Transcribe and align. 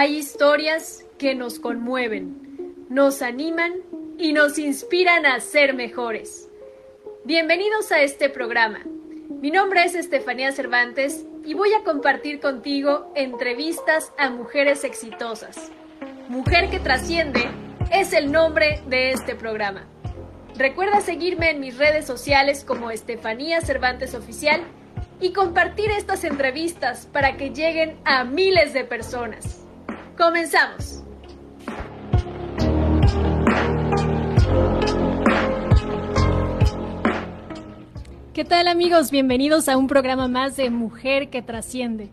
Hay 0.00 0.14
historias 0.14 1.04
que 1.18 1.34
nos 1.34 1.58
conmueven, 1.58 2.86
nos 2.88 3.20
animan 3.20 3.72
y 4.16 4.32
nos 4.32 4.56
inspiran 4.56 5.26
a 5.26 5.40
ser 5.40 5.74
mejores. 5.74 6.48
Bienvenidos 7.24 7.90
a 7.90 8.00
este 8.02 8.28
programa. 8.28 8.84
Mi 9.28 9.50
nombre 9.50 9.82
es 9.82 9.96
Estefanía 9.96 10.52
Cervantes 10.52 11.26
y 11.44 11.54
voy 11.54 11.74
a 11.74 11.82
compartir 11.82 12.38
contigo 12.38 13.10
entrevistas 13.16 14.12
a 14.18 14.30
mujeres 14.30 14.84
exitosas. 14.84 15.72
Mujer 16.28 16.70
que 16.70 16.78
trasciende 16.78 17.48
es 17.90 18.12
el 18.12 18.30
nombre 18.30 18.80
de 18.86 19.10
este 19.10 19.34
programa. 19.34 19.88
Recuerda 20.56 21.00
seguirme 21.00 21.50
en 21.50 21.58
mis 21.58 21.76
redes 21.76 22.06
sociales 22.06 22.62
como 22.62 22.92
Estefanía 22.92 23.62
Cervantes 23.62 24.14
Oficial 24.14 24.60
y 25.20 25.32
compartir 25.32 25.90
estas 25.90 26.22
entrevistas 26.22 27.08
para 27.12 27.36
que 27.36 27.50
lleguen 27.50 27.98
a 28.04 28.22
miles 28.22 28.72
de 28.72 28.84
personas. 28.84 29.57
Comenzamos. 30.18 31.04
¿Qué 38.34 38.44
tal 38.44 38.66
amigos? 38.66 39.12
Bienvenidos 39.12 39.68
a 39.68 39.76
un 39.76 39.86
programa 39.86 40.26
más 40.26 40.56
de 40.56 40.70
Mujer 40.70 41.30
que 41.30 41.40
Trasciende. 41.40 42.10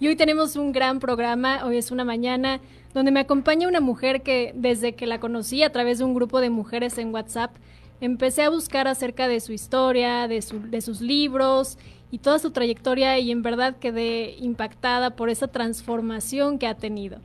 Y 0.00 0.08
hoy 0.08 0.16
tenemos 0.16 0.56
un 0.56 0.72
gran 0.72 0.98
programa, 0.98 1.66
hoy 1.66 1.76
es 1.76 1.90
una 1.90 2.06
mañana 2.06 2.60
donde 2.94 3.10
me 3.10 3.20
acompaña 3.20 3.68
una 3.68 3.80
mujer 3.80 4.22
que 4.22 4.52
desde 4.54 4.94
que 4.94 5.06
la 5.06 5.20
conocí 5.20 5.62
a 5.62 5.72
través 5.72 5.98
de 5.98 6.04
un 6.04 6.14
grupo 6.14 6.40
de 6.40 6.48
mujeres 6.48 6.96
en 6.96 7.12
WhatsApp, 7.12 7.54
empecé 8.00 8.44
a 8.44 8.50
buscar 8.50 8.88
acerca 8.88 9.28
de 9.28 9.40
su 9.40 9.52
historia, 9.52 10.26
de, 10.26 10.42
de 10.70 10.80
sus 10.80 11.02
libros 11.02 11.76
y 12.10 12.18
toda 12.18 12.38
su 12.38 12.50
trayectoria 12.50 13.18
y 13.18 13.30
en 13.30 13.42
verdad 13.42 13.76
quedé 13.76 14.36
impactada 14.38 15.16
por 15.16 15.28
esa 15.28 15.48
transformación 15.48 16.58
que 16.58 16.66
ha 16.66 16.74
tenido. 16.74 17.18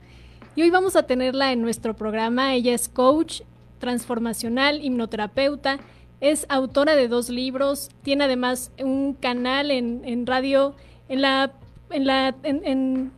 Y 0.57 0.63
hoy 0.63 0.71
vamos 0.71 0.95
a 0.95 1.03
tenerla 1.03 1.51
en 1.51 1.61
nuestro 1.61 1.95
programa. 1.95 2.55
Ella 2.55 2.73
es 2.73 2.89
coach 2.89 3.41
transformacional, 3.77 4.83
hipnoterapeuta, 4.83 5.77
es 6.19 6.47
autora 6.49 6.95
de 6.95 7.07
dos 7.07 7.29
libros, 7.29 7.91
tiene 8.01 8.23
además 8.23 8.71
un 8.79 9.13
canal 9.13 9.69
en, 9.69 10.25
radio, 10.25 10.73
en 11.09 11.21
la, 11.21 11.53
en 11.91 12.07
la, 12.07 12.35
en, 12.41 13.11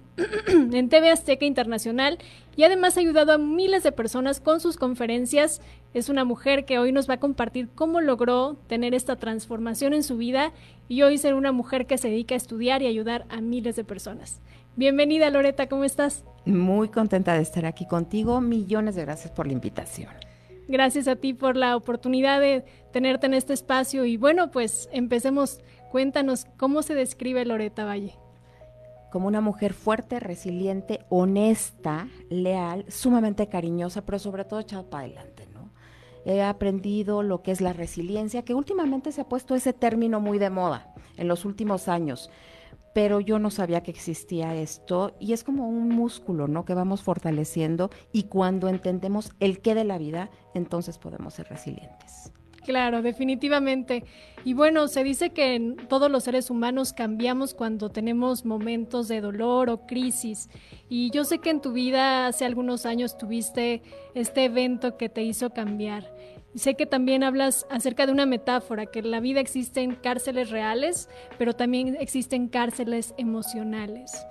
en 0.67 0.89
TV 0.89 1.11
Azteca 1.11 1.45
Internacional 1.45 2.17
y 2.57 2.63
además 2.63 2.97
ha 2.97 2.99
ayudado 2.99 3.31
a 3.31 3.37
miles 3.37 3.83
de 3.83 3.93
personas 3.93 4.41
con 4.41 4.59
sus 4.59 4.75
conferencias. 4.75 5.61
Es 5.93 6.09
una 6.09 6.25
mujer 6.25 6.65
que 6.65 6.77
hoy 6.77 6.91
nos 6.91 7.09
va 7.09 7.13
a 7.13 7.19
compartir 7.21 7.69
cómo 7.73 8.01
logró 8.01 8.57
tener 8.67 8.93
esta 8.93 9.15
transformación 9.15 9.93
en 9.93 10.03
su 10.03 10.17
vida 10.17 10.51
y 10.89 11.03
hoy 11.03 11.17
ser 11.17 11.35
una 11.35 11.53
mujer 11.53 11.87
que 11.87 11.97
se 11.97 12.09
dedica 12.09 12.35
a 12.35 12.37
estudiar 12.37 12.81
y 12.81 12.87
ayudar 12.87 13.25
a 13.29 13.39
miles 13.39 13.77
de 13.77 13.85
personas. 13.85 14.41
Bienvenida 14.75 15.29
Loreta, 15.29 15.67
¿cómo 15.67 15.83
estás? 15.83 16.23
Muy 16.45 16.89
contenta 16.89 17.33
de 17.33 17.41
estar 17.41 17.65
aquí 17.65 17.85
contigo. 17.85 18.41
Millones 18.41 18.95
de 18.95 19.01
gracias 19.03 19.31
por 19.31 19.47
la 19.47 19.53
invitación. 19.53 20.09
Gracias 20.67 21.07
a 21.07 21.15
ti 21.15 21.33
por 21.33 21.57
la 21.57 21.75
oportunidad 21.75 22.39
de 22.39 22.63
tenerte 22.91 23.25
en 23.25 23.33
este 23.33 23.53
espacio 23.53 24.05
y 24.05 24.17
bueno, 24.17 24.51
pues 24.51 24.87
empecemos. 24.91 25.59
Cuéntanos 25.91 26.45
cómo 26.57 26.83
se 26.83 26.93
describe 26.93 27.43
Loreta 27.43 27.83
Valle 27.83 28.15
como 29.09 29.27
una 29.27 29.41
mujer 29.41 29.73
fuerte, 29.73 30.19
resiliente, 30.19 30.99
honesta, 31.09 32.07
leal, 32.29 32.85
sumamente 32.89 33.47
cariñosa, 33.47 34.05
pero 34.05 34.19
sobre 34.19 34.45
todo 34.45 34.59
echada 34.59 34.83
para 34.83 35.05
adelante, 35.05 35.47
¿no? 35.53 35.71
He 36.25 36.43
aprendido 36.43 37.23
lo 37.23 37.41
que 37.41 37.51
es 37.51 37.61
la 37.61 37.73
resiliencia, 37.73 38.43
que 38.43 38.53
últimamente 38.53 39.11
se 39.11 39.21
ha 39.21 39.29
puesto 39.29 39.55
ese 39.55 39.73
término 39.73 40.19
muy 40.19 40.37
de 40.37 40.49
moda 40.49 40.93
en 41.17 41.27
los 41.27 41.45
últimos 41.45 41.87
años, 41.87 42.29
pero 42.93 43.19
yo 43.19 43.39
no 43.39 43.49
sabía 43.51 43.81
que 43.81 43.91
existía 43.91 44.55
esto 44.55 45.15
y 45.19 45.33
es 45.33 45.43
como 45.43 45.67
un 45.67 45.89
músculo, 45.89 46.47
¿no? 46.47 46.65
Que 46.65 46.73
vamos 46.73 47.01
fortaleciendo 47.01 47.89
y 48.11 48.23
cuando 48.23 48.67
entendemos 48.67 49.31
el 49.39 49.61
qué 49.61 49.75
de 49.75 49.83
la 49.83 49.97
vida, 49.97 50.29
entonces 50.53 50.97
podemos 50.97 51.33
ser 51.33 51.47
resilientes. 51.47 52.31
Claro, 52.69 53.01
definitivamente. 53.01 54.03
Y 54.43 54.53
bueno, 54.53 54.87
se 54.87 55.03
dice 55.03 55.31
que 55.31 55.75
todos 55.87 56.11
los 56.11 56.23
seres 56.23 56.51
humanos 56.51 56.93
cambiamos 56.93 57.55
cuando 57.55 57.89
tenemos 57.89 58.45
momentos 58.45 59.07
de 59.07 59.21
dolor 59.21 59.69
o 59.69 59.87
crisis. 59.87 60.49
Y 60.87 61.09
yo 61.09 61.23
sé 61.23 61.39
que 61.39 61.49
en 61.49 61.61
tu 61.61 61.71
vida 61.71 62.27
hace 62.27 62.45
algunos 62.45 62.85
años 62.85 63.17
tuviste 63.17 63.81
este 64.13 64.45
evento 64.45 64.97
que 64.97 65.09
te 65.09 65.23
hizo 65.23 65.49
cambiar. 65.49 66.13
Sé 66.55 66.75
que 66.75 66.85
también 66.85 67.23
hablas 67.23 67.65
acerca 67.69 68.05
de 68.05 68.11
una 68.11 68.25
metáfora, 68.25 68.85
que 68.85 68.99
en 68.99 69.11
la 69.11 69.19
vida 69.19 69.39
existen 69.39 69.95
cárceles 69.95 70.49
reales, 70.49 71.09
pero 71.37 71.53
también 71.53 71.97
existen 71.99 72.47
cárceles 72.47 73.13
emocionales. 73.17 74.25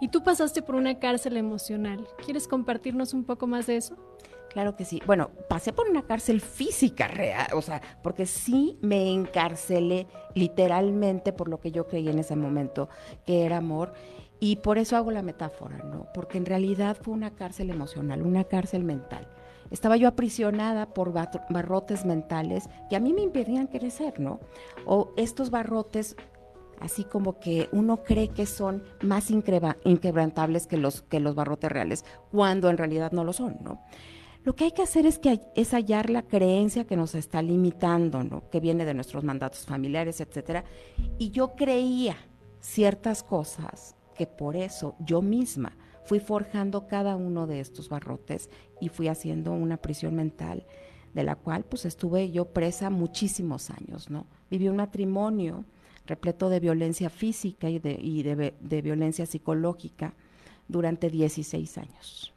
Y 0.00 0.08
tú 0.08 0.22
pasaste 0.22 0.62
por 0.62 0.74
una 0.74 0.98
cárcel 0.98 1.36
emocional. 1.36 2.06
¿Quieres 2.24 2.48
compartirnos 2.48 3.14
un 3.14 3.24
poco 3.24 3.46
más 3.46 3.66
de 3.66 3.76
eso? 3.76 3.96
Claro 4.52 4.76
que 4.76 4.84
sí. 4.84 5.00
Bueno, 5.06 5.30
pasé 5.48 5.72
por 5.72 5.88
una 5.88 6.02
cárcel 6.02 6.40
física 6.40 7.08
real, 7.08 7.46
o 7.54 7.62
sea, 7.62 7.80
porque 8.02 8.26
sí 8.26 8.76
me 8.82 9.10
encarcelé 9.10 10.06
literalmente 10.34 11.32
por 11.32 11.48
lo 11.48 11.58
que 11.58 11.72
yo 11.72 11.86
creí 11.86 12.08
en 12.08 12.18
ese 12.18 12.36
momento, 12.36 12.90
que 13.24 13.44
era 13.44 13.58
amor. 13.58 13.94
Y 14.40 14.56
por 14.56 14.76
eso 14.76 14.96
hago 14.96 15.10
la 15.10 15.22
metáfora, 15.22 15.78
¿no? 15.78 16.08
Porque 16.12 16.36
en 16.36 16.46
realidad 16.46 16.98
fue 17.00 17.14
una 17.14 17.30
cárcel 17.30 17.70
emocional, 17.70 18.22
una 18.22 18.44
cárcel 18.44 18.82
mental. 18.84 19.26
Estaba 19.72 19.96
yo 19.96 20.06
aprisionada 20.06 20.92
por 20.92 21.12
barrotes 21.12 22.04
mentales 22.04 22.68
que 22.88 22.96
a 22.96 23.00
mí 23.00 23.12
me 23.12 23.22
impedían 23.22 23.66
crecer, 23.66 24.20
¿no? 24.20 24.38
O 24.86 25.12
estos 25.16 25.50
barrotes 25.50 26.14
así 26.78 27.04
como 27.04 27.38
que 27.38 27.68
uno 27.72 28.02
cree 28.02 28.28
que 28.28 28.44
son 28.44 28.82
más 29.02 29.30
inquebrantables 29.30 30.66
que 30.66 30.76
los, 30.76 31.02
que 31.02 31.20
los 31.20 31.34
barrotes 31.34 31.70
reales, 31.70 32.04
cuando 32.30 32.68
en 32.70 32.76
realidad 32.76 33.12
no 33.12 33.24
lo 33.24 33.32
son, 33.32 33.58
¿no? 33.62 33.80
Lo 34.44 34.56
que 34.56 34.64
hay 34.64 34.72
que 34.72 34.82
hacer 34.82 35.06
es, 35.06 35.18
que, 35.18 35.40
es 35.54 35.72
hallar 35.72 36.10
la 36.10 36.22
creencia 36.22 36.84
que 36.84 36.96
nos 36.96 37.14
está 37.14 37.40
limitando, 37.42 38.24
¿no? 38.24 38.50
que 38.50 38.58
viene 38.58 38.84
de 38.84 38.92
nuestros 38.92 39.22
mandatos 39.22 39.64
familiares, 39.64 40.20
etcétera. 40.20 40.64
Y 41.16 41.30
yo 41.30 41.54
creía 41.54 42.16
ciertas 42.58 43.22
cosas 43.22 43.94
que 44.16 44.26
por 44.26 44.56
eso 44.56 44.96
yo 44.98 45.22
misma 45.22 45.76
fui 46.04 46.20
forjando 46.20 46.86
cada 46.86 47.16
uno 47.16 47.46
de 47.46 47.60
estos 47.60 47.88
barrotes 47.88 48.50
y 48.80 48.88
fui 48.88 49.08
haciendo 49.08 49.52
una 49.52 49.76
prisión 49.76 50.14
mental 50.14 50.66
de 51.14 51.24
la 51.24 51.36
cual 51.36 51.64
pues 51.64 51.84
estuve 51.84 52.30
yo 52.30 52.46
presa 52.46 52.90
muchísimos 52.90 53.70
años, 53.70 54.10
¿no? 54.10 54.26
Viví 54.50 54.68
un 54.68 54.76
matrimonio 54.76 55.64
repleto 56.06 56.48
de 56.48 56.60
violencia 56.60 57.10
física 57.10 57.70
y 57.70 57.78
de, 57.78 57.92
y 58.00 58.22
de, 58.22 58.54
de 58.58 58.82
violencia 58.82 59.26
psicológica 59.26 60.14
durante 60.68 61.10
16 61.10 61.78
años. 61.78 62.32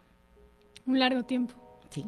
Un 0.86 1.00
largo 1.00 1.24
tiempo. 1.24 1.56
Sí, 1.90 2.06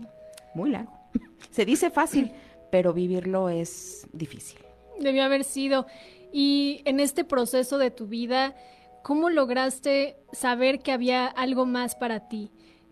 muy 0.54 0.70
largo. 0.72 0.92
Se 1.52 1.66
dice 1.66 1.90
fácil, 1.90 2.32
pero 2.72 2.94
vivirlo 2.94 3.50
es 3.50 4.08
difícil. 4.14 4.60
Debió 5.00 5.24
haber 5.24 5.44
sido. 5.44 5.88
Y 6.32 6.82
en 6.86 7.00
este 7.00 7.24
proceso 7.24 7.78
de 7.78 7.92
tu 7.92 8.08
vida, 8.08 8.56
¿cómo 9.04 9.30
lograste 9.30 10.18
saber 10.32 10.80
que 10.80 10.92
había 10.92 11.28
algo 11.28 11.66
más 11.66 11.96
para 11.96 12.28
ti? 12.28 12.52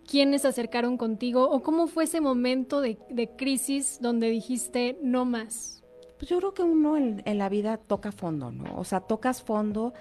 ¿Quiénes 0.09 0.43
se 0.43 0.49
acercaron 0.49 0.97
contigo? 0.97 1.49
¿O 1.49 1.63
cómo 1.63 1.87
fue 1.87 2.03
ese 2.03 2.21
momento 2.21 2.81
de, 2.81 2.97
crisis 3.37 3.99
donde 4.01 4.29
dijiste 4.29 4.97
no 5.01 5.25
más? 5.25 5.83
Pues 6.17 6.29
yo 6.29 6.37
creo 6.37 6.53
que 6.53 6.63
uno 6.63 6.95
en, 6.95 7.23
la 7.37 7.49
vida 7.49 7.77
toca 7.77 8.11
fondo, 8.11 8.51
¿no? 8.51 8.77
O 8.77 8.83
sea, 8.83 9.01
tocas 9.01 9.41
fondo 9.41 9.93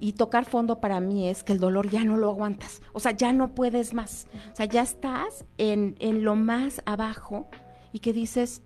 y 0.00 0.12
tocar 0.14 0.44
fondo 0.44 0.80
para 0.80 1.00
mí 1.00 1.28
es 1.28 1.44
que 1.44 1.52
el 1.52 1.60
dolor 1.60 1.90
ya 1.90 2.02
no 2.04 2.16
lo 2.16 2.30
aguantas, 2.30 2.82
o 2.92 3.00
sea, 3.00 3.12
ya 3.12 3.32
no 3.32 3.54
puedes 3.54 3.94
más, 3.94 4.26
o 4.52 4.56
sea, 4.56 4.66
ya 4.66 4.82
estás 4.82 5.44
en, 5.58 5.96
en 5.98 6.24
lo 6.24 6.34
más 6.36 6.82
abajo 6.84 7.48
y 7.92 8.00
que 8.00 8.12
dices, 8.12 8.62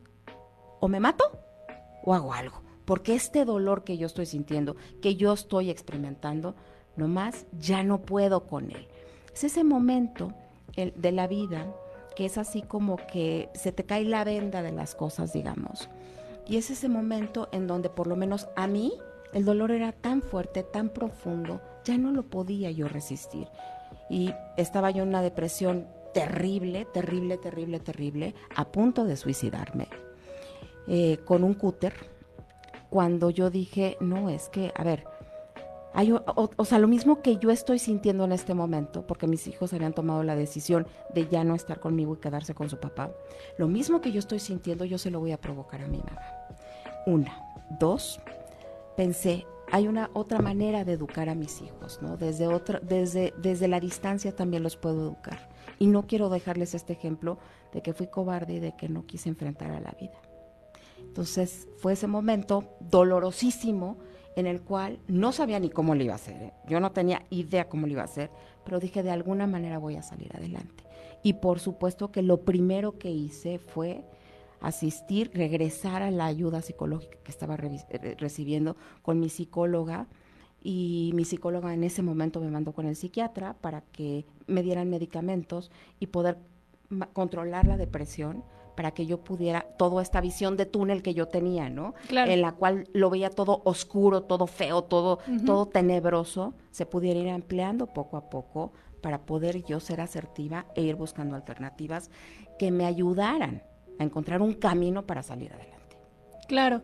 o 0.80 0.88
me 0.88 1.00
mato 1.00 1.24
o 2.04 2.14
hago 2.14 2.32
algo, 2.32 2.62
porque 2.88 3.14
este 3.14 3.44
dolor 3.44 3.84
que 3.84 3.98
yo 3.98 4.08
estoy 4.08 4.26
sintiendo, 4.26 4.74
que 5.00 5.14
yo 5.14 5.32
estoy 5.32 5.70
experimentando, 5.70 6.56
nomás 6.96 7.46
ya 7.60 7.84
no 7.84 8.02
puedo 8.02 8.48
con 8.48 8.72
él. 8.72 8.88
Es 9.32 9.44
ese 9.44 9.62
momento 9.62 10.32
de 10.74 11.12
la 11.12 11.28
vida 11.28 11.72
que 12.16 12.24
es 12.24 12.36
así 12.36 12.62
como 12.62 12.96
que 12.96 13.48
se 13.54 13.70
te 13.70 13.84
cae 13.84 14.02
la 14.02 14.24
venda 14.24 14.62
de 14.62 14.72
las 14.72 14.96
cosas, 14.96 15.32
digamos 15.32 15.88
y 16.48 16.56
es 16.56 16.70
ese 16.70 16.88
momento 16.88 17.48
en 17.52 17.66
donde 17.66 17.90
por 17.90 18.06
lo 18.06 18.16
menos 18.16 18.48
a 18.56 18.66
mí 18.66 18.94
el 19.34 19.44
dolor 19.44 19.70
era 19.70 19.92
tan 19.92 20.22
fuerte, 20.22 20.62
tan 20.62 20.88
profundo, 20.88 21.60
ya 21.84 21.98
no 21.98 22.10
lo 22.10 22.24
podía 22.24 22.70
yo 22.70 22.88
resistir. 22.88 23.46
Y 24.08 24.32
estaba 24.56 24.90
yo 24.90 25.02
en 25.02 25.10
una 25.10 25.20
depresión 25.20 25.86
terrible, 26.14 26.86
terrible, 26.86 27.36
terrible, 27.36 27.78
terrible, 27.78 28.34
a 28.56 28.64
punto 28.64 29.04
de 29.04 29.18
suicidarme, 29.18 29.88
eh, 30.86 31.18
con 31.26 31.44
un 31.44 31.52
cúter, 31.52 31.92
cuando 32.90 33.30
yo 33.30 33.50
dije, 33.50 33.96
no, 34.00 34.30
es 34.30 34.48
que, 34.48 34.72
a 34.74 34.84
ver, 34.84 35.04
o, 36.56 36.64
sea, 36.64 36.78
lo 36.78 36.86
mismo 36.86 37.22
que 37.22 37.38
yo 37.38 37.50
estoy 37.50 37.78
sintiendo 37.78 38.24
en 38.24 38.32
este 38.32 38.54
momento, 38.54 39.06
porque 39.06 39.26
mis 39.26 39.46
hijos 39.48 39.72
habían 39.72 39.92
tomado 39.92 40.22
la 40.22 40.36
decisión 40.36 40.86
de 41.12 41.28
ya 41.28 41.44
no 41.44 41.54
estar 41.54 41.80
conmigo 41.80 42.14
y 42.14 42.18
quedarse 42.18 42.54
con 42.54 42.70
su 42.70 42.78
papá, 42.78 43.10
lo 43.56 43.68
mismo 43.68 44.00
que 44.00 44.12
yo 44.12 44.18
estoy 44.18 44.38
sintiendo, 44.38 44.84
yo 44.84 44.98
se 44.98 45.10
lo 45.10 45.20
voy 45.20 45.32
a 45.32 45.40
provocar 45.40 45.82
a 45.82 45.88
mi 45.88 45.98
mamá. 45.98 46.20
Una. 47.06 47.44
Dos, 47.80 48.20
pensé, 48.96 49.46
hay 49.70 49.88
una 49.88 50.08
otra 50.14 50.40
manera 50.40 50.84
de 50.84 50.92
educar 50.92 51.28
a 51.28 51.34
mis 51.34 51.60
hijos, 51.60 52.00
¿no? 52.00 52.16
Desde 52.16 52.46
otra, 52.46 52.80
desde, 52.80 53.34
desde 53.36 53.68
la 53.68 53.80
distancia 53.80 54.34
también 54.34 54.62
los 54.62 54.76
puedo 54.76 55.02
educar. 55.02 55.48
Y 55.78 55.88
no 55.88 56.06
quiero 56.06 56.28
dejarles 56.28 56.74
este 56.74 56.94
ejemplo 56.94 57.38
de 57.72 57.82
que 57.82 57.92
fui 57.92 58.06
cobarde 58.06 58.54
y 58.54 58.60
de 58.60 58.74
que 58.76 58.88
no 58.88 59.04
quise 59.04 59.28
enfrentar 59.28 59.70
a 59.70 59.80
la 59.80 59.90
vida. 60.00 60.18
Entonces 61.18 61.66
fue 61.78 61.94
ese 61.94 62.06
momento 62.06 62.76
dolorosísimo 62.78 63.96
en 64.36 64.46
el 64.46 64.60
cual 64.60 65.00
no 65.08 65.32
sabía 65.32 65.58
ni 65.58 65.68
cómo 65.68 65.96
lo 65.96 66.04
iba 66.04 66.12
a 66.12 66.14
hacer. 66.14 66.40
¿eh? 66.40 66.52
Yo 66.68 66.78
no 66.78 66.92
tenía 66.92 67.24
idea 67.28 67.68
cómo 67.68 67.88
lo 67.88 67.92
iba 67.92 68.02
a 68.02 68.04
hacer, 68.04 68.30
pero 68.64 68.78
dije 68.78 69.02
de 69.02 69.10
alguna 69.10 69.48
manera 69.48 69.78
voy 69.78 69.96
a 69.96 70.02
salir 70.04 70.30
adelante. 70.36 70.84
Y 71.24 71.32
por 71.32 71.58
supuesto 71.58 72.12
que 72.12 72.22
lo 72.22 72.42
primero 72.42 73.00
que 73.00 73.10
hice 73.10 73.58
fue 73.58 74.04
asistir, 74.60 75.32
regresar 75.34 76.02
a 76.02 76.12
la 76.12 76.26
ayuda 76.26 76.62
psicológica 76.62 77.18
que 77.24 77.32
estaba 77.32 77.56
eh, 77.56 78.14
recibiendo 78.16 78.76
con 79.02 79.18
mi 79.18 79.28
psicóloga 79.28 80.06
y 80.62 81.10
mi 81.16 81.24
psicóloga 81.24 81.74
en 81.74 81.82
ese 81.82 82.02
momento 82.02 82.40
me 82.40 82.48
mandó 82.48 82.70
con 82.70 82.86
el 82.86 82.94
psiquiatra 82.94 83.54
para 83.54 83.80
que 83.80 84.24
me 84.46 84.62
dieran 84.62 84.88
medicamentos 84.88 85.72
y 85.98 86.06
poder 86.06 86.38
controlar 87.12 87.66
la 87.66 87.76
depresión 87.76 88.44
para 88.78 88.92
que 88.92 89.06
yo 89.06 89.18
pudiera 89.24 89.62
toda 89.76 90.00
esta 90.00 90.20
visión 90.20 90.56
de 90.56 90.64
túnel 90.64 91.02
que 91.02 91.12
yo 91.12 91.26
tenía, 91.26 91.68
¿no? 91.68 91.94
En 92.10 92.40
la 92.40 92.52
cual 92.52 92.88
lo 92.92 93.10
veía 93.10 93.28
todo 93.28 93.60
oscuro, 93.64 94.22
todo 94.22 94.46
feo, 94.46 94.82
todo 94.82 95.18
todo 95.44 95.66
tenebroso, 95.66 96.54
se 96.70 96.86
pudiera 96.86 97.18
ir 97.18 97.26
empleando 97.26 97.88
poco 97.88 98.16
a 98.16 98.30
poco 98.30 98.72
para 99.02 99.26
poder 99.26 99.64
yo 99.64 99.80
ser 99.80 100.00
asertiva 100.00 100.66
e 100.76 100.82
ir 100.82 100.94
buscando 100.94 101.34
alternativas 101.34 102.12
que 102.56 102.70
me 102.70 102.86
ayudaran 102.86 103.64
a 103.98 104.04
encontrar 104.04 104.42
un 104.42 104.52
camino 104.54 105.04
para 105.08 105.24
salir 105.24 105.52
adelante. 105.52 105.96
Claro. 106.46 106.82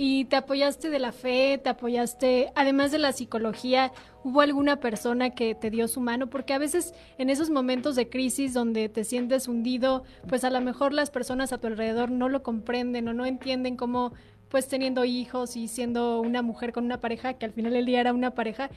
Y 0.00 0.26
te 0.26 0.36
apoyaste 0.36 0.90
de 0.90 1.00
la 1.00 1.10
fe, 1.10 1.58
te 1.58 1.70
apoyaste, 1.70 2.52
además 2.54 2.92
de 2.92 3.00
la 3.00 3.10
psicología, 3.10 3.90
¿hubo 4.22 4.42
alguna 4.42 4.78
persona 4.78 5.30
que 5.30 5.56
te 5.56 5.70
dio 5.70 5.88
su 5.88 6.00
mano? 6.00 6.30
Porque 6.30 6.54
a 6.54 6.58
veces 6.58 6.94
en 7.18 7.30
esos 7.30 7.50
momentos 7.50 7.96
de 7.96 8.08
crisis 8.08 8.54
donde 8.54 8.88
te 8.88 9.02
sientes 9.02 9.48
hundido, 9.48 10.04
pues 10.28 10.44
a 10.44 10.50
lo 10.50 10.60
mejor 10.60 10.92
las 10.92 11.10
personas 11.10 11.52
a 11.52 11.58
tu 11.58 11.66
alrededor 11.66 12.12
no 12.12 12.28
lo 12.28 12.44
comprenden 12.44 13.08
o 13.08 13.12
no 13.12 13.26
entienden 13.26 13.76
cómo, 13.76 14.12
pues 14.48 14.68
teniendo 14.68 15.04
hijos 15.04 15.56
y 15.56 15.66
siendo 15.66 16.20
una 16.20 16.42
mujer 16.42 16.72
con 16.72 16.84
una 16.84 17.00
pareja, 17.00 17.34
que 17.34 17.46
al 17.46 17.52
final 17.52 17.72
del 17.72 17.86
día 17.86 17.98
era 17.98 18.12
una 18.12 18.36
pareja, 18.36 18.70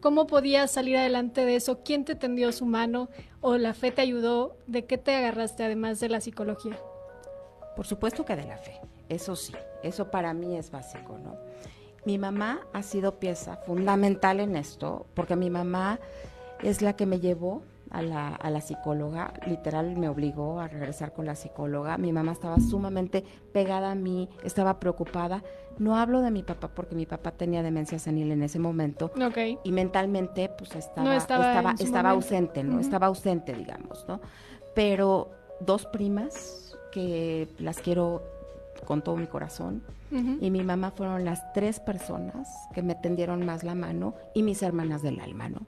¿cómo 0.00 0.26
podías 0.26 0.72
salir 0.72 0.96
adelante 0.96 1.44
de 1.44 1.54
eso? 1.54 1.84
¿Quién 1.84 2.04
te 2.04 2.16
tendió 2.16 2.50
su 2.50 2.66
mano 2.66 3.10
o 3.42 3.58
la 3.58 3.74
fe 3.74 3.92
te 3.92 4.02
ayudó? 4.02 4.56
¿De 4.66 4.86
qué 4.86 4.98
te 4.98 5.14
agarraste 5.14 5.62
además 5.62 6.00
de 6.00 6.08
la 6.08 6.20
psicología? 6.20 6.76
Por 7.76 7.86
supuesto 7.86 8.24
que 8.24 8.34
de 8.34 8.44
la 8.44 8.56
fe, 8.56 8.80
eso 9.08 9.36
sí, 9.36 9.54
eso 9.82 10.10
para 10.10 10.34
mí 10.34 10.56
es 10.56 10.70
básico, 10.70 11.18
¿no? 11.18 11.36
Mi 12.04 12.18
mamá 12.18 12.60
ha 12.72 12.82
sido 12.82 13.18
pieza 13.18 13.56
fundamental 13.56 14.40
en 14.40 14.56
esto, 14.56 15.06
porque 15.14 15.36
mi 15.36 15.50
mamá 15.50 15.98
es 16.62 16.80
la 16.80 16.94
que 16.94 17.06
me 17.06 17.20
llevó 17.20 17.62
a 17.90 18.02
la, 18.02 18.34
a 18.34 18.50
la, 18.50 18.60
psicóloga, 18.60 19.32
literal 19.46 19.96
me 19.96 20.08
obligó 20.08 20.60
a 20.60 20.68
regresar 20.68 21.12
con 21.12 21.26
la 21.26 21.34
psicóloga. 21.34 21.96
Mi 21.96 22.12
mamá 22.12 22.32
estaba 22.32 22.60
sumamente 22.60 23.24
pegada 23.52 23.92
a 23.92 23.94
mí, 23.94 24.28
estaba 24.44 24.78
preocupada. 24.78 25.42
No 25.78 25.96
hablo 25.96 26.20
de 26.20 26.30
mi 26.30 26.42
papá 26.42 26.68
porque 26.68 26.94
mi 26.94 27.06
papá 27.06 27.30
tenía 27.30 27.62
demencia 27.62 27.98
senil 27.98 28.32
en 28.32 28.42
ese 28.42 28.58
momento 28.58 29.10
y 29.64 29.72
mentalmente 29.72 30.48
pues 30.48 30.74
estaba, 30.74 31.16
estaba, 31.16 31.74
estaba, 31.78 32.10
ausente, 32.10 32.64
¿no? 32.64 32.80
Estaba 32.80 33.06
ausente, 33.06 33.52
digamos, 33.54 34.04
¿no? 34.08 34.20
Pero 34.74 35.30
dos 35.60 35.86
primas 35.86 36.76
que 36.92 37.48
las 37.58 37.78
quiero 37.78 38.22
con 38.84 39.02
todo 39.02 39.16
mi 39.16 39.26
corazón. 39.26 39.82
Y 40.40 40.50
mi 40.50 40.62
mamá 40.64 40.90
fueron 40.90 41.26
las 41.26 41.52
tres 41.52 41.80
personas 41.80 42.48
que 42.72 42.82
me 42.82 42.94
tendieron 42.94 43.44
más 43.44 43.62
la 43.62 43.74
mano 43.74 44.14
y 44.34 44.42
mis 44.42 44.62
hermanas 44.62 45.02
del 45.02 45.20
alma, 45.20 45.50
¿no? 45.50 45.66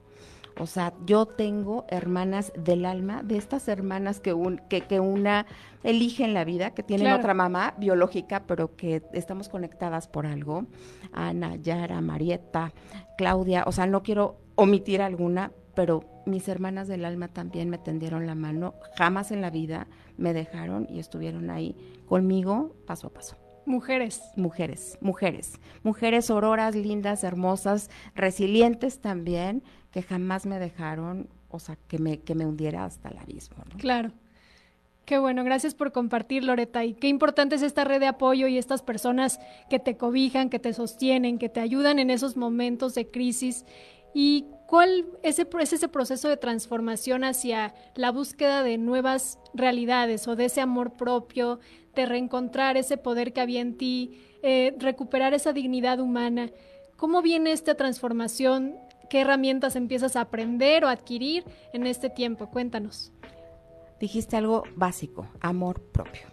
O 0.59 0.65
sea, 0.65 0.93
yo 1.05 1.25
tengo 1.25 1.85
hermanas 1.89 2.51
del 2.55 2.85
alma, 2.85 3.23
de 3.23 3.37
estas 3.37 3.67
hermanas 3.67 4.19
que, 4.19 4.33
un, 4.33 4.57
que, 4.69 4.81
que 4.81 4.99
una 4.99 5.45
elige 5.83 6.23
en 6.23 6.33
la 6.33 6.43
vida, 6.43 6.71
que 6.71 6.83
tienen 6.83 7.13
otra 7.13 7.33
mamá 7.33 7.73
biológica, 7.77 8.43
pero 8.47 8.75
que 8.75 9.03
estamos 9.13 9.47
conectadas 9.47 10.07
por 10.07 10.25
algo. 10.25 10.65
Ana, 11.13 11.55
Yara, 11.55 12.01
Marieta, 12.01 12.73
Claudia, 13.17 13.63
o 13.65 13.71
sea, 13.71 13.85
no 13.85 14.03
quiero 14.03 14.37
omitir 14.55 15.01
alguna, 15.01 15.51
pero 15.73 16.03
mis 16.25 16.47
hermanas 16.47 16.87
del 16.87 17.05
alma 17.05 17.27
también 17.27 17.69
me 17.69 17.77
tendieron 17.77 18.25
la 18.25 18.35
mano, 18.35 18.75
jamás 18.97 19.31
en 19.31 19.41
la 19.41 19.49
vida 19.49 19.87
me 20.17 20.33
dejaron 20.33 20.87
y 20.89 20.99
estuvieron 20.99 21.49
ahí 21.49 21.75
conmigo 22.07 22.75
paso 22.85 23.07
a 23.07 23.09
paso. 23.11 23.37
Mujeres. 23.65 24.21
Mujeres, 24.35 24.97
mujeres. 25.01 25.53
Mujeres 25.83 26.29
auroras, 26.29 26.75
lindas, 26.75 27.23
hermosas, 27.23 27.89
resilientes 28.15 28.99
también, 28.99 29.63
que 29.91 30.01
jamás 30.01 30.45
me 30.45 30.59
dejaron, 30.59 31.29
o 31.49 31.59
sea, 31.59 31.77
que 31.87 31.99
me, 31.99 32.19
que 32.19 32.35
me 32.35 32.45
hundiera 32.45 32.85
hasta 32.85 33.09
el 33.09 33.17
abismo. 33.19 33.57
Claro. 33.77 34.11
Qué 35.05 35.17
bueno, 35.19 35.43
gracias 35.43 35.75
por 35.75 35.91
compartir, 35.91 36.43
Loreta. 36.43 36.85
Y 36.85 36.93
qué 36.93 37.07
importante 37.07 37.55
es 37.55 37.63
esta 37.63 37.83
red 37.83 37.99
de 37.99 38.07
apoyo 38.07 38.47
y 38.47 38.57
estas 38.57 38.81
personas 38.81 39.39
que 39.69 39.79
te 39.79 39.97
cobijan, 39.97 40.49
que 40.49 40.59
te 40.59 40.73
sostienen, 40.73 41.37
que 41.37 41.49
te 41.49 41.59
ayudan 41.59 41.99
en 41.99 42.09
esos 42.09 42.37
momentos 42.37 42.95
de 42.95 43.09
crisis. 43.09 43.65
Y 44.13 44.45
¿Cuál 44.71 45.05
es 45.21 45.37
ese 45.37 45.89
proceso 45.89 46.29
de 46.29 46.37
transformación 46.37 47.25
hacia 47.25 47.75
la 47.93 48.09
búsqueda 48.09 48.63
de 48.63 48.77
nuevas 48.77 49.37
realidades 49.53 50.29
o 50.29 50.37
de 50.37 50.45
ese 50.45 50.61
amor 50.61 50.93
propio, 50.93 51.59
de 51.93 52.05
reencontrar 52.05 52.77
ese 52.77 52.95
poder 52.95 53.33
que 53.33 53.41
había 53.41 53.59
en 53.59 53.77
ti, 53.77 54.21
eh, 54.43 54.73
recuperar 54.79 55.33
esa 55.33 55.51
dignidad 55.51 55.99
humana? 55.99 56.51
¿Cómo 56.95 57.21
viene 57.21 57.51
esta 57.51 57.75
transformación? 57.75 58.77
¿Qué 59.09 59.19
herramientas 59.19 59.75
empiezas 59.75 60.15
a 60.15 60.21
aprender 60.21 60.85
o 60.85 60.87
adquirir 60.87 61.43
en 61.73 61.85
este 61.85 62.09
tiempo? 62.09 62.49
Cuéntanos. 62.49 63.11
Dijiste 63.99 64.37
algo 64.37 64.63
básico, 64.77 65.27
amor 65.41 65.81
propio. 65.91 66.30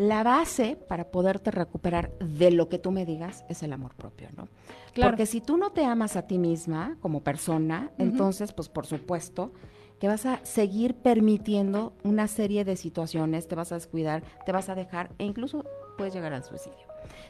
La 0.00 0.22
base 0.22 0.78
para 0.88 1.10
poderte 1.10 1.50
recuperar 1.50 2.10
de 2.20 2.50
lo 2.50 2.70
que 2.70 2.78
tú 2.78 2.90
me 2.90 3.04
digas 3.04 3.44
es 3.50 3.62
el 3.62 3.70
amor 3.70 3.94
propio, 3.96 4.28
¿no? 4.34 4.48
Porque 4.94 5.26
si 5.26 5.42
tú 5.42 5.58
no 5.58 5.72
te 5.72 5.84
amas 5.84 6.16
a 6.16 6.26
ti 6.26 6.38
misma 6.38 6.96
como 7.02 7.22
persona, 7.22 7.90
entonces, 7.98 8.54
pues 8.54 8.70
por 8.70 8.86
supuesto, 8.86 9.52
que 9.98 10.08
vas 10.08 10.24
a 10.24 10.40
seguir 10.42 10.94
permitiendo 10.94 11.92
una 12.02 12.28
serie 12.28 12.64
de 12.64 12.76
situaciones, 12.76 13.46
te 13.46 13.56
vas 13.56 13.72
a 13.72 13.74
descuidar, 13.74 14.22
te 14.46 14.52
vas 14.52 14.70
a 14.70 14.74
dejar 14.74 15.10
e 15.18 15.26
incluso 15.26 15.66
puedes 15.98 16.14
llegar 16.14 16.32
al 16.32 16.44
suicidio. 16.44 16.78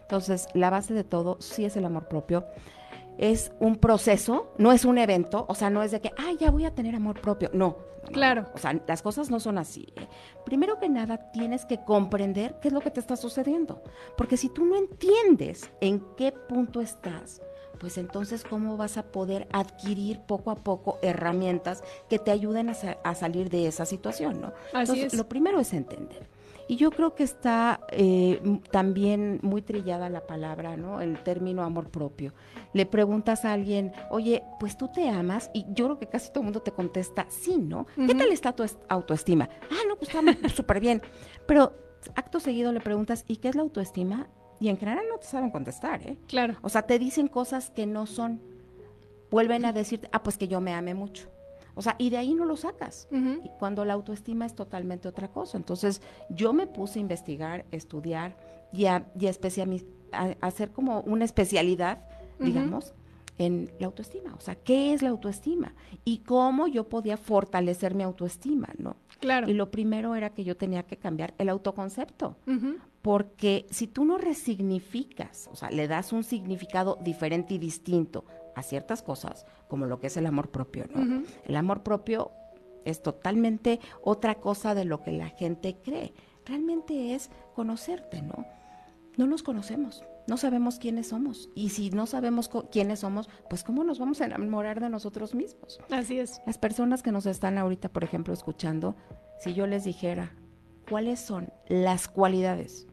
Entonces, 0.02 0.46
la 0.54 0.70
base 0.70 0.94
de 0.94 1.02
todo 1.02 1.38
sí 1.40 1.64
es 1.64 1.76
el 1.76 1.84
amor 1.84 2.06
propio. 2.06 2.44
Es 3.20 3.52
un 3.60 3.76
proceso, 3.76 4.54
no 4.56 4.72
es 4.72 4.86
un 4.86 4.96
evento, 4.96 5.44
o 5.46 5.54
sea, 5.54 5.68
no 5.68 5.82
es 5.82 5.90
de 5.90 6.00
que, 6.00 6.10
ay, 6.16 6.38
ya 6.38 6.50
voy 6.50 6.64
a 6.64 6.74
tener 6.74 6.94
amor 6.94 7.20
propio. 7.20 7.50
No, 7.52 7.76
Claro. 8.12 8.46
O 8.54 8.58
sea, 8.58 8.80
las 8.88 9.02
cosas 9.02 9.30
no 9.30 9.40
son 9.40 9.58
así. 9.58 9.86
¿eh? 9.94 10.08
Primero 10.44 10.78
que 10.78 10.88
nada, 10.88 11.30
tienes 11.32 11.66
que 11.66 11.84
comprender 11.84 12.58
qué 12.60 12.68
es 12.68 12.74
lo 12.74 12.80
que 12.80 12.90
te 12.90 12.98
está 12.98 13.14
sucediendo. 13.14 13.82
Porque 14.16 14.38
si 14.38 14.48
tú 14.48 14.64
no 14.64 14.74
entiendes 14.74 15.70
en 15.82 16.00
qué 16.16 16.32
punto 16.32 16.80
estás, 16.80 17.42
pues 17.78 17.98
entonces 17.98 18.42
cómo 18.42 18.76
vas 18.76 18.96
a 18.96 19.04
poder 19.04 19.48
adquirir 19.52 20.20
poco 20.20 20.50
a 20.50 20.56
poco 20.56 20.98
herramientas 21.02 21.82
que 22.08 22.18
te 22.18 22.30
ayuden 22.30 22.70
a, 22.70 23.14
salir 23.14 23.48
de 23.48 23.66
esa 23.66 23.86
situación, 23.86 24.40
¿no? 24.40 24.52
entonces, 24.74 25.14
lo 25.14 25.28
primero 25.28 25.60
es 25.60 25.72
entender. 25.72 26.28
Y 26.70 26.76
yo 26.76 26.92
creo 26.92 27.16
que 27.16 27.24
está 27.24 27.80
eh, 27.90 28.40
también 28.70 29.40
muy 29.42 29.60
trillada 29.60 30.08
la 30.08 30.28
palabra, 30.28 30.76
¿no? 30.76 31.00
El 31.00 31.20
término 31.24 31.64
amor 31.64 31.90
propio. 31.90 32.32
Le 32.74 32.86
preguntas 32.86 33.44
a 33.44 33.52
alguien, 33.52 33.90
oye, 34.08 34.44
pues 34.60 34.78
tú 34.78 34.86
te 34.86 35.08
amas, 35.08 35.50
y 35.52 35.66
yo 35.70 35.86
creo 35.86 35.98
que 35.98 36.06
casi 36.06 36.28
todo 36.28 36.42
el 36.42 36.44
mundo 36.44 36.62
te 36.62 36.70
contesta, 36.70 37.26
sí, 37.28 37.58
¿no? 37.58 37.88
¿Qué 37.96 38.14
tal 38.14 38.30
está 38.30 38.52
tu 38.52 38.64
autoestima? 38.88 39.48
Ah, 39.68 39.82
no, 39.88 39.96
pues 39.96 40.14
está 40.14 40.48
súper 40.48 40.78
bien. 40.78 41.02
Pero 41.44 41.72
acto 42.14 42.38
seguido 42.38 42.70
le 42.70 42.78
preguntas, 42.78 43.24
¿y 43.26 43.38
qué 43.38 43.48
es 43.48 43.56
la 43.56 43.62
autoestima? 43.62 44.28
Y 44.60 44.68
en 44.68 44.78
general 44.78 45.06
no 45.10 45.18
te 45.18 45.26
saben 45.26 45.50
contestar, 45.50 46.00
¿eh? 46.06 46.18
Claro. 46.28 46.54
O 46.62 46.68
sea, 46.68 46.82
te 46.82 47.00
dicen 47.00 47.26
cosas 47.26 47.70
que 47.70 47.86
no 47.86 48.06
son. 48.06 48.40
Vuelven 49.28 49.64
a 49.64 49.72
decirte, 49.72 50.08
ah, 50.12 50.22
pues 50.22 50.38
que 50.38 50.46
yo 50.46 50.60
me 50.60 50.72
ame 50.72 50.94
mucho. 50.94 51.30
O 51.74 51.82
sea, 51.82 51.96
y 51.98 52.10
de 52.10 52.18
ahí 52.18 52.34
no 52.34 52.44
lo 52.44 52.56
sacas. 52.56 53.08
y 53.10 53.48
cuando 53.58 53.84
la 53.84 53.94
autoestima 53.94 54.46
es 54.46 54.54
totalmente 54.54 55.08
otra 55.08 55.28
cosa. 55.28 55.56
Entonces, 55.56 56.02
yo 56.28 56.52
me 56.52 56.66
puse 56.66 56.98
a 56.98 57.02
investigar, 57.02 57.64
estudiar 57.70 58.36
y 58.72 58.86
a, 58.86 59.06
y 59.18 59.26
a, 59.26 60.36
hacer 60.40 60.70
como 60.72 61.00
una 61.02 61.24
especialidad, 61.24 62.04
digamos, 62.38 62.94
en 63.38 63.70
la 63.78 63.86
autoestima. 63.86 64.34
O 64.34 64.40
sea, 64.40 64.54
¿qué 64.54 64.92
es 64.92 65.02
la 65.02 65.08
autoestima? 65.08 65.74
Y 66.04 66.18
cómo 66.18 66.66
yo 66.66 66.88
podía 66.88 67.16
fortalecer 67.16 67.94
mi 67.94 68.02
autoestima, 68.02 68.68
¿no? 68.78 68.96
Claro. 69.18 69.48
Y 69.48 69.54
lo 69.54 69.70
primero 69.70 70.14
era 70.14 70.30
que 70.30 70.44
yo 70.44 70.56
tenía 70.56 70.82
que 70.82 70.98
cambiar 70.98 71.34
el 71.38 71.48
autoconcepto. 71.48 72.36
Porque 73.02 73.66
si 73.70 73.86
tú 73.86 74.04
no 74.04 74.18
resignificas, 74.18 75.48
o 75.50 75.56
sea, 75.56 75.70
le 75.70 75.88
das 75.88 76.12
un 76.12 76.22
significado 76.22 76.98
diferente 77.02 77.54
y 77.54 77.58
distinto 77.58 78.26
a 78.60 78.62
ciertas 78.62 79.02
cosas, 79.02 79.44
como 79.68 79.86
lo 79.86 79.98
que 79.98 80.06
es 80.06 80.16
el 80.16 80.26
amor 80.26 80.50
propio, 80.50 80.84
¿no? 80.94 81.24
El 81.44 81.56
amor 81.56 81.82
propio 81.82 82.30
es 82.84 83.02
totalmente 83.02 83.80
otra 84.02 84.36
cosa 84.36 84.74
de 84.74 84.84
lo 84.84 85.02
que 85.02 85.12
la 85.12 85.28
gente 85.28 85.76
cree. 85.82 86.14
Realmente 86.46 87.14
es 87.14 87.30
conocerte, 87.54 88.22
¿no? 88.22 88.46
No 89.16 89.26
nos 89.26 89.42
conocemos. 89.42 90.02
no 90.30 90.36
sabemos 90.36 90.78
quiénes 90.78 91.08
somos. 91.08 91.50
Y 91.56 91.70
si 91.70 91.90
no 91.90 92.06
sabemos 92.06 92.48
quiénes 92.70 93.00
somos, 93.00 93.28
pues 93.48 93.64
cómo 93.64 93.82
nos 93.82 93.98
vamos 93.98 94.20
a 94.20 94.26
enamorar 94.26 94.80
de 94.80 94.88
nosotros 94.88 95.34
mismos. 95.34 95.80
Así 95.90 96.20
es. 96.20 96.40
Las 96.46 96.56
personas 96.56 97.02
que 97.02 97.10
nos 97.10 97.26
están 97.26 97.58
ahorita, 97.58 97.88
por 97.88 98.04
ejemplo, 98.04 98.32
escuchando, 98.32 98.94
si 99.40 99.54
yo 99.54 99.66
les 99.66 99.82
dijera, 99.84 100.32
¿cuáles 100.88 101.18
son 101.18 101.52
las 101.68 102.06
cualidades? 102.06 102.86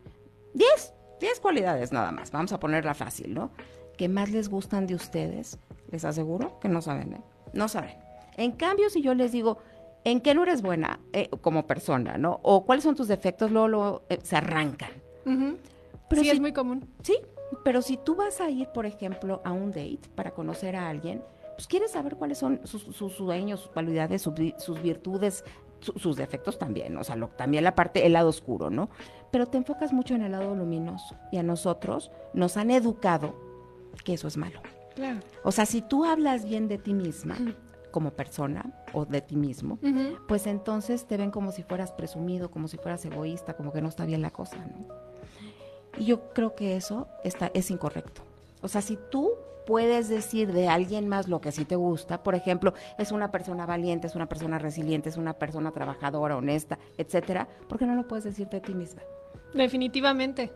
Diez, 0.55 0.93
diez 1.21 1.39
cualidades 1.39 1.91
nada 1.91 2.11
más. 2.11 2.31
Vamos 2.31 2.51
a 2.53 2.59
ponerla 2.59 2.95
fácil, 2.95 3.35
¿no? 3.35 3.51
Que 3.97 4.07
más 4.07 4.29
les 4.31 4.49
gustan 4.49 4.87
de 4.87 4.95
ustedes, 4.95 5.59
les 5.91 6.05
aseguro 6.05 6.59
que 6.59 6.69
no 6.69 6.81
saben, 6.81 7.13
¿eh? 7.13 7.21
No 7.53 7.67
saben. 7.67 7.95
En 8.35 8.51
cambio, 8.51 8.89
si 8.89 9.01
yo 9.01 9.15
les 9.15 9.31
digo, 9.31 9.57
¿en 10.03 10.21
qué 10.21 10.33
no 10.33 10.43
eres 10.43 10.61
buena 10.61 10.99
eh, 11.13 11.29
como 11.41 11.65
persona, 11.65 12.17
no? 12.17 12.39
O 12.43 12.65
cuáles 12.65 12.83
son 12.83 12.95
tus 12.95 13.07
defectos, 13.07 13.51
luego, 13.51 14.03
eh, 14.09 14.19
se 14.21 14.35
arrancan. 14.35 14.91
Pero 16.09 16.21
sí, 16.21 16.29
es 16.29 16.39
muy 16.39 16.53
común. 16.53 16.87
Sí, 17.03 17.17
pero 17.63 17.81
si 17.81 17.97
tú 17.97 18.15
vas 18.15 18.39
a 18.39 18.49
ir, 18.49 18.67
por 18.69 18.85
ejemplo, 18.85 19.41
a 19.43 19.51
un 19.51 19.71
date 19.71 20.01
para 20.15 20.31
conocer 20.31 20.75
a 20.75 20.87
alguien, 20.87 21.21
pues 21.55 21.67
quieres 21.67 21.91
saber 21.91 22.15
cuáles 22.15 22.37
son 22.37 22.61
sus, 22.65 22.83
sueños, 23.13 23.61
sus 23.61 23.69
cualidades, 23.71 24.21
sus, 24.21 24.81
virtudes, 24.81 25.43
sus 25.81 26.15
defectos 26.15 26.59
también, 26.59 26.95
o 26.97 27.03
sea, 27.03 27.17
también 27.35 27.63
la 27.63 27.75
parte, 27.75 28.05
el 28.05 28.13
lado 28.13 28.29
oscuro, 28.29 28.69
¿no? 28.69 28.89
Pero 29.31 29.47
te 29.47 29.57
enfocas 29.57 29.91
mucho 29.91 30.15
en 30.15 30.21
el 30.21 30.31
lado 30.31 30.55
luminoso 30.55 31.15
y 31.31 31.37
a 31.37 31.43
nosotros 31.43 32.11
nos 32.33 32.57
han 32.57 32.71
educado 32.71 33.35
que 34.03 34.13
eso 34.13 34.27
es 34.27 34.37
malo. 34.37 34.61
Claro. 34.95 35.19
O 35.43 35.51
sea, 35.51 35.65
si 35.65 35.81
tú 35.81 36.05
hablas 36.05 36.45
bien 36.45 36.67
de 36.67 36.77
ti 36.77 36.93
misma, 36.93 37.37
como 37.91 38.11
persona 38.11 38.65
o 38.93 39.05
de 39.05 39.21
ti 39.21 39.35
mismo, 39.35 39.79
pues 40.27 40.47
entonces 40.47 41.05
te 41.05 41.17
ven 41.17 41.31
como 41.31 41.51
si 41.51 41.63
fueras 41.63 41.91
presumido, 41.91 42.51
como 42.51 42.67
si 42.67 42.77
fueras 42.77 43.03
egoísta, 43.05 43.55
como 43.55 43.71
que 43.71 43.81
no 43.81 43.89
está 43.89 44.05
bien 44.05 44.21
la 44.21 44.31
cosa, 44.31 44.57
¿no? 44.57 44.87
Y 45.97 46.05
yo 46.05 46.29
creo 46.33 46.55
que 46.55 46.75
eso 46.75 47.07
está, 47.23 47.49
es 47.53 47.71
incorrecto. 47.71 48.21
O 48.61 48.67
sea, 48.67 48.81
si 48.81 48.99
tú 49.09 49.31
puedes 49.65 50.09
decir 50.09 50.53
de 50.53 50.67
alguien 50.67 51.07
más 51.07 51.27
lo 51.27 51.41
que 51.41 51.51
sí 51.51 51.65
te 51.65 51.75
gusta, 51.75 52.23
por 52.23 52.35
ejemplo, 52.35 52.73
es 52.97 53.11
una 53.11 53.31
persona 53.31 53.65
valiente, 53.65 54.07
es 54.07 54.15
una 54.15 54.29
persona 54.29 54.59
resiliente, 54.59 55.09
es 55.09 55.17
una 55.17 55.33
persona 55.33 55.71
trabajadora, 55.71 56.37
honesta, 56.37 56.77
etcétera, 56.97 57.47
¿por 57.67 57.79
qué 57.79 57.85
no 57.85 57.95
lo 57.95 58.07
puedes 58.07 58.25
decir 58.25 58.47
de 58.47 58.61
ti 58.61 58.73
misma? 58.73 59.01
Definitivamente. 59.53 60.51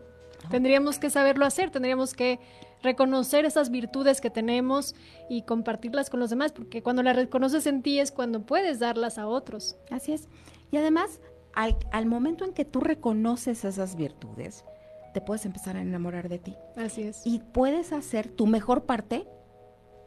Tendríamos 0.50 0.98
que 0.98 1.10
saberlo 1.10 1.44
hacer, 1.44 1.70
tendríamos 1.70 2.14
que 2.14 2.40
reconocer 2.82 3.44
esas 3.44 3.70
virtudes 3.70 4.20
que 4.20 4.30
tenemos 4.30 4.94
y 5.28 5.42
compartirlas 5.42 6.10
con 6.10 6.20
los 6.20 6.30
demás, 6.30 6.52
porque 6.52 6.82
cuando 6.82 7.02
las 7.02 7.16
reconoces 7.16 7.66
en 7.66 7.82
ti 7.82 8.00
es 8.00 8.10
cuando 8.10 8.44
puedes 8.44 8.80
darlas 8.80 9.18
a 9.18 9.26
otros. 9.26 9.76
Así 9.90 10.12
es. 10.12 10.28
Y 10.70 10.76
además, 10.76 11.20
al, 11.54 11.76
al 11.92 12.06
momento 12.06 12.44
en 12.44 12.52
que 12.52 12.64
tú 12.64 12.80
reconoces 12.80 13.64
esas 13.64 13.96
virtudes, 13.96 14.64
te 15.12 15.20
puedes 15.20 15.44
empezar 15.46 15.76
a 15.76 15.82
enamorar 15.82 16.28
de 16.28 16.38
ti. 16.38 16.56
Así 16.76 17.02
es. 17.02 17.22
Y 17.24 17.40
puedes 17.40 17.92
hacer 17.92 18.28
tu 18.28 18.46
mejor 18.46 18.84
parte, 18.84 19.26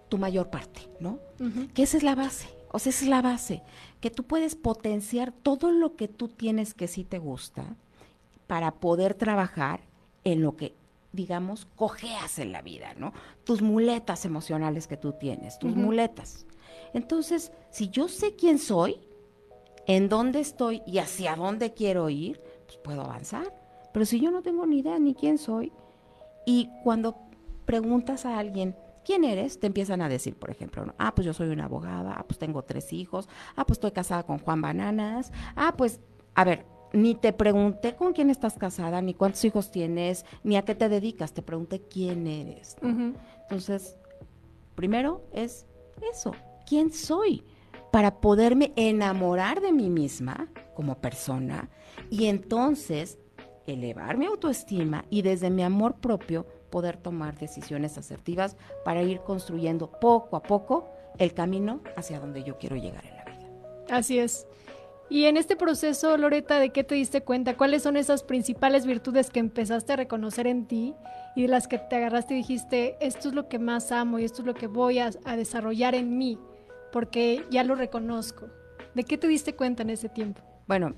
tu 0.09 0.17
mayor 0.17 0.49
parte, 0.49 0.89
¿no? 0.99 1.19
Que 1.73 1.83
esa 1.83 1.97
es 1.97 2.03
la 2.03 2.15
base. 2.15 2.47
O 2.71 2.79
sea, 2.79 2.89
esa 2.89 3.05
es 3.05 3.09
la 3.09 3.21
base. 3.21 3.63
Que 4.01 4.09
tú 4.09 4.23
puedes 4.23 4.55
potenciar 4.55 5.31
todo 5.31 5.71
lo 5.71 5.95
que 5.95 6.07
tú 6.07 6.27
tienes 6.27 6.73
que 6.73 6.87
sí 6.87 7.03
te 7.03 7.19
gusta 7.19 7.75
para 8.47 8.71
poder 8.71 9.13
trabajar 9.13 9.81
en 10.25 10.41
lo 10.41 10.57
que, 10.57 10.75
digamos, 11.13 11.65
cojeas 11.77 12.39
en 12.39 12.51
la 12.51 12.61
vida, 12.61 12.93
¿no? 12.97 13.13
Tus 13.45 13.61
muletas 13.61 14.25
emocionales 14.25 14.87
que 14.87 14.97
tú 14.97 15.13
tienes, 15.13 15.57
tus 15.57 15.73
muletas. 15.73 16.45
Entonces, 16.93 17.53
si 17.71 17.89
yo 17.89 18.09
sé 18.09 18.35
quién 18.35 18.59
soy, 18.59 18.99
en 19.87 20.09
dónde 20.09 20.39
estoy 20.39 20.81
y 20.85 20.97
hacia 20.97 21.35
dónde 21.35 21.73
quiero 21.73 22.09
ir, 22.09 22.41
pues 22.65 22.77
puedo 22.83 23.01
avanzar. 23.01 23.53
Pero 23.93 24.05
si 24.05 24.19
yo 24.19 24.31
no 24.31 24.41
tengo 24.41 24.65
ni 24.65 24.79
idea 24.79 24.99
ni 24.99 25.13
quién 25.13 25.37
soy, 25.37 25.71
y 26.45 26.69
cuando 26.83 27.15
preguntas 27.65 28.25
a 28.25 28.37
alguien, 28.37 28.75
¿quién 29.05 29.23
eres? 29.23 29.59
Te 29.59 29.67
empiezan 29.67 30.01
a 30.01 30.09
decir, 30.09 30.35
por 30.35 30.49
ejemplo, 30.49 30.85
ah, 30.97 31.13
pues 31.15 31.25
yo 31.25 31.33
soy 31.33 31.49
una 31.49 31.65
abogada, 31.65 32.15
ah, 32.17 32.25
pues 32.27 32.39
tengo 32.39 32.63
tres 32.63 32.91
hijos, 32.93 33.29
ah, 33.55 33.65
pues 33.65 33.77
estoy 33.77 33.91
casada 33.91 34.23
con 34.23 34.39
Juan 34.39 34.61
Bananas, 34.61 35.31
ah, 35.55 35.73
pues, 35.77 35.99
a 36.33 36.43
ver, 36.43 36.65
ni 36.93 37.15
te 37.15 37.33
pregunté 37.33 37.95
con 37.95 38.13
quién 38.13 38.29
estás 38.29 38.57
casada, 38.57 39.01
ni 39.01 39.13
cuántos 39.13 39.43
hijos 39.45 39.71
tienes, 39.71 40.25
ni 40.43 40.57
a 40.57 40.63
qué 40.63 40.75
te 40.75 40.89
dedicas, 40.89 41.33
te 41.33 41.41
pregunté 41.41 41.81
quién 41.81 42.27
eres. 42.27 42.77
Entonces, 42.81 43.97
primero 44.75 45.23
es 45.33 45.65
eso, 46.13 46.31
¿quién 46.65 46.91
soy? 46.91 47.43
Para 47.91 48.19
poderme 48.19 48.73
enamorar 48.75 49.61
de 49.61 49.71
mí 49.71 49.89
misma 49.89 50.49
como 50.73 50.95
persona 50.95 51.69
y 52.09 52.25
entonces 52.25 53.19
elevar 53.65 54.17
mi 54.17 54.25
autoestima 54.25 55.05
y 55.09 55.21
desde 55.21 55.49
mi 55.49 55.63
amor 55.63 55.95
propio 55.95 56.45
poder 56.69 56.97
tomar 56.97 57.37
decisiones 57.37 57.97
asertivas 57.97 58.57
para 58.83 59.01
ir 59.01 59.21
construyendo 59.21 59.89
poco 59.89 60.35
a 60.35 60.43
poco 60.43 60.89
el 61.17 61.33
camino 61.33 61.81
hacia 61.95 62.19
donde 62.19 62.43
yo 62.43 62.57
quiero 62.57 62.75
llegar 62.75 63.05
en 63.05 63.15
la 63.15 63.23
vida. 63.23 63.49
Así 63.89 64.19
es. 64.19 64.45
Y 65.09 65.25
en 65.25 65.37
este 65.37 65.55
proceso, 65.55 66.17
Loreta, 66.17 66.59
¿de 66.59 66.71
qué 66.71 66.83
te 66.83 66.95
diste 66.95 67.21
cuenta? 67.21 67.55
¿Cuáles 67.55 67.83
son 67.83 67.95
esas 67.95 68.23
principales 68.23 68.87
virtudes 68.87 69.29
que 69.29 69.39
empezaste 69.39 69.93
a 69.93 69.97
reconocer 69.97 70.47
en 70.47 70.65
ti 70.65 70.95
y 71.35 71.43
de 71.43 71.47
las 71.47 71.67
que 71.67 71.77
te 71.77 71.95
agarraste 71.95 72.33
y 72.33 72.37
dijiste, 72.37 72.97
esto 72.99 73.29
es 73.29 73.35
lo 73.35 73.47
que 73.47 73.59
más 73.59 73.91
amo 73.91 74.17
y 74.17 74.23
esto 74.23 74.41
es 74.41 74.47
lo 74.47 74.55
que 74.55 74.67
voy 74.67 74.99
a, 74.99 75.11
a 75.25 75.35
desarrollar 75.35 75.93
en 75.93 76.17
mí, 76.17 76.39
porque 76.91 77.45
ya 77.51 77.63
lo 77.63 77.75
reconozco? 77.75 78.47
¿De 78.95 79.03
qué 79.03 79.17
te 79.17 79.27
diste 79.27 79.55
cuenta 79.55 79.83
en 79.83 79.91
ese 79.91 80.09
tiempo? 80.09 80.41
Bueno, 80.67 80.95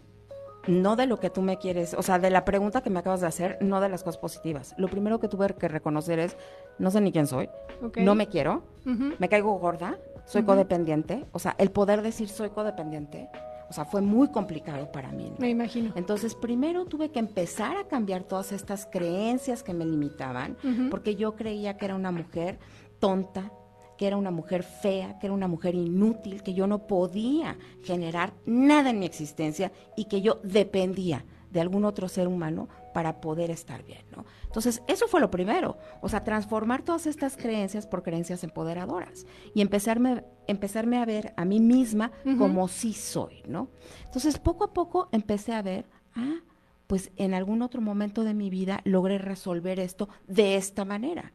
no 0.67 0.95
de 0.95 1.05
lo 1.05 1.19
que 1.19 1.29
tú 1.29 1.41
me 1.41 1.57
quieres, 1.57 1.93
o 1.93 2.01
sea, 2.01 2.19
de 2.19 2.29
la 2.29 2.45
pregunta 2.45 2.81
que 2.81 2.89
me 2.89 2.99
acabas 2.99 3.21
de 3.21 3.27
hacer, 3.27 3.57
no 3.61 3.81
de 3.81 3.89
las 3.89 4.03
cosas 4.03 4.19
positivas. 4.19 4.75
Lo 4.77 4.87
primero 4.87 5.19
que 5.19 5.27
tuve 5.27 5.47
que 5.55 5.67
reconocer 5.67 6.19
es, 6.19 6.37
no 6.77 6.91
sé 6.91 7.01
ni 7.01 7.11
quién 7.11 7.27
soy, 7.27 7.49
no 7.97 8.15
me 8.15 8.27
quiero, 8.27 8.63
me 8.85 9.29
caigo 9.29 9.57
gorda, 9.59 9.97
soy 10.25 10.43
codependiente, 10.43 11.25
o 11.31 11.39
sea, 11.39 11.55
el 11.57 11.71
poder 11.71 12.01
decir 12.01 12.29
soy 12.29 12.49
codependiente, 12.49 13.29
o 13.69 13.73
sea, 13.73 13.85
fue 13.85 14.01
muy 14.01 14.29
complicado 14.29 14.91
para 14.91 15.11
mí. 15.11 15.31
Me 15.37 15.49
imagino. 15.49 15.91
Entonces, 15.95 16.35
primero 16.35 16.85
tuve 16.85 17.11
que 17.11 17.19
empezar 17.19 17.77
a 17.77 17.87
cambiar 17.87 18.23
todas 18.23 18.51
estas 18.51 18.85
creencias 18.85 19.63
que 19.63 19.73
me 19.73 19.85
limitaban, 19.85 20.57
porque 20.89 21.15
yo 21.15 21.35
creía 21.35 21.77
que 21.77 21.85
era 21.85 21.95
una 21.95 22.11
mujer 22.11 22.59
tonta, 22.99 23.51
que 23.97 24.07
era 24.07 24.15
una 24.15 24.31
mujer 24.31 24.63
fea, 24.63 25.17
que 25.19 25.27
era 25.27 25.33
una 25.33 25.47
mujer 25.47 25.75
inútil, 25.75 26.43
que 26.43 26.53
yo 26.53 26.67
no 26.67 26.87
podía 26.87 27.57
generar 27.83 28.33
nada 28.45 28.91
en 28.91 28.99
mi 28.99 29.05
existencia 29.05 29.71
y 29.95 30.05
que 30.05 30.21
yo 30.21 30.39
dependía 30.43 31.25
de 31.51 31.61
algún 31.61 31.85
otro 31.85 32.07
ser 32.07 32.27
humano 32.27 32.67
para 32.97 33.21
poder 33.21 33.51
estar 33.51 33.83
bien, 33.83 34.01
¿no? 34.09 34.25
Entonces, 34.45 34.81
eso 34.87 35.07
fue 35.07 35.21
lo 35.21 35.29
primero, 35.29 35.77
o 36.01 36.09
sea, 36.09 36.23
transformar 36.23 36.81
todas 36.81 37.05
estas 37.05 37.37
creencias 37.37 37.85
por 37.85 38.01
creencias 38.01 38.43
empoderadoras 38.43 39.27
y 39.53 39.61
empezarme, 39.61 40.23
empezarme 40.47 40.97
a 40.97 41.05
ver 41.05 41.31
a 41.37 41.45
mí 41.45 41.59
misma 41.59 42.11
como 42.39 42.67
sí 42.67 42.93
soy, 42.93 43.43
¿no? 43.47 43.69
Entonces, 44.05 44.39
poco 44.39 44.63
a 44.63 44.73
poco 44.73 45.09
empecé 45.11 45.53
a 45.53 45.61
ver, 45.61 45.85
ah, 46.15 46.39
pues 46.87 47.11
en 47.17 47.35
algún 47.35 47.61
otro 47.61 47.81
momento 47.81 48.23
de 48.23 48.33
mi 48.33 48.49
vida 48.49 48.81
logré 48.83 49.19
resolver 49.19 49.79
esto 49.79 50.09
de 50.25 50.55
esta 50.55 50.83
manera. 50.83 51.33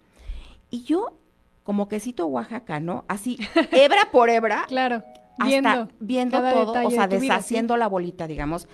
Y 0.68 0.82
yo 0.82 1.16
como 1.62 1.86
quesito 1.86 2.26
Oaxaca, 2.26 2.80
¿no? 2.80 3.04
Así, 3.06 3.38
hebra 3.70 4.08
por 4.10 4.30
hebra. 4.30 4.64
claro. 4.66 5.04
Hasta 5.38 5.88
viendo, 6.00 6.38
todo, 6.38 6.88
o 6.88 6.90
sea, 6.90 7.06
deshaciendo 7.06 7.76
la 7.76 7.86
bolita, 7.86 8.26
digamos. 8.26 8.66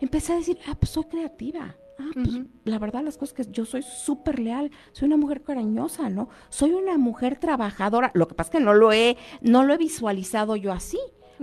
Empecé 0.00 0.32
a 0.32 0.36
decir, 0.36 0.58
ah, 0.66 0.74
pues 0.74 0.90
soy 0.90 1.04
creativa. 1.04 1.76
Ah, 1.98 2.10
pues 2.14 2.40
la 2.64 2.78
verdad, 2.78 3.02
las 3.02 3.16
cosas 3.16 3.34
que 3.34 3.52
yo 3.52 3.64
soy 3.64 3.82
súper 3.82 4.38
leal, 4.38 4.70
soy 4.92 5.06
una 5.06 5.16
mujer 5.16 5.42
cariñosa, 5.42 6.08
¿no? 6.08 6.28
Soy 6.48 6.72
una 6.72 6.98
mujer 6.98 7.38
trabajadora. 7.38 8.10
Lo 8.14 8.28
que 8.28 8.34
pasa 8.34 8.48
es 8.48 8.58
que 8.58 8.64
no 8.64 8.74
lo 8.74 8.92
he, 8.92 9.16
no 9.40 9.62
lo 9.62 9.74
he 9.74 9.78
visualizado 9.78 10.56
yo 10.56 10.72
así 10.72 10.98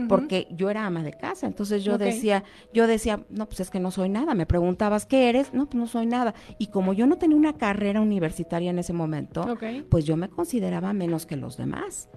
porque 0.08 0.48
yo 0.52 0.70
era 0.70 0.86
ama 0.86 1.04
de 1.04 1.14
casa. 1.14 1.48
Entonces 1.48 1.84
yo 1.84 1.98
decía, 1.98 2.44
yo 2.74 2.88
decía, 2.88 3.26
no, 3.30 3.48
pues 3.48 3.60
es 3.60 3.70
que 3.70 3.80
no 3.80 3.92
soy 3.92 4.10
nada. 4.10 4.34
Me 4.34 4.46
preguntabas, 4.46 5.06
¿qué 5.06 5.30
eres? 5.30 5.54
No, 5.54 5.66
pues 5.66 5.76
no 5.76 5.88
soy 5.88 6.06
nada. 6.06 6.34
Y 6.58 6.68
como 6.68 6.94
yo 6.94 7.06
no 7.08 7.18
tenía 7.18 7.38
una 7.38 7.54
carrera 7.54 8.02
universitaria 8.02 8.70
en 8.70 8.80
ese 8.80 8.94
momento, 8.94 9.46
pues 9.90 10.06
yo 10.06 10.16
me 10.16 10.30
consideraba 10.30 10.94
menos 10.94 11.26
que 11.26 11.36
los 11.36 11.58
demás. 11.58 12.10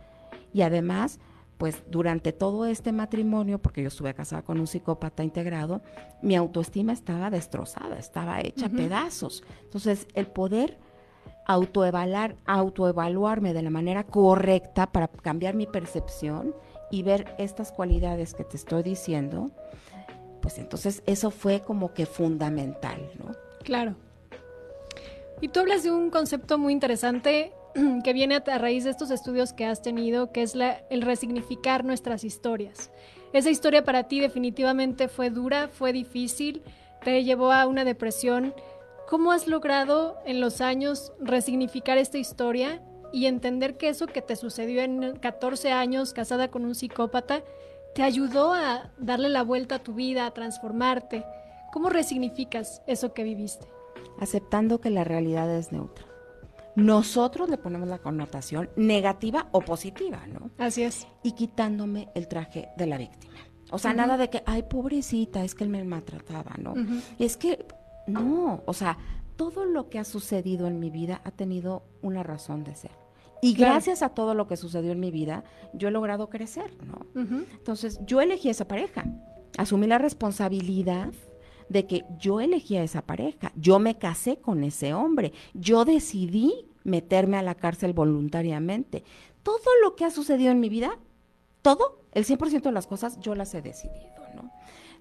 Y 0.52 0.62
además, 0.62 1.18
pues 1.62 1.84
durante 1.86 2.32
todo 2.32 2.66
este 2.66 2.90
matrimonio, 2.90 3.60
porque 3.60 3.82
yo 3.82 3.86
estuve 3.86 4.12
casada 4.14 4.42
con 4.42 4.58
un 4.58 4.66
psicópata 4.66 5.22
integrado, 5.22 5.80
mi 6.20 6.34
autoestima 6.34 6.92
estaba 6.92 7.30
destrozada, 7.30 8.00
estaba 8.00 8.40
hecha 8.40 8.68
pedazos. 8.68 9.44
Entonces, 9.62 10.08
el 10.14 10.26
poder 10.26 10.76
autoevaluar, 11.46 12.34
autoevaluarme 12.46 13.54
de 13.54 13.62
la 13.62 13.70
manera 13.70 14.02
correcta 14.02 14.90
para 14.90 15.06
cambiar 15.06 15.54
mi 15.54 15.68
percepción 15.68 16.52
y 16.90 17.04
ver 17.04 17.32
estas 17.38 17.70
cualidades 17.70 18.34
que 18.34 18.42
te 18.42 18.56
estoy 18.56 18.82
diciendo, 18.82 19.52
pues 20.40 20.58
entonces 20.58 21.04
eso 21.06 21.30
fue 21.30 21.60
como 21.60 21.94
que 21.94 22.06
fundamental, 22.06 23.08
¿no? 23.20 23.36
Claro. 23.62 23.94
Y 25.40 25.46
tú 25.46 25.60
hablas 25.60 25.84
de 25.84 25.92
un 25.92 26.10
concepto 26.10 26.58
muy 26.58 26.72
interesante 26.72 27.52
que 28.04 28.12
viene 28.12 28.36
a 28.36 28.58
raíz 28.58 28.84
de 28.84 28.90
estos 28.90 29.10
estudios 29.10 29.52
que 29.52 29.66
has 29.66 29.82
tenido, 29.82 30.32
que 30.32 30.42
es 30.42 30.54
la, 30.54 30.82
el 30.90 31.02
resignificar 31.02 31.84
nuestras 31.84 32.24
historias. 32.24 32.90
Esa 33.32 33.50
historia 33.50 33.84
para 33.84 34.04
ti 34.04 34.20
definitivamente 34.20 35.08
fue 35.08 35.30
dura, 35.30 35.68
fue 35.68 35.92
difícil, 35.92 36.62
te 37.02 37.24
llevó 37.24 37.52
a 37.52 37.66
una 37.66 37.84
depresión 37.84 38.54
¿Cómo 39.12 39.30
has 39.32 39.46
logrado 39.46 40.16
en 40.24 40.40
los 40.40 40.62
años 40.62 41.12
resignificar 41.20 41.98
esta 41.98 42.16
historia 42.16 42.80
y 43.12 43.26
entender 43.26 43.76
que 43.76 43.90
eso 43.90 44.06
que 44.06 44.22
te 44.22 44.36
sucedió 44.36 44.80
en 44.80 45.18
14 45.18 45.70
años 45.70 46.14
casada 46.14 46.48
con 46.48 46.64
un 46.64 46.74
psicópata 46.74 47.42
te 47.94 48.02
ayudó 48.02 48.54
a 48.54 48.90
darle 48.96 49.28
la 49.28 49.42
vuelta 49.42 49.74
a 49.74 49.82
tu 49.82 49.92
vida, 49.92 50.24
a 50.24 50.30
transformarte? 50.30 51.26
¿Cómo 51.74 51.90
resignificas 51.90 52.80
eso 52.86 53.12
que 53.12 53.22
viviste? 53.22 53.66
Aceptando 54.18 54.80
que 54.80 54.88
la 54.88 55.04
realidad 55.04 55.54
es 55.54 55.72
neutra. 55.72 56.06
Nosotros 56.74 57.48
le 57.50 57.58
ponemos 57.58 57.88
la 57.88 57.98
connotación 57.98 58.70
negativa 58.76 59.48
o 59.52 59.60
positiva, 59.60 60.26
¿no? 60.26 60.50
Así 60.58 60.82
es. 60.82 61.06
Y 61.22 61.32
quitándome 61.32 62.08
el 62.14 62.28
traje 62.28 62.68
de 62.76 62.86
la 62.86 62.98
víctima. 62.98 63.34
O 63.70 63.78
sea, 63.78 63.94
nada 63.94 64.16
de 64.16 64.28
que, 64.28 64.42
ay, 64.46 64.64
pobrecita, 64.64 65.44
es 65.44 65.54
que 65.54 65.64
él 65.64 65.70
me 65.70 65.82
maltrataba, 65.84 66.52
¿no? 66.58 66.74
Es 67.18 67.36
que, 67.36 67.66
no, 68.06 68.62
o 68.66 68.72
sea, 68.74 68.98
todo 69.36 69.64
lo 69.64 69.88
que 69.88 69.98
ha 69.98 70.04
sucedido 70.04 70.66
en 70.66 70.78
mi 70.78 70.90
vida 70.90 71.20
ha 71.24 71.30
tenido 71.30 71.84
una 72.02 72.22
razón 72.22 72.64
de 72.64 72.74
ser. 72.74 72.92
Y 73.40 73.54
gracias 73.54 74.02
a 74.02 74.10
todo 74.10 74.34
lo 74.34 74.46
que 74.46 74.56
sucedió 74.56 74.92
en 74.92 75.00
mi 75.00 75.10
vida, 75.10 75.42
yo 75.72 75.88
he 75.88 75.90
logrado 75.90 76.28
crecer, 76.28 76.76
¿no? 76.84 77.06
Entonces, 77.14 77.98
yo 78.06 78.20
elegí 78.20 78.50
esa 78.50 78.68
pareja, 78.68 79.04
asumí 79.58 79.86
la 79.86 79.98
responsabilidad 79.98 81.12
de 81.72 81.86
que 81.86 82.04
yo 82.18 82.40
elegí 82.40 82.76
a 82.76 82.82
esa 82.82 83.02
pareja, 83.02 83.52
yo 83.56 83.78
me 83.78 83.98
casé 83.98 84.36
con 84.36 84.62
ese 84.64 84.94
hombre, 84.94 85.32
yo 85.54 85.84
decidí 85.84 86.66
meterme 86.84 87.36
a 87.36 87.42
la 87.42 87.54
cárcel 87.54 87.92
voluntariamente. 87.92 89.04
Todo 89.42 89.70
lo 89.82 89.96
que 89.96 90.04
ha 90.04 90.10
sucedido 90.10 90.50
en 90.52 90.60
mi 90.60 90.68
vida, 90.68 90.98
todo, 91.62 92.04
el 92.12 92.24
100% 92.24 92.62
de 92.62 92.72
las 92.72 92.86
cosas, 92.86 93.18
yo 93.20 93.34
las 93.34 93.54
he 93.54 93.62
decidido, 93.62 94.12
¿no? 94.34 94.52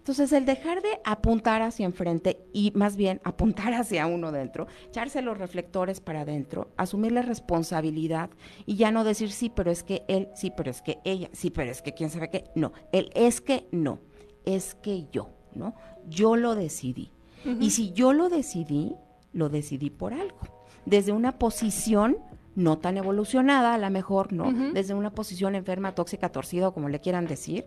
Entonces, 0.01 0.31
el 0.31 0.47
dejar 0.47 0.81
de 0.81 0.99
apuntar 1.03 1.61
hacia 1.61 1.85
enfrente 1.85 2.43
y 2.53 2.71
más 2.73 2.95
bien 2.95 3.21
apuntar 3.23 3.73
hacia 3.75 4.07
uno 4.07 4.31
dentro, 4.31 4.67
echarse 4.87 5.21
los 5.21 5.37
reflectores 5.37 6.01
para 6.01 6.21
adentro, 6.21 6.69
asumir 6.75 7.11
la 7.11 7.21
responsabilidad 7.21 8.31
y 8.65 8.77
ya 8.77 8.91
no 8.91 9.03
decir 9.03 9.31
sí, 9.31 9.51
pero 9.53 9.69
es 9.69 9.83
que 9.83 10.03
él, 10.07 10.29
sí, 10.33 10.51
pero 10.55 10.71
es 10.71 10.81
que 10.81 10.97
ella, 11.03 11.29
sí, 11.33 11.51
pero 11.51 11.69
es 11.69 11.83
que 11.83 11.93
quién 11.93 12.09
sabe 12.09 12.31
qué, 12.31 12.45
no, 12.55 12.73
él 12.91 13.11
es 13.13 13.41
que 13.41 13.67
no, 13.71 13.99
es 14.43 14.73
que 14.73 15.05
yo, 15.11 15.29
¿no? 15.53 15.75
Yo 16.09 16.35
lo 16.35 16.55
decidí. 16.55 17.11
Y 17.59 17.71
si 17.71 17.91
yo 17.91 18.13
lo 18.13 18.29
decidí, 18.29 18.95
lo 19.33 19.49
decidí 19.49 19.89
por 19.89 20.13
algo. 20.13 20.37
Desde 20.85 21.11
una 21.11 21.39
posición 21.39 22.17
no 22.55 22.77
tan 22.77 22.97
evolucionada, 22.97 23.73
a 23.73 23.77
lo 23.77 23.89
mejor, 23.89 24.33
¿no? 24.33 24.51
Desde 24.73 24.93
una 24.93 25.11
posición 25.11 25.55
enferma, 25.55 25.95
tóxica, 25.95 26.29
torcida, 26.29 26.67
o 26.67 26.73
como 26.73 26.89
le 26.89 26.99
quieran 26.99 27.25
decir, 27.25 27.65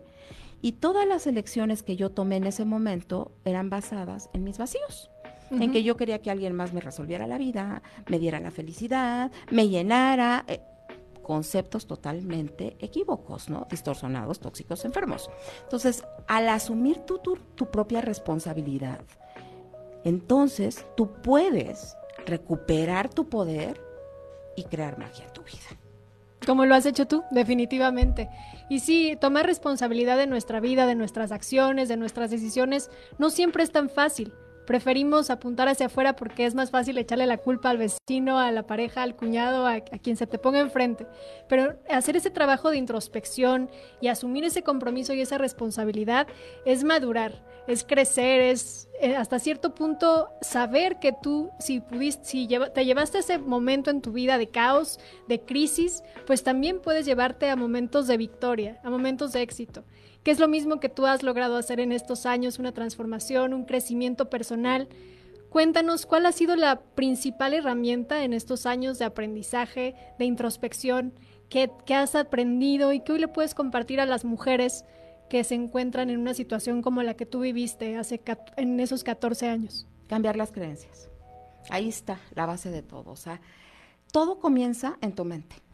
y 0.61 0.73
todas 0.73 1.07
las 1.07 1.27
elecciones 1.27 1.83
que 1.83 1.95
yo 1.95 2.11
tomé 2.11 2.37
en 2.37 2.45
ese 2.45 2.65
momento 2.65 3.31
eran 3.43 3.69
basadas 3.69 4.29
en 4.33 4.43
mis 4.43 4.57
vacíos. 4.57 5.09
En 5.51 5.71
que 5.71 5.83
yo 5.83 5.95
quería 5.95 6.19
que 6.21 6.31
alguien 6.31 6.53
más 6.53 6.73
me 6.73 6.81
resolviera 6.81 7.27
la 7.27 7.37
vida, 7.37 7.83
me 8.07 8.17
diera 8.17 8.39
la 8.39 8.49
felicidad, 8.51 9.31
me 9.51 9.69
llenara. 9.69 10.43
Eh, 10.47 10.61
conceptos 11.25 11.87
totalmente 11.87 12.77
equívocos, 12.79 13.49
¿no? 13.49 13.67
Distorsionados, 13.69 14.39
tóxicos, 14.39 14.85
enfermos. 14.85 15.29
Entonces, 15.63 16.05
al 16.27 16.47
asumir 16.47 16.99
tu, 16.99 17.17
tu, 17.17 17.37
tu 17.55 17.65
propia 17.65 18.01
responsabilidad, 18.01 19.01
entonces 20.03 20.85
tú 20.95 21.11
puedes 21.23 21.97
recuperar 22.27 23.09
tu 23.09 23.27
poder 23.27 23.81
y 24.55 24.63
crear 24.63 24.99
magia 24.99 25.25
en 25.25 25.33
tu 25.33 25.41
vida. 25.41 25.57
Como 26.45 26.65
lo 26.65 26.75
has 26.75 26.85
hecho 26.85 27.07
tú, 27.07 27.23
definitivamente. 27.31 28.29
Y 28.69 28.79
sí, 28.79 29.17
tomar 29.19 29.47
responsabilidad 29.47 30.17
de 30.17 30.27
nuestra 30.27 30.59
vida, 30.59 30.85
de 30.85 30.93
nuestras 30.93 31.31
acciones, 31.31 31.89
de 31.89 31.97
nuestras 31.97 32.29
decisiones, 32.29 32.91
no 33.17 33.31
siempre 33.31 33.63
es 33.63 33.71
tan 33.71 33.89
fácil. 33.89 34.31
Preferimos 34.65 35.29
apuntar 35.29 35.67
hacia 35.67 35.87
afuera 35.87 36.15
porque 36.15 36.45
es 36.45 36.55
más 36.55 36.71
fácil 36.71 36.97
echarle 36.97 37.25
la 37.25 37.37
culpa 37.37 37.69
al 37.69 37.77
vecino, 37.77 38.39
a 38.39 38.51
la 38.51 38.63
pareja, 38.63 39.03
al 39.03 39.15
cuñado, 39.15 39.67
a, 39.67 39.81
quien 39.81 40.17
se 40.17 40.27
te 40.27 40.37
ponga 40.37 40.59
enfrente. 40.59 41.07
Pero 41.47 41.77
hacer 41.89 42.15
ese 42.15 42.31
trabajo 42.31 42.71
de 42.71 42.77
introspección 42.77 43.69
y 44.01 44.07
asumir 44.07 44.43
ese 44.43 44.63
compromiso 44.63 45.13
y 45.13 45.21
esa 45.21 45.37
responsabilidad 45.37 46.27
es 46.65 46.83
madurar 46.83 47.43
es 47.67 47.83
crecer, 47.83 48.41
es 48.41 48.87
eh, 49.01 49.15
hasta 49.15 49.39
cierto 49.39 49.73
punto 49.73 50.29
saber 50.41 50.99
que 50.99 51.11
tú, 51.11 51.49
si 51.59 51.79
pudiste, 51.79 52.25
si 52.25 52.47
te 52.73 52.85
llevaste 52.85 53.19
ese 53.19 53.39
momento 53.39 53.89
en 53.89 54.01
tu 54.01 54.11
vida 54.11 54.37
de 54.37 54.49
caos, 54.49 54.99
de 55.27 55.41
crisis, 55.41 56.03
pues 56.27 56.43
también 56.43 56.79
puedes 56.79 57.05
llevarte 57.05 57.49
a 57.49 57.55
momentos 57.55 58.07
de 58.07 58.17
victoria, 58.17 58.79
a 58.83 58.89
momentos 58.89 59.33
de 59.33 59.41
éxito, 59.41 59.83
que 60.25 60.31
es 60.31 60.39
lo 60.39 60.47
mismo 60.47 60.79
que 60.79 60.89
tú 60.89 61.05
has 61.05 61.21
logrado 61.21 61.55
hacer 61.55 61.79
en 61.79 61.91
estos 61.91 62.25
años, 62.25 62.57
una 62.57 62.71
transformación, 62.71 63.53
un 63.53 63.63
crecimiento 63.63 64.27
personal. 64.27 64.89
Cuéntanos 65.49 66.07
cuál 66.07 66.25
ha 66.25 66.31
sido 66.31 66.55
la 66.55 66.79
principal 66.79 67.53
herramienta 67.53 68.23
en 68.23 68.33
estos 68.33 68.65
años 68.65 68.97
de 68.97 69.05
aprendizaje, 69.05 69.93
de 70.17 70.25
introspección, 70.25 71.13
que, 71.47 71.69
has 71.93 72.15
aprendido 72.15 72.91
y 72.91 73.01
que 73.01 73.11
hoy 73.11 73.19
le 73.19 73.27
puedes 73.27 73.53
compartir 73.53 74.01
a 74.01 74.07
las 74.07 74.25
mujeres 74.25 74.83
que 75.29 75.43
se 75.43 75.53
encuentran 75.53 76.09
en 76.09 76.19
una 76.19 76.33
situación 76.33 76.81
como 76.81 77.03
la 77.03 77.13
que 77.13 77.27
tú 77.27 77.41
viviste 77.41 77.95
hace 77.95 78.19
en 78.57 78.79
esos 78.79 79.03
14 79.03 79.47
años? 79.47 79.87
Cambiar 80.07 80.37
las 80.37 80.51
creencias. 80.51 81.07
Ahí 81.69 81.87
está 81.87 82.19
la 82.33 82.47
base 82.47 82.71
de 82.71 82.81
todo. 82.81 83.11
O 83.11 83.15
sea, 83.15 83.41
todo 84.11 84.39
comienza 84.39 84.97
en 85.01 85.13
tu 85.13 85.23
mente. 85.23 85.64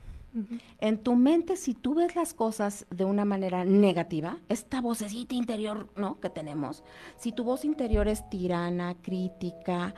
En 0.80 0.98
tu 0.98 1.16
mente, 1.16 1.58
si 1.58 1.74
tú 1.74 1.96
ves 1.96 2.16
las 2.16 2.34
cosas 2.34 2.86
de 2.90 3.06
una 3.06 3.26
manera 3.26 3.66
negativa, 3.66 4.38
esta 4.50 4.80
vocecita 4.82 5.36
interior, 5.36 5.90
¿no? 5.96 6.20
Que 6.20 6.30
tenemos, 6.30 6.84
si 7.18 7.32
tu 7.32 7.44
voz 7.44 7.66
interior 7.66 8.08
es 8.08 8.30
tirana, 8.30 8.96
crítica, 9.02 9.94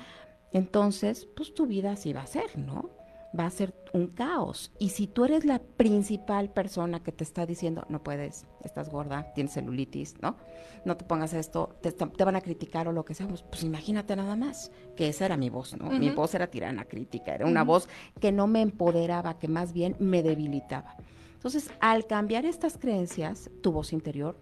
entonces, 0.51 1.27
pues 1.35 1.53
tu 1.53 1.65
vida 1.65 1.91
así 1.91 2.13
va 2.13 2.21
a 2.21 2.27
ser, 2.27 2.57
¿no? 2.57 2.89
Va 3.37 3.45
a 3.45 3.49
ser 3.49 3.73
un 3.93 4.07
caos. 4.07 4.71
Y 4.79 4.89
si 4.89 5.07
tú 5.07 5.25
eres 5.25 5.45
la 5.45 5.59
principal 5.59 6.49
persona 6.49 7.01
que 7.01 7.11
te 7.11 7.23
está 7.23 7.45
diciendo, 7.45 7.85
no 7.89 8.03
puedes, 8.03 8.45
estás 8.63 8.89
gorda, 8.89 9.33
tienes 9.33 9.53
celulitis, 9.53 10.15
¿no? 10.21 10.37
No 10.85 10.97
te 10.97 11.05
pongas 11.05 11.33
esto, 11.33 11.75
te, 11.81 11.91
te 11.91 12.23
van 12.23 12.35
a 12.35 12.41
criticar 12.41 12.87
o 12.87 12.91
lo 12.91 13.05
que 13.05 13.13
sea, 13.13 13.27
pues, 13.27 13.43
pues, 13.43 13.63
imagínate 13.63 14.15
nada 14.15 14.35
más, 14.35 14.71
que 14.95 15.07
esa 15.07 15.25
era 15.25 15.37
mi 15.37 15.49
voz, 15.49 15.75
¿no? 15.77 15.89
Mi 15.89 16.09
voz 16.09 16.35
era 16.35 16.47
tirana 16.47 16.85
crítica, 16.85 17.33
era 17.33 17.45
una 17.45 17.63
voz 17.63 17.87
que 18.19 18.31
no 18.31 18.47
me 18.47 18.61
empoderaba, 18.61 19.39
que 19.39 19.47
más 19.47 19.73
bien 19.73 19.95
me 19.99 20.21
debilitaba. 20.21 20.95
Entonces, 21.33 21.71
al 21.79 22.05
cambiar 22.05 22.45
estas 22.45 22.77
creencias, 22.77 23.49
tu 23.61 23.71
voz 23.71 23.93
interior 23.93 24.37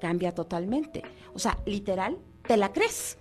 cambia 0.00 0.32
totalmente. 0.32 1.02
O 1.32 1.38
sea, 1.38 1.58
literal, 1.66 2.18
te 2.46 2.56
la 2.56 2.72
crees 2.72 3.18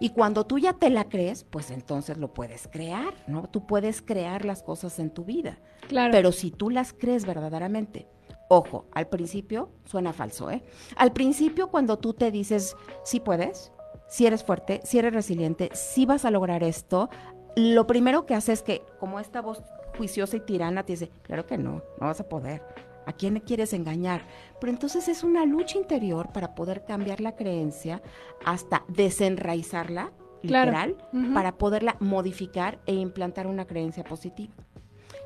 y 0.00 0.10
cuando 0.10 0.44
tú 0.44 0.58
ya 0.58 0.74
te 0.74 0.90
la 0.90 1.04
crees, 1.04 1.44
pues 1.44 1.70
entonces 1.70 2.18
lo 2.18 2.32
puedes 2.34 2.68
crear, 2.68 3.14
¿no? 3.26 3.48
Tú 3.48 3.66
puedes 3.66 4.02
crear 4.02 4.44
las 4.44 4.62
cosas 4.62 4.98
en 4.98 5.10
tu 5.10 5.24
vida. 5.24 5.58
Claro. 5.88 6.12
Pero 6.12 6.32
si 6.32 6.50
tú 6.50 6.70
las 6.70 6.92
crees 6.92 7.24
verdaderamente, 7.24 8.06
ojo, 8.48 8.86
al 8.92 9.08
principio 9.08 9.70
suena 9.84 10.12
falso, 10.12 10.50
¿eh? 10.50 10.62
Al 10.96 11.12
principio 11.12 11.68
cuando 11.68 11.98
tú 11.98 12.12
te 12.12 12.30
dices, 12.30 12.76
sí 13.04 13.20
puedes, 13.20 13.72
si 14.08 14.26
eres 14.26 14.44
fuerte, 14.44 14.80
si 14.84 14.98
eres 14.98 15.12
resiliente, 15.12 15.70
si 15.74 16.06
vas 16.06 16.24
a 16.24 16.30
lograr 16.30 16.62
esto, 16.62 17.08
lo 17.56 17.86
primero 17.86 18.26
que 18.26 18.34
haces 18.34 18.60
es 18.60 18.62
que, 18.62 18.82
como 19.00 19.18
esta 19.18 19.40
voz 19.40 19.62
juiciosa 19.96 20.36
y 20.36 20.40
tirana 20.40 20.84
te 20.84 20.92
dice, 20.92 21.10
claro 21.22 21.46
que 21.46 21.56
no, 21.56 21.82
no 22.00 22.06
vas 22.06 22.20
a 22.20 22.28
poder 22.28 22.62
¿A 23.06 23.12
quién 23.12 23.40
quieres 23.40 23.72
engañar? 23.72 24.26
Pero 24.60 24.72
entonces 24.72 25.08
es 25.08 25.22
una 25.22 25.46
lucha 25.46 25.78
interior 25.78 26.32
para 26.32 26.54
poder 26.54 26.84
cambiar 26.84 27.20
la 27.20 27.36
creencia 27.36 28.02
hasta 28.44 28.84
desenraizarla, 28.88 30.12
literal, 30.42 30.96
para 31.32 31.56
poderla 31.56 31.96
modificar 32.00 32.78
e 32.86 32.94
implantar 32.94 33.46
una 33.46 33.66
creencia 33.66 34.04
positiva. 34.04 34.52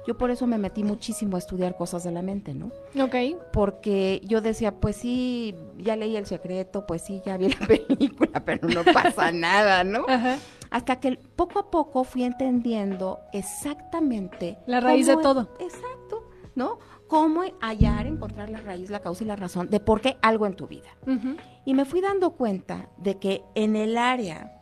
Yo 0.06 0.16
por 0.16 0.30
eso 0.30 0.46
me 0.46 0.56
metí 0.58 0.82
muchísimo 0.82 1.36
a 1.36 1.38
estudiar 1.38 1.76
cosas 1.76 2.04
de 2.04 2.10
la 2.10 2.22
mente, 2.22 2.54
¿no? 2.54 2.70
Ok. 3.02 3.14
Porque 3.52 4.20
yo 4.24 4.40
decía, 4.40 4.72
pues 4.72 4.96
sí, 4.96 5.54
ya 5.78 5.94
leí 5.94 6.16
el 6.16 6.26
secreto, 6.26 6.86
pues 6.86 7.02
sí, 7.02 7.20
ya 7.24 7.36
vi 7.36 7.48
la 7.48 7.66
película, 7.66 8.42
pero 8.44 8.66
no 8.68 8.82
pasa 8.84 9.30
nada, 9.32 9.84
¿no? 9.84 10.06
Ajá. 10.08 10.38
Hasta 10.70 11.00
que 11.00 11.18
poco 11.36 11.58
a 11.58 11.70
poco 11.70 12.04
fui 12.04 12.24
entendiendo 12.24 13.20
exactamente... 13.32 14.58
La 14.66 14.80
raíz 14.80 15.06
de 15.06 15.16
todo. 15.16 15.50
exacto, 15.58 16.28
¿no? 16.54 16.78
Cómo 17.10 17.42
hallar, 17.60 18.06
encontrar 18.06 18.50
la 18.50 18.60
raíz, 18.60 18.88
la 18.88 19.00
causa 19.00 19.24
y 19.24 19.26
la 19.26 19.34
razón 19.34 19.68
de 19.68 19.80
por 19.80 20.00
qué 20.00 20.16
algo 20.22 20.46
en 20.46 20.54
tu 20.54 20.68
vida. 20.68 20.90
Y 21.64 21.74
me 21.74 21.84
fui 21.84 22.00
dando 22.00 22.30
cuenta 22.30 22.88
de 22.98 23.18
que 23.18 23.42
en 23.56 23.74
el 23.74 23.98
área 23.98 24.52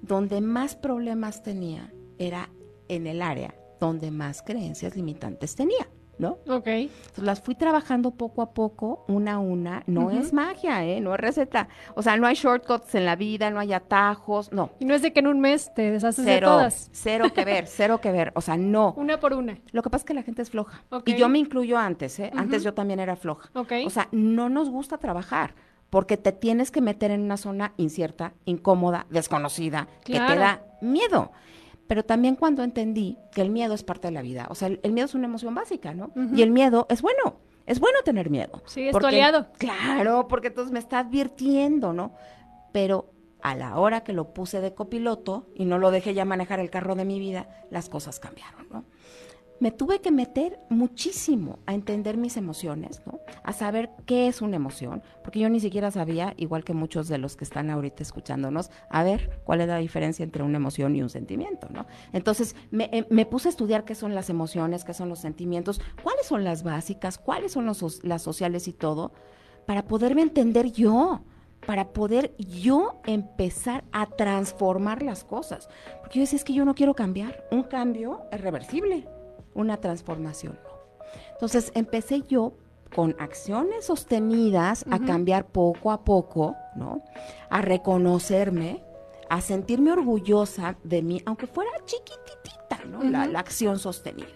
donde 0.00 0.40
más 0.40 0.76
problemas 0.76 1.42
tenía 1.42 1.92
era 2.16 2.50
en 2.86 3.08
el 3.08 3.20
área 3.20 3.52
donde 3.80 4.12
más 4.12 4.42
creencias 4.42 4.94
limitantes 4.94 5.56
tenía. 5.56 5.88
¿No? 6.18 6.38
Ok. 6.48 6.66
Entonces 6.66 7.24
las 7.24 7.40
fui 7.40 7.54
trabajando 7.54 8.10
poco 8.10 8.42
a 8.42 8.50
poco, 8.52 9.04
una 9.08 9.34
a 9.34 9.38
una. 9.38 9.82
No 9.86 10.10
es 10.10 10.32
magia, 10.32 10.84
¿eh? 10.84 11.00
No 11.00 11.14
es 11.14 11.20
receta. 11.20 11.68
O 11.94 12.02
sea, 12.02 12.16
no 12.16 12.26
hay 12.26 12.34
shortcuts 12.34 12.94
en 12.94 13.04
la 13.04 13.16
vida, 13.16 13.50
no 13.50 13.60
hay 13.60 13.72
atajos, 13.72 14.52
no. 14.52 14.70
Y 14.78 14.84
no 14.84 14.94
es 14.94 15.02
de 15.02 15.12
que 15.12 15.20
en 15.20 15.26
un 15.26 15.40
mes 15.40 15.72
te 15.74 15.90
deshaces 15.90 16.24
de 16.24 16.40
todas. 16.40 16.90
Cero 16.92 17.26
que 17.34 17.44
ver, 17.44 17.66
cero 17.68 18.00
que 18.00 18.12
ver. 18.12 18.32
O 18.34 18.40
sea, 18.40 18.56
no. 18.56 18.94
Una 18.96 19.20
por 19.20 19.34
una. 19.34 19.58
Lo 19.72 19.82
que 19.82 19.90
pasa 19.90 20.02
es 20.02 20.06
que 20.06 20.14
la 20.14 20.22
gente 20.22 20.42
es 20.42 20.50
floja. 20.50 20.82
Y 21.04 21.16
yo 21.16 21.28
me 21.28 21.38
incluyo 21.38 21.78
antes, 21.78 22.18
¿eh? 22.18 22.30
Antes 22.34 22.62
yo 22.62 22.74
también 22.74 23.00
era 23.00 23.16
floja. 23.16 23.50
Ok. 23.54 23.72
O 23.86 23.90
sea, 23.90 24.08
no 24.12 24.48
nos 24.48 24.70
gusta 24.70 24.98
trabajar 24.98 25.54
porque 25.90 26.16
te 26.16 26.32
tienes 26.32 26.70
que 26.70 26.80
meter 26.80 27.10
en 27.10 27.22
una 27.22 27.36
zona 27.36 27.72
incierta, 27.76 28.34
incómoda, 28.44 29.06
desconocida, 29.10 29.88
que 30.04 30.14
te 30.14 30.36
da 30.36 30.62
miedo. 30.80 31.32
Pero 31.88 32.04
también 32.04 32.36
cuando 32.36 32.62
entendí 32.62 33.18
que 33.32 33.40
el 33.40 33.50
miedo 33.50 33.74
es 33.74 33.82
parte 33.82 34.08
de 34.08 34.12
la 34.12 34.22
vida, 34.22 34.46
o 34.50 34.54
sea, 34.54 34.68
el, 34.68 34.92
miedo 34.92 35.06
es 35.06 35.14
una 35.14 35.26
emoción 35.26 35.54
básica, 35.54 35.94
¿no? 35.94 36.12
Y 36.34 36.42
el 36.42 36.50
miedo 36.50 36.86
es 36.90 37.00
bueno, 37.00 37.40
es 37.66 37.80
bueno 37.80 37.98
tener 38.04 38.28
miedo. 38.28 38.62
Sí, 38.66 38.86
es 38.86 38.96
tu 38.96 39.06
aliado. 39.06 39.48
Claro, 39.56 40.28
porque 40.28 40.48
entonces 40.48 40.70
me 40.70 40.78
está 40.78 41.00
advirtiendo, 41.00 41.94
¿no? 41.94 42.12
Pero 42.72 43.10
a 43.40 43.54
la 43.54 43.78
hora 43.78 44.04
que 44.04 44.12
lo 44.12 44.34
puse 44.34 44.60
de 44.60 44.74
copiloto 44.74 45.48
y 45.54 45.64
no 45.64 45.78
lo 45.78 45.90
dejé 45.90 46.12
ya 46.12 46.26
manejar 46.26 46.60
el 46.60 46.68
carro 46.70 46.94
de 46.94 47.06
mi 47.06 47.18
vida, 47.18 47.48
las 47.70 47.88
cosas 47.88 48.20
cambiaron, 48.20 48.68
¿no? 48.70 48.84
Me 49.60 49.72
tuve 49.72 50.00
que 50.00 50.10
meter 50.10 50.60
muchísimo 50.68 51.58
a 51.66 51.74
entender 51.74 52.16
mis 52.16 52.36
emociones, 52.36 53.02
¿no? 53.06 53.20
A 53.42 53.52
saber 53.52 53.90
qué 54.06 54.28
es 54.28 54.40
una 54.40 54.56
emoción, 54.56 55.02
porque 55.22 55.40
yo 55.40 55.48
ni 55.48 55.60
siquiera 55.60 55.90
sabía, 55.90 56.34
igual 56.36 56.64
que 56.64 56.74
muchos 56.74 57.08
de 57.08 57.18
los 57.18 57.36
que 57.36 57.44
están 57.44 57.70
ahorita 57.70 58.02
escuchándonos, 58.02 58.70
a 58.88 59.02
ver 59.02 59.40
cuál 59.44 59.60
es 59.60 59.68
la 59.68 59.78
diferencia 59.78 60.22
entre 60.22 60.42
una 60.42 60.56
emoción 60.56 60.94
y 60.94 61.02
un 61.02 61.10
sentimiento, 61.10 61.68
¿no? 61.70 61.86
Entonces 62.12 62.54
me, 62.70 62.90
eh, 62.92 63.26
puse 63.26 63.48
a 63.48 63.50
estudiar 63.50 63.84
qué 63.84 63.94
son 63.94 64.14
las 64.14 64.30
emociones, 64.30 64.84
qué 64.84 64.94
son 64.94 65.08
los 65.08 65.18
sentimientos, 65.18 65.80
cuáles 66.02 66.26
son 66.26 66.44
las 66.44 66.62
básicas, 66.62 67.18
cuáles 67.18 67.52
son 67.52 67.66
los, 67.66 68.04
las 68.04 68.22
sociales 68.22 68.68
y 68.68 68.72
todo, 68.72 69.12
para 69.66 69.84
poderme 69.84 70.22
entender 70.22 70.70
yo 70.72 71.22
para 71.66 71.88
poder 71.88 72.34
yo 72.38 73.00
empezar 73.04 73.84
a 73.90 74.06
transformar 74.06 75.02
las 75.02 75.24
cosas. 75.24 75.68
Porque 76.00 76.20
yo 76.20 76.22
decía, 76.22 76.36
es 76.36 76.44
que 76.44 76.54
yo 76.54 76.64
no 76.64 76.74
quiero 76.74 76.94
cambiar. 76.94 77.44
Un 77.50 77.64
cambio 77.64 78.22
es 78.30 78.40
reversible 78.40 79.06
una 79.54 79.78
transformación. 79.78 80.58
Entonces 81.32 81.72
empecé 81.74 82.22
yo 82.22 82.52
con 82.94 83.14
acciones 83.18 83.86
sostenidas 83.86 84.84
a 84.90 84.98
cambiar 84.98 85.46
poco 85.46 85.92
a 85.92 86.04
poco, 86.04 86.56
¿no? 86.74 87.02
A 87.50 87.60
reconocerme, 87.60 88.82
a 89.28 89.40
sentirme 89.40 89.92
orgullosa 89.92 90.76
de 90.84 91.02
mí, 91.02 91.22
aunque 91.26 91.46
fuera 91.46 91.70
chiquititita, 91.84 92.84
¿no? 92.86 93.02
la, 93.02 93.26
la, 93.26 93.40
acción 93.40 93.78
sostenida. 93.78 94.26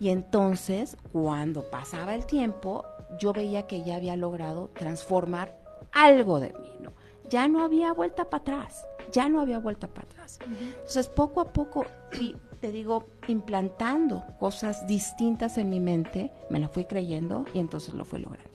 Y 0.00 0.10
entonces, 0.10 0.96
cuando 1.12 1.62
pasaba 1.70 2.14
el 2.14 2.26
tiempo, 2.26 2.84
yo 3.18 3.32
veía 3.32 3.66
que 3.66 3.82
ya 3.82 3.96
había 3.96 4.16
logrado 4.16 4.70
transformar 4.74 5.56
algo 5.92 6.40
de 6.40 6.52
mí, 6.54 6.72
¿no? 6.80 6.92
Ya 7.28 7.48
no 7.48 7.62
había 7.62 7.92
vuelta 7.92 8.24
para 8.28 8.40
atrás, 8.40 8.86
ya 9.12 9.28
no 9.28 9.40
había 9.40 9.58
vuelta 9.58 9.86
para 9.86 10.06
atrás. 10.06 10.38
Entonces, 10.46 11.08
poco 11.08 11.40
a 11.40 11.52
poco, 11.52 11.84
y 12.18 12.36
te 12.60 12.72
digo, 12.72 13.06
implantando 13.28 14.24
cosas 14.38 14.86
distintas 14.86 15.58
en 15.58 15.70
mi 15.70 15.80
mente, 15.80 16.32
me 16.50 16.58
la 16.58 16.68
fui 16.68 16.84
creyendo 16.84 17.44
y 17.54 17.58
entonces 17.58 17.94
lo 17.94 18.04
fui 18.04 18.20
logrando. 18.20 18.48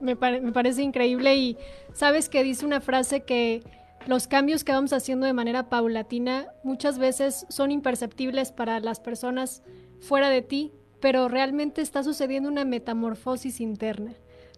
Me, 0.00 0.14
me 0.14 0.52
parece 0.52 0.82
increíble 0.82 1.36
y 1.36 1.56
sabes 1.92 2.28
que 2.28 2.44
dice 2.44 2.64
una 2.64 2.80
frase 2.80 3.24
que 3.24 3.62
los 4.06 4.28
cambios 4.28 4.64
que 4.64 4.72
vamos 4.72 4.92
haciendo 4.92 5.26
de 5.26 5.32
manera 5.32 5.68
paulatina 5.68 6.46
muchas 6.62 6.98
veces 6.98 7.46
son 7.48 7.70
imperceptibles 7.70 8.52
para 8.52 8.80
las 8.80 9.00
personas 9.00 9.62
fuera 10.00 10.30
de 10.30 10.42
ti, 10.42 10.72
pero 11.00 11.28
realmente 11.28 11.82
está 11.82 12.02
sucediendo 12.02 12.48
una 12.48 12.64
metamorfosis 12.64 13.60
interna. 13.60 14.12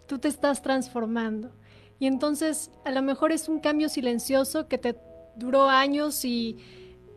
Tú 0.05 0.19
te 0.19 0.27
estás 0.27 0.61
transformando. 0.61 1.51
Y 1.99 2.07
entonces 2.07 2.71
a 2.85 2.91
lo 2.91 3.01
mejor 3.01 3.31
es 3.31 3.47
un 3.47 3.59
cambio 3.59 3.89
silencioso 3.89 4.67
que 4.67 4.77
te 4.77 4.95
duró 5.35 5.69
años 5.69 6.25
y 6.25 6.57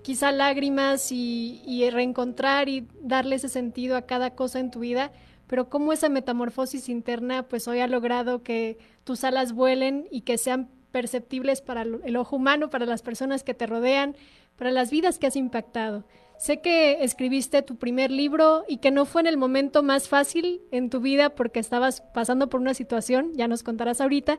quizá 0.04 0.32
lágrimas 0.32 1.10
y, 1.10 1.88
reencontrar 1.90 2.68
y 2.68 2.86
darle 3.00 3.36
ese 3.36 3.48
sentido 3.48 3.96
a 3.96 4.02
cada 4.02 4.34
cosa 4.34 4.60
en 4.60 4.70
tu 4.70 4.80
vida, 4.80 5.10
pero 5.46 5.70
cómo 5.70 5.94
esa 5.94 6.10
metamorfosis 6.10 6.90
interna 6.90 7.44
pues 7.44 7.66
hoy 7.68 7.80
ha 7.80 7.86
logrado 7.86 8.42
que 8.42 8.76
tus 9.04 9.24
alas 9.24 9.54
vuelen 9.54 10.06
y 10.10 10.20
que 10.20 10.36
sean 10.36 10.68
perceptibles 10.92 11.62
para 11.62 11.82
el 11.82 12.16
ojo 12.16 12.36
humano, 12.36 12.68
para 12.68 12.84
las 12.84 13.00
personas 13.00 13.42
que 13.42 13.54
te 13.54 13.66
rodean, 13.66 14.14
para 14.56 14.70
las 14.70 14.90
vidas 14.90 15.18
que 15.18 15.26
has 15.26 15.36
impactado. 15.36 16.04
Sé 16.36 16.60
que 16.60 17.02
escribiste 17.02 17.62
tu 17.62 17.76
primer 17.76 18.10
libro 18.10 18.64
y 18.68 18.76
que 18.76 18.90
no 18.90 19.06
fue 19.06 19.22
en 19.22 19.26
el 19.26 19.38
momento 19.38 19.82
más 19.82 20.08
fácil 20.08 20.60
en 20.70 20.90
tu 20.90 21.00
vida 21.00 21.30
porque 21.30 21.60
estabas 21.60 22.02
pasando 22.12 22.50
por 22.50 22.60
una 22.60 22.74
situación, 22.74 23.32
ya 23.34 23.48
nos 23.48 23.62
contarás 23.62 24.02
ahorita, 24.02 24.38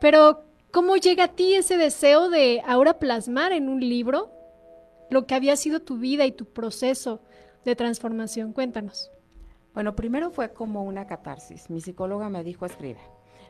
pero 0.00 0.44
¿cómo 0.70 0.96
llega 0.96 1.24
a 1.24 1.32
ti 1.32 1.54
ese 1.54 1.76
deseo 1.76 2.30
de 2.30 2.62
ahora 2.64 3.00
plasmar 3.00 3.50
en 3.50 3.68
un 3.68 3.80
libro 3.80 4.35
lo 5.10 5.26
que 5.26 5.34
había 5.34 5.56
sido 5.56 5.80
tu 5.80 5.98
vida 5.98 6.26
y 6.26 6.32
tu 6.32 6.46
proceso 6.46 7.20
de 7.64 7.76
transformación. 7.76 8.52
Cuéntanos. 8.52 9.10
Bueno, 9.74 9.94
primero 9.94 10.30
fue 10.30 10.52
como 10.52 10.84
una 10.84 11.06
catarsis. 11.06 11.68
Mi 11.68 11.80
psicóloga 11.80 12.30
me 12.30 12.42
dijo, 12.42 12.64
escribe. 12.64 13.00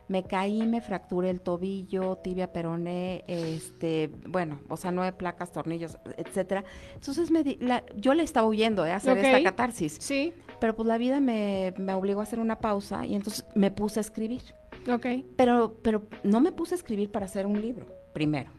Me 0.09 0.23
caí, 0.23 0.67
me 0.67 0.81
fracturé 0.81 1.31
el 1.31 1.41
tobillo, 1.41 2.17
tibia, 2.17 2.53
peroné, 2.53 3.25
este, 3.27 4.11
bueno, 4.29 4.61
o 4.69 4.77
sea, 4.77 4.93
nueve 4.93 5.13
placas, 5.13 5.51
tornillos, 5.51 5.99
etcétera. 6.17 6.65
Entonces 6.95 7.31
me 7.33 7.43
yo 7.97 8.15
le 8.15 8.23
estaba 8.23 8.47
huyendo 8.47 8.85
de 8.85 8.93
hacer 8.93 9.19
esta 9.19 9.43
catarsis. 9.43 9.97
Sí. 10.01 10.33
Pero 10.61 10.77
pues 10.77 10.87
la 10.87 10.97
vida 10.97 11.21
me, 11.21 11.75
me 11.77 11.93
obligó 11.95 12.21
a 12.21 12.23
hacer 12.23 12.39
una 12.39 12.61
pausa 12.61 13.05
y 13.05 13.17
entonces 13.17 13.45
me 13.55 13.73
puse 13.73 13.99
a 13.99 14.03
escribir. 14.03 14.43
Ok. 14.93 15.07
Pero, 15.37 15.77
pero 15.83 16.03
no 16.23 16.41
me 16.41 16.53
puse 16.53 16.75
a 16.75 16.79
escribir 16.79 17.11
para 17.11 17.27
hacer 17.27 17.45
un 17.47 17.61
libro, 17.61 17.87
primero. 18.13 18.51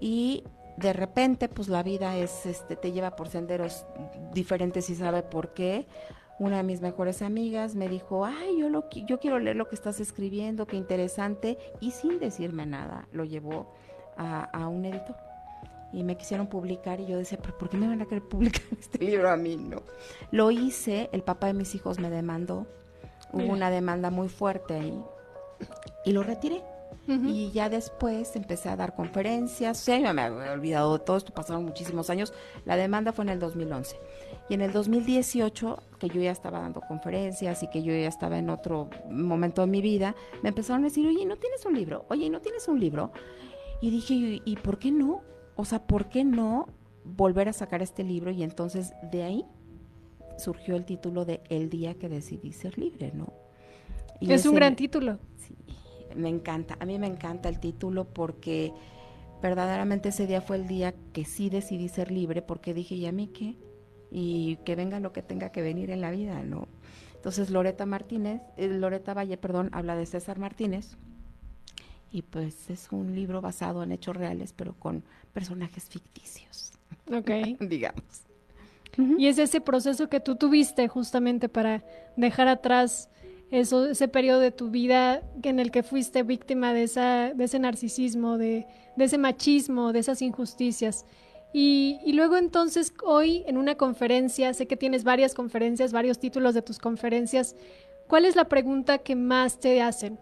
Y 0.00 0.42
de 0.80 0.92
repente, 0.92 1.48
pues 1.48 1.68
la 1.68 1.82
vida 1.82 2.16
es, 2.16 2.46
este, 2.46 2.74
te 2.74 2.92
lleva 2.92 3.14
por 3.14 3.28
senderos 3.28 3.84
diferentes 4.32 4.88
y 4.90 4.94
sabe 4.94 5.22
por 5.22 5.52
qué. 5.52 5.86
Una 6.38 6.58
de 6.58 6.62
mis 6.62 6.80
mejores 6.80 7.20
amigas 7.20 7.74
me 7.74 7.88
dijo, 7.88 8.24
ay, 8.24 8.58
yo, 8.58 8.70
lo, 8.70 8.88
yo 8.88 9.20
quiero 9.20 9.38
leer 9.38 9.56
lo 9.56 9.68
que 9.68 9.74
estás 9.74 10.00
escribiendo, 10.00 10.66
qué 10.66 10.76
interesante, 10.76 11.58
y 11.80 11.90
sin 11.90 12.18
decirme 12.18 12.64
nada, 12.64 13.06
lo 13.12 13.24
llevó 13.24 13.74
a, 14.16 14.66
un 14.68 14.86
editor. 14.86 15.16
Y 15.92 16.02
me 16.02 16.16
quisieron 16.16 16.46
publicar 16.46 17.00
y 17.00 17.06
yo 17.06 17.18
decía, 17.18 17.38
pero 17.42 17.58
¿por 17.58 17.68
qué 17.68 17.76
me 17.76 17.88
van 17.88 18.00
a 18.00 18.06
querer 18.06 18.22
publicar 18.22 18.62
este 18.80 19.04
libro 19.04 19.28
a 19.28 19.36
mí? 19.36 19.56
No. 19.56 19.82
Lo 20.30 20.50
hice, 20.50 21.10
el 21.12 21.22
papá 21.22 21.48
de 21.48 21.54
mis 21.54 21.74
hijos 21.74 21.98
me 21.98 22.08
demandó, 22.08 22.66
hubo 23.32 23.52
una 23.52 23.70
demanda 23.70 24.10
muy 24.10 24.30
fuerte 24.30 24.74
ahí, 24.74 25.04
y 26.06 26.12
lo 26.12 26.22
retiré. 26.22 26.62
Y 27.08 27.50
ya 27.50 27.68
después 27.68 28.36
empecé 28.36 28.68
a 28.68 28.76
dar 28.76 28.94
conferencias, 28.94 29.80
o 29.80 29.84
sea, 29.84 29.98
yo 29.98 30.14
me 30.14 30.22
había 30.22 30.52
olvidado 30.52 30.96
de 30.96 31.04
todo 31.04 31.16
esto, 31.16 31.32
pasaron 31.34 31.64
muchísimos 31.64 32.08
años. 32.08 32.32
La 32.64 32.76
demanda 32.76 33.12
fue 33.12 33.24
en 33.24 33.30
el 33.30 33.40
2011. 33.40 33.96
Y 34.48 34.54
en 34.54 34.60
el 34.60 34.72
2018, 34.72 35.82
que 35.98 36.08
yo 36.08 36.20
ya 36.20 36.30
estaba 36.30 36.60
dando 36.60 36.80
conferencias 36.80 37.62
y 37.62 37.68
que 37.68 37.82
yo 37.82 37.92
ya 37.92 38.06
estaba 38.06 38.38
en 38.38 38.50
otro 38.50 38.90
momento 39.10 39.62
de 39.62 39.66
mi 39.66 39.80
vida, 39.80 40.14
me 40.42 40.50
empezaron 40.50 40.82
a 40.82 40.88
decir, 40.88 41.06
oye, 41.06 41.24
¿no 41.24 41.36
tienes 41.36 41.64
un 41.66 41.74
libro? 41.74 42.04
Oye, 42.10 42.30
¿no 42.30 42.40
tienes 42.40 42.68
un 42.68 42.78
libro? 42.78 43.12
Y 43.80 43.90
dije, 43.90 44.42
¿y 44.44 44.56
por 44.56 44.78
qué 44.78 44.92
no? 44.92 45.22
O 45.56 45.64
sea, 45.64 45.86
¿por 45.86 46.08
qué 46.08 46.24
no 46.24 46.68
volver 47.04 47.48
a 47.48 47.52
sacar 47.52 47.82
este 47.82 48.04
libro? 48.04 48.30
Y 48.30 48.42
entonces 48.42 48.92
de 49.10 49.24
ahí 49.24 49.44
surgió 50.38 50.76
el 50.76 50.84
título 50.84 51.24
de 51.24 51.42
El 51.48 51.70
día 51.70 51.94
que 51.94 52.08
decidí 52.08 52.52
ser 52.52 52.78
libre, 52.78 53.12
¿no? 53.14 53.32
es 54.20 54.44
un 54.44 54.54
gran 54.54 54.76
título 54.76 55.18
me 56.16 56.28
encanta, 56.28 56.76
a 56.80 56.86
mí 56.86 56.98
me 56.98 57.06
encanta 57.06 57.48
el 57.48 57.60
título 57.60 58.04
porque 58.04 58.72
verdaderamente 59.42 60.10
ese 60.10 60.26
día 60.26 60.40
fue 60.40 60.56
el 60.56 60.66
día 60.66 60.94
que 61.12 61.24
sí 61.24 61.50
decidí 61.50 61.88
ser 61.88 62.10
libre 62.10 62.42
porque 62.42 62.74
dije, 62.74 62.94
¿y 62.94 63.06
a 63.06 63.12
mí 63.12 63.28
qué? 63.28 63.56
Y 64.10 64.56
que 64.64 64.76
venga 64.76 65.00
lo 65.00 65.12
que 65.12 65.22
tenga 65.22 65.50
que 65.50 65.62
venir 65.62 65.90
en 65.90 66.00
la 66.00 66.10
vida, 66.10 66.42
¿no? 66.42 66.68
Entonces 67.14 67.50
Loreta 67.50 67.86
Martínez, 67.86 68.40
eh, 68.56 68.68
Loreta 68.68 69.14
Valle, 69.14 69.36
perdón, 69.36 69.70
habla 69.72 69.96
de 69.96 70.06
César 70.06 70.38
Martínez 70.38 70.96
y 72.12 72.22
pues 72.22 72.70
es 72.70 72.88
un 72.90 73.14
libro 73.14 73.40
basado 73.40 73.82
en 73.82 73.92
hechos 73.92 74.16
reales 74.16 74.52
pero 74.52 74.74
con 74.74 75.04
personajes 75.32 75.84
ficticios. 75.88 76.72
Ok. 77.12 77.30
Digamos. 77.60 78.24
Y 78.96 79.28
es 79.28 79.38
ese 79.38 79.60
proceso 79.60 80.08
que 80.08 80.20
tú 80.20 80.36
tuviste 80.36 80.88
justamente 80.88 81.48
para 81.48 81.84
dejar 82.16 82.48
atrás 82.48 83.08
eso, 83.50 83.86
ese 83.86 84.08
periodo 84.08 84.40
de 84.40 84.52
tu 84.52 84.70
vida 84.70 85.22
en 85.42 85.58
el 85.58 85.70
que 85.70 85.82
fuiste 85.82 86.22
víctima 86.22 86.72
de, 86.72 86.84
esa, 86.84 87.32
de 87.34 87.44
ese 87.44 87.58
narcisismo, 87.58 88.38
de, 88.38 88.66
de 88.96 89.04
ese 89.04 89.18
machismo, 89.18 89.92
de 89.92 89.98
esas 89.98 90.22
injusticias. 90.22 91.04
Y, 91.52 91.98
y, 92.04 92.12
luego 92.12 92.36
entonces 92.36 92.94
hoy 93.02 93.42
en 93.46 93.56
una 93.56 93.74
conferencia, 93.74 94.54
sé 94.54 94.66
que 94.66 94.76
tienes 94.76 95.02
varias 95.02 95.34
conferencias, 95.34 95.92
varios 95.92 96.20
títulos 96.20 96.54
de 96.54 96.62
tus 96.62 96.78
conferencias, 96.78 97.56
¿cuál 98.06 98.24
es 98.24 98.36
la 98.36 98.44
pregunta 98.44 98.98
que 98.98 99.16
más 99.16 99.58
te 99.58 99.82
hacen 99.82 100.20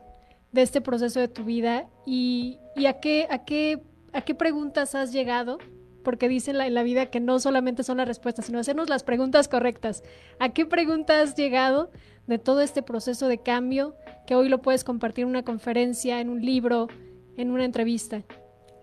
de 0.53 0.63
este 0.63 0.81
proceso 0.81 1.21
de 1.21 1.29
tu 1.29 1.45
vida 1.45 1.87
y, 2.07 2.59
y 2.77 2.87
a, 2.87 2.95
qué, 3.01 3.27
a, 3.31 3.45
qué, 3.45 3.83
a 4.15 4.23
qué 4.23 4.35
preguntas 4.35 4.95
has 4.95 5.13
llegado? 5.13 5.59
Porque 6.03 6.31
dicen 6.31 6.59
en 6.59 6.73
la 6.73 6.83
vida 6.83 7.07
que 7.07 7.21
no 7.21 7.39
solamente 7.41 7.83
son 7.83 7.99
las 7.99 8.09
respuestas, 8.09 8.47
sino 8.47 8.59
hacernos 8.59 8.89
las 8.89 9.03
preguntas 9.03 9.49
correctas. 9.49 10.03
¿A 10.39 10.49
qué 10.49 10.65
preguntas 10.65 11.29
has 11.29 11.37
llegado 11.37 11.91
de 12.29 12.39
todo 12.39 12.61
este 12.61 12.83
proceso 12.83 13.27
de 13.27 13.39
cambio 13.39 13.97
que 14.27 14.37
hoy 14.37 14.49
lo 14.49 14.63
puedes 14.63 14.85
compartir 14.85 15.25
en 15.25 15.31
una 15.31 15.45
conferencia, 15.45 16.21
en 16.21 16.29
un 16.29 16.45
libro, 16.45 16.89
en 17.37 17.51
una 17.51 17.65
entrevista? 17.65 18.23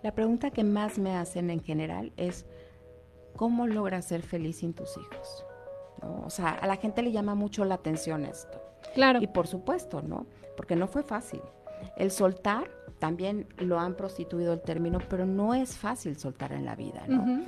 La 0.03 0.13
pregunta 0.13 0.51
que 0.51 0.63
más 0.63 0.97
me 0.97 1.15
hacen 1.15 1.49
en 1.49 1.63
general 1.63 2.12
es, 2.17 2.45
¿cómo 3.36 3.67
logras 3.67 4.05
ser 4.05 4.23
feliz 4.23 4.58
sin 4.58 4.73
tus 4.73 4.97
hijos? 4.97 5.45
O 6.25 6.29
sea, 6.29 6.49
a 6.49 6.67
la 6.67 6.75
gente 6.75 7.01
le 7.01 7.12
llama 7.12 7.36
mucho 7.36 7.63
la 7.65 7.75
atención 7.75 8.25
esto. 8.25 8.62
Claro. 8.93 9.21
Y 9.21 9.27
por 9.27 9.47
supuesto, 9.47 10.01
¿no? 10.01 10.25
Porque 10.58 10.75
no 10.75 10.88
fue 10.88 11.03
fácil. 11.03 11.41
El 11.97 12.12
soltar 12.12 12.69
también 12.99 13.47
lo 13.58 13.79
han 13.79 13.95
prostituido 13.95 14.53
el 14.53 14.62
término, 14.62 14.99
pero 15.10 15.25
no 15.25 15.53
es 15.53 15.77
fácil 15.77 16.17
soltar 16.17 16.51
en 16.53 16.65
la 16.65 16.75
vida, 16.75 17.03
¿no? 17.08 17.45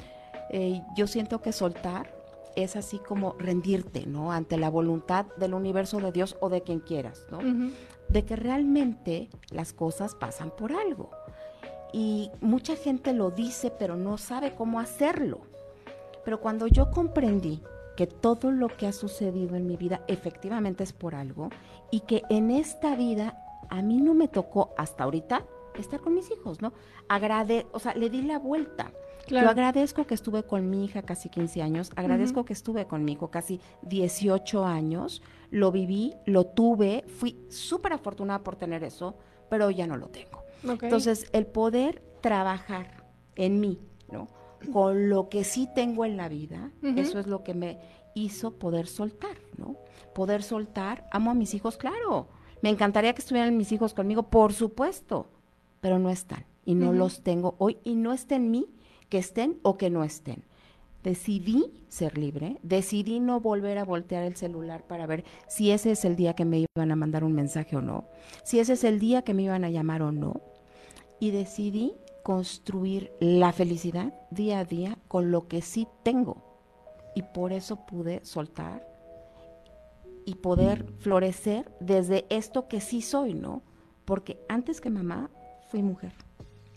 Eh, 0.50 0.82
yo 0.96 1.08
siento 1.08 1.42
que 1.42 1.52
soltar 1.52 2.17
es 2.58 2.76
así 2.76 3.00
como 3.00 3.36
rendirte, 3.38 4.06
¿no? 4.06 4.32
Ante 4.32 4.58
la 4.58 4.70
voluntad 4.70 5.28
del 5.38 5.54
universo 5.54 6.00
de 6.00 6.12
Dios 6.12 6.36
o 6.42 6.50
de 6.50 6.62
quien 6.62 6.80
quieras, 6.80 7.26
¿no? 7.32 7.40
De 8.10 8.26
que 8.26 8.36
realmente 8.36 9.30
las 9.52 9.74
cosas 9.74 10.16
pasan 10.16 10.52
por 10.52 10.74
algo. 10.74 11.12
Y 11.94 12.32
mucha 12.42 12.76
gente 12.76 13.14
lo 13.14 13.32
dice, 13.32 13.72
pero 13.72 13.96
no 13.96 14.18
sabe 14.18 14.56
cómo 14.56 14.80
hacerlo. 14.80 15.42
Pero 16.26 16.42
cuando 16.42 16.68
yo 16.68 16.92
comprendí 16.92 17.62
que 17.96 18.08
todo 18.08 18.52
lo 18.52 18.68
que 18.68 18.88
ha 18.88 18.92
sucedido 18.92 19.56
en 19.56 19.68
mi 19.68 19.78
vida 19.78 20.02
efectivamente 20.08 20.84
es 20.84 20.94
por 20.94 21.16
algo 21.16 21.50
y 21.90 22.02
que 22.02 22.24
en 22.30 22.52
esta 22.52 22.96
vida 22.96 23.44
a 23.70 23.82
mí 23.82 23.98
no 24.02 24.14
me 24.14 24.28
tocó 24.28 24.74
hasta 24.78 25.04
ahorita 25.04 25.46
estar 25.76 26.00
con 26.00 26.14
mis 26.14 26.30
hijos, 26.32 26.62
¿no? 26.62 26.74
Agrade, 27.08 27.68
o 27.72 27.80
sea, 27.80 27.94
le 27.94 28.10
di 28.10 28.22
la 28.22 28.40
vuelta. 28.40 28.92
Yo 29.28 29.50
agradezco 29.50 30.06
que 30.06 30.14
estuve 30.14 30.44
con 30.44 30.70
mi 30.70 30.86
hija 30.86 31.02
casi 31.02 31.30
15 31.30 31.62
años, 31.62 31.92
agradezco 31.96 32.46
que 32.46 32.54
estuve 32.54 32.88
con 32.88 33.04
mi 33.04 33.14
hijo 33.14 33.30
casi 33.30 33.60
18 33.84 34.66
años, 34.66 35.22
lo 35.52 35.72
viví, 35.72 36.14
lo 36.26 36.46
tuve, 36.46 37.04
fui 37.08 37.38
súper 37.50 37.94
afortunada 37.94 38.44
por 38.44 38.56
tener 38.56 38.84
eso, 38.84 39.18
pero 39.50 39.70
ya 39.70 39.88
no 39.88 39.98
lo 39.98 40.08
tengo. 40.08 40.44
Entonces, 40.64 41.30
el 41.34 41.46
poder 41.46 42.04
trabajar 42.22 43.06
en 43.36 43.60
mí, 43.60 43.80
¿no? 44.12 44.28
Con 44.72 45.10
lo 45.10 45.30
que 45.30 45.44
sí 45.44 45.70
tengo 45.76 46.06
en 46.06 46.18
la 46.18 46.30
vida, 46.30 46.72
eso 46.82 47.20
es 47.20 47.28
lo 47.28 47.44
que 47.44 47.54
me 47.54 47.80
hizo 48.16 48.58
poder 48.58 48.88
soltar, 48.88 49.38
¿no? 49.58 49.76
Poder 50.14 50.42
soltar, 50.42 51.08
amo 51.12 51.32
a 51.32 51.36
mis 51.36 51.54
hijos, 51.54 51.78
claro. 51.78 52.28
Me 52.62 52.70
encantaría 52.70 53.14
que 53.14 53.22
estuvieran 53.22 53.56
mis 53.56 53.72
hijos 53.72 53.94
conmigo, 53.94 54.24
por 54.24 54.54
supuesto, 54.54 55.28
pero 55.80 56.00
no 56.00 56.10
están 56.10 56.46
y 56.66 56.74
no 56.76 56.92
los 56.92 57.22
tengo 57.22 57.56
hoy 57.60 57.78
y 57.84 57.96
no 57.96 58.14
está 58.14 58.36
en 58.36 58.52
mí 58.52 58.68
que 59.10 59.18
estén 59.18 59.60
o 59.64 59.78
que 59.78 59.90
no 59.90 60.04
estén. 60.04 60.44
Decidí 61.04 61.86
ser 61.88 62.18
libre, 62.18 62.58
decidí 62.64 63.20
no 63.20 63.40
volver 63.40 63.78
a 63.78 63.86
voltear 63.86 64.24
el 64.24 64.36
celular 64.36 64.86
para 64.86 65.06
ver 65.06 65.24
si 65.48 65.72
ese 65.72 65.92
es 65.92 66.04
el 66.06 66.16
día 66.16 66.34
que 66.34 66.44
me 66.44 66.66
iban 66.76 66.92
a 66.92 66.96
mandar 66.96 67.24
un 67.24 67.34
mensaje 67.34 67.78
o 67.78 67.82
no, 67.82 68.06
si 68.44 68.60
ese 68.60 68.74
es 68.74 68.84
el 68.84 69.00
día 69.00 69.22
que 69.22 69.34
me 69.34 69.44
iban 69.44 69.64
a 69.64 69.70
llamar 69.70 70.02
o 70.02 70.12
no, 70.12 70.42
y 71.20 71.32
decidí 71.32 71.94
construir 72.24 73.12
la 73.22 73.54
felicidad 73.54 74.14
día 74.32 74.60
a 74.60 74.66
día 74.66 74.98
con 75.08 75.32
lo 75.32 75.48
que 75.48 75.62
sí 75.62 75.88
tengo. 76.04 76.44
Y 77.16 77.22
por 77.22 77.54
eso 77.54 77.86
pude 77.86 78.24
soltar 78.26 78.86
y 80.26 80.36
poder 80.36 80.86
florecer 81.00 81.72
desde 81.80 82.26
esto 82.30 82.68
que 82.68 82.82
sí 82.82 83.02
soy, 83.02 83.34
¿no? 83.34 83.62
Porque 84.04 84.38
antes 84.50 84.82
que 84.82 84.90
mamá 84.90 85.32
fui 85.70 85.82
mujer. 85.82 86.12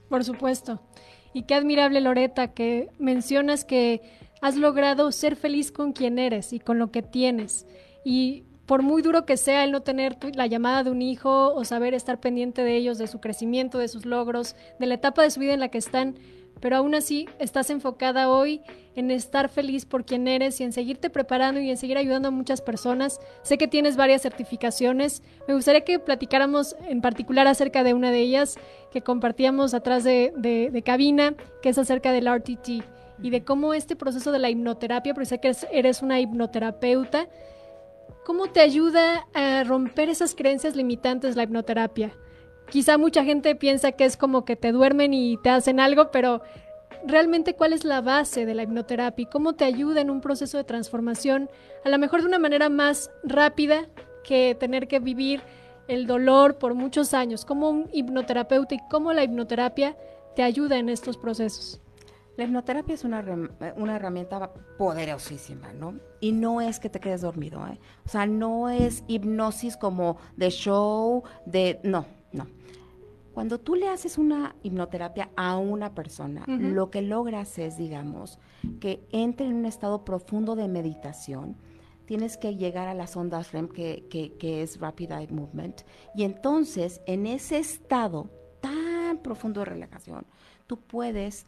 Por 0.09 0.23
supuesto. 0.23 0.81
Y 1.33 1.43
qué 1.43 1.55
admirable, 1.55 2.01
Loreta, 2.01 2.49
que 2.49 2.89
mencionas 2.99 3.65
que 3.65 4.03
has 4.41 4.57
logrado 4.57 5.13
ser 5.13 5.37
feliz 5.37 5.71
con 5.71 5.93
quien 5.93 6.19
eres 6.19 6.53
y 6.53 6.61
con 6.61 6.79
lo 6.79 6.91
que 6.91 7.03
tienes. 7.03 7.67
Y 8.05 8.45
por 8.67 8.83
muy 8.83 9.03
duro 9.03 9.27
que 9.27 9.37
sea 9.37 9.65
el 9.65 9.73
no 9.73 9.83
tener 9.83 10.17
la 10.35 10.47
llamada 10.47 10.85
de 10.85 10.91
un 10.91 11.03
hijo 11.03 11.53
o 11.55 11.65
saber 11.65 11.93
estar 11.93 12.21
pendiente 12.21 12.63
de 12.63 12.77
ellos, 12.77 12.99
de 12.99 13.09
su 13.09 13.21
crecimiento, 13.21 13.79
de 13.79 13.89
sus 13.89 14.07
logros, 14.07 14.55
de 14.79 14.87
la 14.87 14.95
etapa 14.95 15.23
de 15.23 15.31
su 15.31 15.41
vida 15.41 15.55
en 15.55 15.61
la 15.61 15.69
que 15.69 15.79
están, 15.79 16.15
pero 16.61 16.77
aún 16.77 16.95
así 16.95 17.29
estás 17.39 17.71
enfocada 17.71 18.29
hoy 18.29 18.61
en 18.95 19.11
estar 19.11 19.49
feliz 19.49 19.87
por 19.87 20.05
quien 20.05 20.29
eres 20.29 20.61
y 20.61 20.65
en 20.65 20.73
seguirte 20.73 21.11
preparando 21.11 21.61
y 21.61 21.71
en 21.71 21.77
seguir 21.77 21.97
ayudando 21.97 22.29
a 22.29 22.31
muchas 22.31 22.61
personas. 22.61 23.21
Sé 23.43 23.57
que 23.57 23.69
tienes 23.69 23.97
varias 23.97 24.23
certificaciones. 24.23 25.23
Me 25.49 25.55
gustaría 25.55 25.83
que 25.83 25.99
platicáramos 25.99 26.77
en 26.89 27.01
particular 27.01 27.47
acerca 27.47 27.83
de 27.83 27.95
una 27.95 28.11
de 28.11 28.21
ellas 28.21 28.59
que 28.93 29.03
compartíamos 29.03 29.75
atrás 29.75 30.05
de, 30.05 30.83
cabina, 30.85 31.35
que 31.63 31.71
es 31.71 31.79
acerca 31.79 32.13
del 32.13 32.29
RTT 32.33 32.69
y 33.23 33.31
de 33.31 33.45
cómo 33.45 33.75
este 33.75 33.97
proceso 33.97 34.33
de 34.33 34.39
la 34.39 34.51
hipnoterapia, 34.51 35.15
porque 35.15 35.27
sé 35.27 35.41
que 35.41 35.55
eres 35.73 36.03
una 36.03 36.21
hipnoterapeuta, 36.21 37.29
¿cómo 38.25 38.47
te 38.49 38.61
ayuda 38.61 39.27
a 39.35 39.63
romper 39.65 40.09
esas 40.09 40.35
creencias 40.35 40.75
limitantes 40.75 41.37
la 41.37 41.45
hipnoterapia? 41.45 42.13
Quizá 42.71 42.99
mucha 42.99 43.25
gente 43.25 43.57
piensa 43.57 43.93
que 43.93 44.05
es 44.05 44.17
como 44.17 44.45
que 44.45 44.55
te 44.55 44.71
duermen 44.71 45.13
y 45.13 45.37
te 45.39 45.51
hacen 45.51 45.81
algo, 45.81 46.13
pero 46.13 46.41
realmente 47.05 47.55
cuál 47.55 47.73
es 47.73 47.85
la 47.85 48.01
base 48.01 48.47
de 48.47 48.55
la 48.55 48.63
hipnoterapia 48.63 49.29
cómo 49.31 49.55
te 49.55 49.65
ayuda 49.65 50.01
en 50.01 50.11
un 50.11 50.21
proceso 50.21 50.57
de 50.57 50.65
transformación, 50.65 51.51
a 51.85 51.89
lo 51.89 51.99
mejor 51.99 52.21
de 52.21 52.29
una 52.29 52.39
manera 52.39 52.69
más 52.69 53.11
rápida 53.25 53.89
que 54.23 54.57
tener 54.59 54.87
que 54.87 55.01
vivir 55.01 55.43
el 55.89 56.07
dolor 56.07 56.59
por 56.59 56.75
muchos 56.75 57.15
años, 57.15 57.45
como 57.45 57.71
un 57.71 57.91
hipnoterapeuta 57.93 58.77
y 58.77 58.81
cómo 58.89 59.13
la 59.13 59.25
hipnoterapia 59.25 59.97
te 60.37 60.45
ayuda 60.45 60.79
en 60.79 60.89
estos 60.89 61.17
procesos. 61.17 61.81
La 62.37 62.45
hipnoterapia 62.45 62.95
es 62.95 63.03
una, 63.03 63.25
una 63.77 63.97
herramienta 63.97 64.53
poderosísima, 64.79 65.73
¿no? 65.73 65.95
Y 66.21 66.31
no 66.31 66.61
es 66.61 66.79
que 66.79 66.89
te 66.89 67.01
quedes 67.01 67.23
dormido, 67.23 67.67
¿eh? 67.67 67.81
O 68.07 68.09
sea, 68.09 68.27
no 68.27 68.71
es 68.71 69.03
hipnosis 69.09 69.77
como 69.77 70.19
de 70.37 70.51
show, 70.51 71.25
de... 71.45 71.81
No, 71.83 72.07
no. 72.33 72.47
Cuando 73.33 73.59
tú 73.59 73.75
le 73.77 73.89
haces 73.89 74.19
una 74.19 74.57
hipnoterapia 74.63 75.31
a 75.37 75.57
una 75.57 75.95
persona, 75.95 76.45
lo 76.47 76.91
que 76.91 77.01
logras 77.01 77.59
es, 77.59 77.77
digamos, 77.79 78.39
que 78.81 79.07
entre 79.13 79.47
en 79.47 79.55
un 79.55 79.67
estado 79.67 80.05
profundo 80.05 80.57
de 80.57 80.69
meditación. 80.69 81.57
Tienes 82.07 82.37
que 82.37 82.57
llegar 82.57 82.89
a 82.89 82.95
las 82.95 83.17
ondas 83.17 83.53
REM, 83.53 83.69
que, 83.69 84.05
que 84.09 84.63
es 84.63 84.81
Rapid 84.81 85.13
Eye 85.13 85.29
Movement. 85.33 85.83
Y 86.15 86.25
entonces, 86.25 87.01
en 87.07 87.25
ese 87.27 87.59
estado 87.59 88.29
tan 88.61 89.19
profundo 89.19 89.61
de 89.61 89.67
relajación, 89.67 90.27
tú 90.67 90.79
puedes 90.81 91.47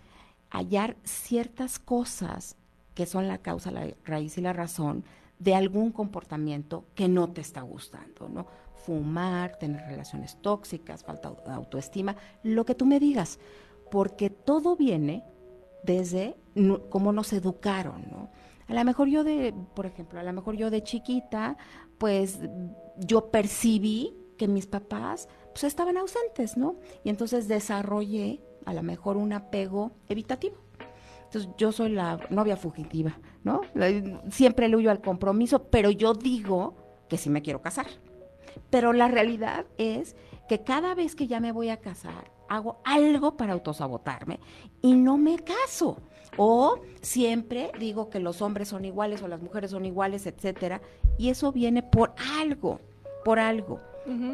hallar 0.50 0.96
ciertas 1.02 1.80
cosas 1.80 2.56
que 2.94 3.06
son 3.06 3.26
la 3.26 3.38
causa, 3.38 3.70
la 3.72 3.88
raíz 4.04 4.38
y 4.38 4.40
la 4.40 4.52
razón 4.52 5.04
de 5.38 5.54
algún 5.56 5.90
comportamiento 5.90 6.84
que 6.94 7.08
no 7.08 7.30
te 7.32 7.40
está 7.40 7.62
gustando, 7.62 8.28
¿no? 8.28 8.46
Fumar, 8.82 9.56
tener 9.56 9.82
relaciones 9.86 10.36
tóxicas, 10.42 11.04
falta 11.04 11.30
de 11.30 11.52
autoestima, 11.52 12.16
lo 12.42 12.64
que 12.64 12.74
tú 12.74 12.84
me 12.84 13.00
digas, 13.00 13.38
porque 13.90 14.30
todo 14.30 14.76
viene 14.76 15.24
desde 15.84 16.36
cómo 16.90 17.12
nos 17.12 17.32
educaron, 17.32 18.06
¿no? 18.10 18.30
A 18.68 18.74
lo 18.74 18.84
mejor 18.84 19.08
yo 19.08 19.24
de, 19.24 19.54
por 19.74 19.86
ejemplo, 19.86 20.20
a 20.20 20.22
lo 20.22 20.32
mejor 20.32 20.56
yo 20.56 20.70
de 20.70 20.82
chiquita, 20.82 21.56
pues 21.98 22.38
yo 22.98 23.30
percibí 23.30 24.14
que 24.38 24.48
mis 24.48 24.66
papás 24.66 25.28
pues 25.52 25.64
estaban 25.64 25.96
ausentes, 25.96 26.56
¿no? 26.56 26.76
Y 27.04 27.10
entonces 27.10 27.48
desarrollé 27.48 28.40
a 28.64 28.72
lo 28.72 28.82
mejor 28.82 29.16
un 29.16 29.32
apego 29.32 29.92
evitativo. 30.08 30.56
Entonces 31.24 31.50
yo 31.58 31.72
soy 31.72 31.90
la 31.90 32.18
novia 32.30 32.56
fugitiva, 32.56 33.18
¿no? 33.44 33.60
Siempre 34.30 34.68
le 34.68 34.76
huyo 34.76 34.90
al 34.90 35.00
compromiso, 35.00 35.64
pero 35.64 35.90
yo 35.90 36.14
digo 36.14 36.74
que 37.08 37.18
sí 37.18 37.28
me 37.28 37.42
quiero 37.42 37.60
casar. 37.60 37.86
Pero 38.70 38.92
la 38.92 39.08
realidad 39.08 39.66
es 39.78 40.16
que 40.48 40.62
cada 40.62 40.94
vez 40.94 41.14
que 41.14 41.26
ya 41.26 41.40
me 41.40 41.52
voy 41.52 41.68
a 41.70 41.78
casar, 41.78 42.30
hago 42.48 42.80
algo 42.84 43.36
para 43.36 43.54
autosabotarme 43.54 44.38
y 44.82 44.94
no 44.94 45.16
me 45.16 45.38
caso. 45.38 45.96
O 46.36 46.80
siempre 47.00 47.72
digo 47.78 48.08
que 48.08 48.18
los 48.18 48.42
hombres 48.42 48.68
son 48.68 48.84
iguales 48.84 49.22
o 49.22 49.28
las 49.28 49.42
mujeres 49.42 49.70
son 49.70 49.84
iguales, 49.84 50.26
etcétera, 50.26 50.80
y 51.18 51.28
eso 51.28 51.52
viene 51.52 51.82
por 51.82 52.14
algo, 52.40 52.80
por 53.24 53.38
algo 53.38 53.80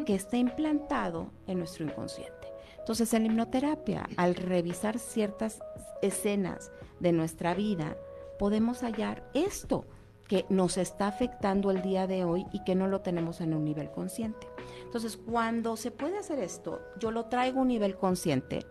que 0.05 0.15
está 0.15 0.37
implantado 0.37 1.31
en 1.45 1.59
nuestro 1.59 1.85
inconsciente. 1.85 2.47
Entonces, 2.79 3.13
en 3.13 3.23
la 3.23 3.27
hipnoterapia, 3.27 4.09
al 4.17 4.33
revisar 4.33 4.97
ciertas 4.97 5.59
escenas 6.01 6.71
de 6.99 7.11
nuestra 7.11 7.53
vida, 7.53 7.95
podemos 8.39 8.81
hallar 8.81 9.29
esto, 9.35 9.85
que 10.29 10.45
nos 10.47 10.77
está 10.77 11.07
afectando 11.07 11.71
el 11.71 11.81
día 11.81 12.05
de 12.05 12.23
hoy 12.23 12.45
y 12.53 12.63
que 12.63 12.75
no 12.75 12.87
lo 12.87 13.01
tenemos 13.01 13.41
en 13.41 13.55
un 13.55 13.65
nivel 13.65 13.89
consciente. 13.89 14.47
Entonces, 14.83 15.17
cuando 15.17 15.75
se 15.75 15.89
puede 15.89 16.19
hacer 16.19 16.39
esto, 16.39 16.79
yo 16.99 17.09
lo 17.09 17.25
traigo 17.25 17.57
a 17.59 17.61
un 17.63 17.67
nivel 17.67 17.97
consciente, 17.97 18.65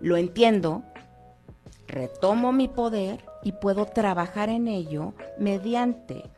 lo 0.00 0.16
entiendo, 0.16 0.84
retomo 1.88 2.52
mi 2.52 2.68
poder 2.68 3.24
y 3.42 3.50
puedo 3.50 3.84
trabajar 3.86 4.48
en 4.48 4.68
ello 4.68 5.12
mediante 5.38 6.30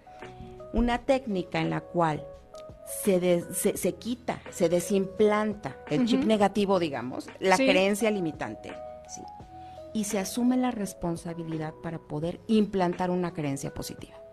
una 0.73 0.99
técnica 0.99 1.61
en 1.61 1.69
la 1.69 1.83
cual 1.83 2.27
se, 2.87 3.43
se, 3.53 3.95
quita, 3.97 4.41
se 4.51 4.71
desimplanta 4.71 5.77
el 5.91 6.07
chip 6.07 6.25
negativo, 6.25 6.79
digamos, 6.79 7.29
la 7.39 7.57
creencia 7.57 8.11
limitante, 8.11 8.73
¿sí? 9.09 9.21
y 9.93 10.05
se 10.05 10.19
asume 10.19 10.57
la 10.57 10.71
responsabilidad 10.71 11.75
para 11.83 11.99
poder 11.99 12.41
implantar 12.47 13.11
una 13.11 13.35
creencia 13.35 13.73
positiva 13.73 14.24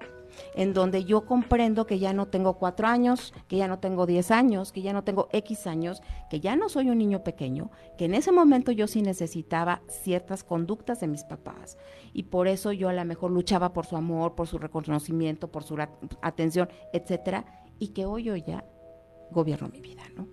en 0.56 0.74
donde 0.74 1.06
yo 1.06 1.26
comprendo 1.26 1.86
que 1.86 2.00
ya 2.00 2.14
no 2.14 2.28
tengo 2.28 2.56
cuatro 2.56 2.88
años, 2.88 3.34
que 3.48 3.58
ya 3.58 3.68
no 3.68 3.80
tengo 3.80 4.06
diez 4.06 4.32
años, 4.32 4.72
que 4.72 4.82
ya 4.82 4.94
no 4.94 5.04
tengo 5.04 5.28
X 5.32 5.68
años, 5.68 6.02
que 6.30 6.40
ya 6.40 6.56
no 6.56 6.70
soy 6.70 6.90
un 6.90 6.98
niño 6.98 7.24
pequeño, 7.24 7.72
que 7.98 8.06
en 8.06 8.14
ese 8.14 8.32
momento 8.32 8.72
yo 8.72 8.88
sí 8.88 9.02
necesitaba 9.02 9.82
ciertas 9.88 10.44
conductas 10.44 11.00
de 11.00 11.08
mis 11.08 11.24
papás 11.24 11.78
y 12.14 12.24
por 12.24 12.48
eso 12.48 12.72
yo 12.72 12.90
a 12.90 12.94
lo 12.94 13.06
mejor 13.06 13.32
luchaba 13.32 13.74
por 13.74 13.86
su 13.86 13.96
amor, 13.96 14.36
por 14.36 14.48
su 14.48 14.58
reconocimiento, 14.58 15.52
por 15.52 15.64
su 15.64 15.78
atención, 16.22 16.70
etcétera, 16.94 17.46
y 17.80 17.90
que 17.90 18.06
hoy 18.06 18.24
yo 18.24 18.36
ya 18.36 18.64
gobierno 19.32 19.70
mi 19.70 19.82
vida, 19.82 20.04
¿no? 20.16 20.28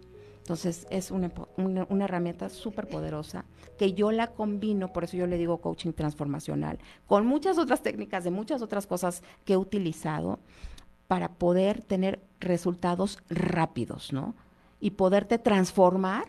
Entonces 0.49 0.87
es 0.89 1.11
una, 1.11 1.31
una, 1.59 2.05
herramienta 2.07 2.49
súper 2.49 2.89
poderosa 2.89 3.45
que 3.77 3.93
yo 3.93 4.11
la 4.13 4.29
combino, 4.29 4.95
por 4.95 5.05
eso 5.05 5.15
yo 5.15 5.27
le 5.27 5.37
digo 5.37 5.59
coaching 5.59 5.93
transformacional, 5.93 6.79
con 7.07 7.27
muchas 7.27 7.59
otras 7.59 7.83
técnicas 7.83 8.25
de 8.25 8.31
muchas 8.31 8.63
otras 8.63 8.87
cosas 8.87 9.23
que 9.45 9.53
he 9.53 9.57
utilizado 9.59 10.39
para 11.07 11.29
poder 11.35 11.83
tener 11.83 12.23
resultados 12.41 13.19
rápidos, 13.29 14.11
¿no? 14.11 14.35
Y 14.81 14.93
poderte 14.93 15.39
transformar 15.39 16.25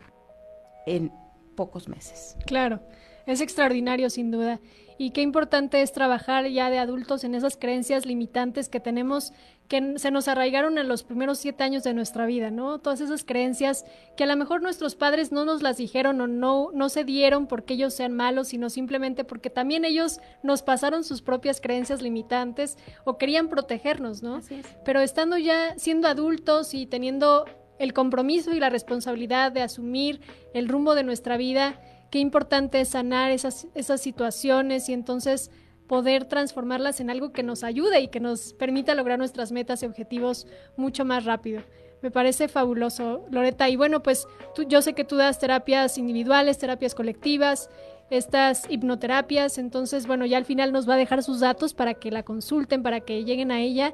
en 0.85 1.13
pocos 1.55 1.87
meses. 1.87 2.35
Claro, 2.45 2.81
es 3.31 3.41
extraordinario 3.41 4.09
sin 4.09 4.31
duda. 4.31 4.59
Y 4.97 5.11
qué 5.11 5.21
importante 5.21 5.81
es 5.81 5.93
trabajar 5.93 6.47
ya 6.47 6.69
de 6.69 6.77
adultos 6.77 7.23
en 7.23 7.33
esas 7.33 7.55
creencias 7.55 8.05
limitantes 8.05 8.67
que 8.67 8.81
tenemos 8.81 9.31
que 9.69 9.97
se 9.97 10.09
nos 10.11 10.27
arraigaron 10.27 10.77
en 10.79 10.89
los 10.89 11.03
primeros 11.03 11.37
siete 11.37 11.63
años 11.63 11.83
de 11.83 11.93
nuestra 11.93 12.25
vida, 12.25 12.49
¿no? 12.49 12.79
Todas 12.79 12.99
esas 12.99 13.23
creencias 13.23 13.85
que 14.17 14.23
a 14.23 14.27
lo 14.27 14.35
mejor 14.35 14.61
nuestros 14.63 14.95
padres 14.95 15.31
no 15.31 15.45
nos 15.45 15.61
las 15.61 15.77
dijeron 15.77 16.19
o 16.19 16.27
no, 16.27 16.71
no 16.73 16.89
se 16.89 17.03
dieron 17.03 17.45
porque 17.45 17.75
ellos 17.75 17.93
sean 17.93 18.13
malos, 18.13 18.49
sino 18.49 18.69
simplemente 18.69 19.23
porque 19.23 19.51
también 19.51 19.85
ellos 19.85 20.19
nos 20.41 20.63
pasaron 20.63 21.03
sus 21.03 21.21
propias 21.21 21.61
creencias 21.61 22.01
limitantes 22.01 22.77
o 23.05 23.17
querían 23.17 23.47
protegernos, 23.47 24.23
¿no? 24.23 24.37
Así 24.37 24.55
es. 24.55 24.65
Pero 24.83 25.01
estando 25.01 25.37
ya 25.37 25.77
siendo 25.77 26.07
adultos 26.07 26.73
y 26.73 26.87
teniendo 26.87 27.45
el 27.77 27.93
compromiso 27.93 28.53
y 28.53 28.59
la 28.59 28.69
responsabilidad 28.69 29.51
de 29.51 29.61
asumir 29.61 30.19
el 30.53 30.67
rumbo 30.67 30.95
de 30.95 31.03
nuestra 31.03 31.37
vida, 31.37 31.79
qué 32.09 32.19
importante 32.19 32.81
es 32.81 32.89
sanar 32.89 33.31
esas, 33.31 33.67
esas 33.75 34.01
situaciones 34.01 34.89
y 34.89 34.93
entonces 34.93 35.51
poder 35.87 36.25
transformarlas 36.25 36.99
en 36.99 37.09
algo 37.09 37.31
que 37.31 37.41
nos 37.41 37.63
ayude 37.63 37.99
y 38.01 38.07
que 38.09 38.19
nos 38.19 38.53
permita 38.53 38.93
lograr 38.93 39.17
nuestras 39.17 39.51
metas 39.51 39.81
y 39.81 39.87
objetivos 39.87 40.45
mucho 40.77 41.03
más 41.03 41.25
rápido. 41.25 41.63
Me 42.01 42.11
parece 42.11 42.47
fabuloso, 42.47 43.25
Loreta. 43.29 43.67
Y 43.69 43.75
bueno, 43.75 44.01
pues 44.01 44.27
tú, 44.55 44.63
yo 44.63 44.81
sé 44.81 44.93
que 44.93 45.03
tú 45.03 45.17
das 45.17 45.39
terapias 45.39 45.97
individuales, 45.97 46.57
terapias 46.57 46.95
colectivas, 46.95 47.69
estas 48.09 48.69
hipnoterapias. 48.69 49.57
Entonces, 49.57 50.07
bueno, 50.07 50.25
ya 50.25 50.37
al 50.37 50.45
final 50.45 50.71
nos 50.71 50.87
va 50.87 50.93
a 50.93 50.97
dejar 50.97 51.23
sus 51.23 51.39
datos 51.39 51.73
para 51.73 51.95
que 51.95 52.11
la 52.11 52.23
consulten, 52.23 52.83
para 52.83 53.01
que 53.01 53.25
lleguen 53.25 53.51
a 53.51 53.59
ella 53.59 53.91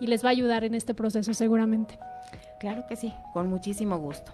y 0.00 0.06
les 0.06 0.24
va 0.24 0.28
a 0.28 0.32
ayudar 0.32 0.64
en 0.64 0.74
este 0.74 0.94
proceso 0.94 1.34
seguramente. 1.34 1.98
Claro 2.60 2.84
que 2.88 2.96
sí, 2.96 3.12
con 3.32 3.48
muchísimo 3.48 3.98
gusto. 3.98 4.32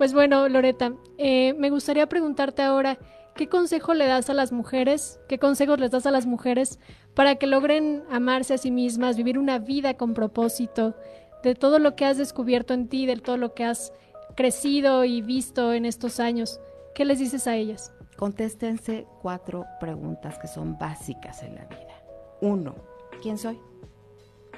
Pues 0.00 0.14
bueno, 0.14 0.48
Loreta, 0.48 0.94
eh, 1.18 1.52
me 1.58 1.68
gustaría 1.68 2.08
preguntarte 2.08 2.62
ahora, 2.62 2.96
¿qué 3.34 3.50
consejo 3.50 3.92
le 3.92 4.06
das 4.06 4.30
a 4.30 4.32
las 4.34 4.50
mujeres? 4.50 5.20
¿Qué 5.28 5.38
consejos 5.38 5.78
les 5.78 5.90
das 5.90 6.06
a 6.06 6.10
las 6.10 6.24
mujeres 6.24 6.78
para 7.12 7.34
que 7.34 7.46
logren 7.46 8.02
amarse 8.10 8.54
a 8.54 8.56
sí 8.56 8.70
mismas, 8.70 9.18
vivir 9.18 9.38
una 9.38 9.58
vida 9.58 9.98
con 9.98 10.14
propósito, 10.14 10.94
de 11.42 11.54
todo 11.54 11.78
lo 11.78 11.96
que 11.96 12.06
has 12.06 12.16
descubierto 12.16 12.72
en 12.72 12.88
ti, 12.88 13.04
de 13.04 13.16
todo 13.16 13.36
lo 13.36 13.52
que 13.52 13.64
has 13.64 13.92
crecido 14.36 15.04
y 15.04 15.20
visto 15.20 15.74
en 15.74 15.84
estos 15.84 16.18
años? 16.18 16.60
¿Qué 16.94 17.04
les 17.04 17.18
dices 17.18 17.46
a 17.46 17.56
ellas? 17.56 17.92
Contéstense 18.16 19.06
cuatro 19.20 19.66
preguntas 19.80 20.38
que 20.38 20.48
son 20.48 20.78
básicas 20.78 21.42
en 21.42 21.56
la 21.56 21.66
vida. 21.66 22.02
Uno, 22.40 22.74
¿quién 23.20 23.36
soy? 23.36 23.60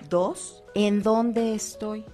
Dos, 0.09 0.63
¿en 0.77 1.03
dónde 1.03 1.57
estoy? 1.57 2.05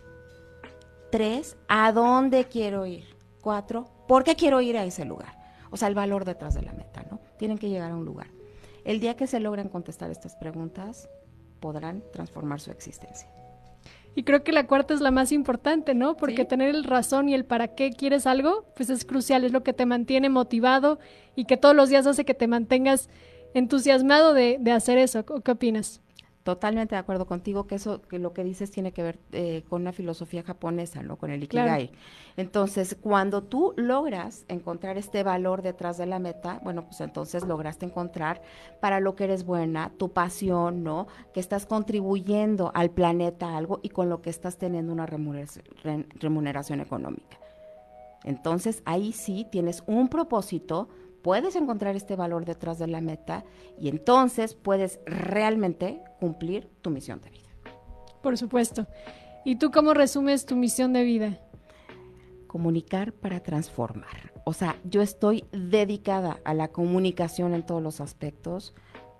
Tres, 1.11 1.59
¿a 1.69 1.93
dónde 1.93 2.47
quiero 2.47 2.87
ir? 2.87 3.18
Cuatro, 3.41 3.89
¿por 4.07 4.25
qué 4.25 4.37
quiero 4.37 4.61
ir 4.61 4.77
a 4.77 4.85
ese 4.85 5.05
lugar? 5.05 5.39
O 5.71 5.77
sea, 5.77 5.89
el 5.89 5.95
valor 5.95 6.25
detrás 6.25 6.55
de 6.55 6.63
la 6.63 6.73
meta, 6.73 7.05
¿no? 7.11 7.21
Tienen 7.39 7.59
que 7.59 7.69
llegar 7.69 7.91
a 7.91 7.97
un 7.97 8.05
lugar. 8.05 8.29
El 8.85 9.01
día 9.01 9.17
que 9.17 9.27
se 9.27 9.41
logren 9.41 9.69
contestar 9.69 10.11
estas 10.11 10.35
preguntas, 10.37 11.09
podrán 11.61 12.03
transformar 12.13 12.61
su 12.61 12.71
existencia. 12.71 13.29
Y 14.15 14.25
creo 14.25 14.43
que 14.43 14.53
la 14.53 14.67
cuarta 14.67 14.95
es 14.95 15.01
la 15.01 15.11
más 15.11 15.31
importante, 15.31 15.95
¿no? 15.95 16.17
Porque 16.17 16.45
tener 16.45 16.75
el 16.75 16.85
razón 16.85 17.29
y 17.29 17.35
el 17.35 17.45
para 17.45 17.69
qué 17.69 17.91
quieres 17.91 18.27
algo, 18.27 18.65
pues 18.75 18.91
es 18.91 19.05
crucial, 19.05 19.45
es 19.45 19.53
lo 19.53 19.63
que 19.63 19.73
te 19.73 19.87
mantiene 19.87 20.29
motivado 20.29 20.99
y 21.37 21.45
que 21.45 21.57
todos 21.57 21.77
los 21.77 21.89
días 21.89 22.07
hace 22.07 22.25
que 22.25 22.35
te 22.35 22.49
mantengas 22.49 23.09
entusiasmado 23.55 24.35
de, 24.35 24.57
de 24.61 24.73
hacer 24.73 24.99
eso. 24.99 25.25
¿Qué 25.25 25.51
opinas? 25.53 26.01
Totalmente 26.49 26.95
de 26.95 27.01
acuerdo 27.01 27.27
contigo 27.27 27.67
que 27.67 27.75
eso, 27.75 28.01
que 28.01 28.19
lo 28.19 28.33
que 28.33 28.43
dices 28.43 28.71
tiene 28.71 28.93
que 28.93 29.03
ver 29.03 29.19
eh, 29.33 29.65
con 29.69 29.83
una 29.83 29.93
filosofía 29.93 30.43
japonesa, 30.43 31.03
¿no? 31.03 31.17
Con 31.17 31.31
el 31.31 31.43
Ikigai. 31.43 31.91
Entonces, 32.39 32.97
cuando 32.99 33.43
tú 33.43 33.75
logras 33.77 34.47
encontrar 34.49 34.97
este 34.97 35.23
valor 35.23 35.61
detrás 35.61 35.99
de 35.99 36.07
la 36.07 36.19
meta, 36.19 36.59
bueno, 36.65 36.87
pues 36.87 37.03
entonces 37.03 37.45
lograste 37.45 37.85
encontrar 37.85 38.41
para 38.81 38.99
lo 38.99 39.15
que 39.15 39.25
eres 39.25 39.45
buena, 39.45 39.93
tu 39.99 40.15
pasión, 40.15 40.83
¿no? 40.83 41.07
Que 41.35 41.41
estás 41.41 41.67
contribuyendo 41.67 42.73
al 42.75 42.93
planeta 42.93 43.55
algo 43.55 43.81
y 43.83 43.91
con 43.91 44.09
lo 44.09 44.23
que 44.23 44.31
estás 44.31 44.57
teniendo 44.57 44.91
una 44.91 45.05
remuneración 45.05 46.81
económica. 46.81 47.39
Entonces, 48.25 48.81
ahí 48.87 49.13
sí 49.13 49.47
tienes 49.53 49.85
un 49.87 50.09
propósito 50.09 50.89
puedes 51.23 51.57
encontrar 51.57 51.97
este 51.97 52.17
valor 52.17 52.45
detrás 52.45 52.79
de 52.79 52.87
la 52.87 53.01
meta 53.01 53.45
y 53.79 53.89
entonces 53.89 54.55
puedes 54.55 55.01
realmente 55.07 56.03
cumplir 56.21 56.71
tu 56.83 56.91
misión 56.91 57.21
de 57.21 57.31
vida. 57.31 57.49
Por 58.23 58.37
supuesto. 58.37 58.87
¿Y 59.45 59.57
tú 59.57 59.71
cómo 59.71 59.95
resumes 59.95 60.47
tu 60.47 60.57
misión 60.57 60.93
de 60.93 61.05
vida? 61.05 61.39
Comunicar 62.47 63.13
para 63.13 63.41
transformar. 63.41 64.33
O 64.45 64.53
sea, 64.53 64.77
yo 64.85 65.03
estoy 65.03 65.45
dedicada 65.53 66.41
a 66.45 66.55
la 66.55 66.69
comunicación 66.69 67.55
en 67.55 67.65
todos 67.65 67.83
los 67.83 68.01
aspectos 68.01 68.75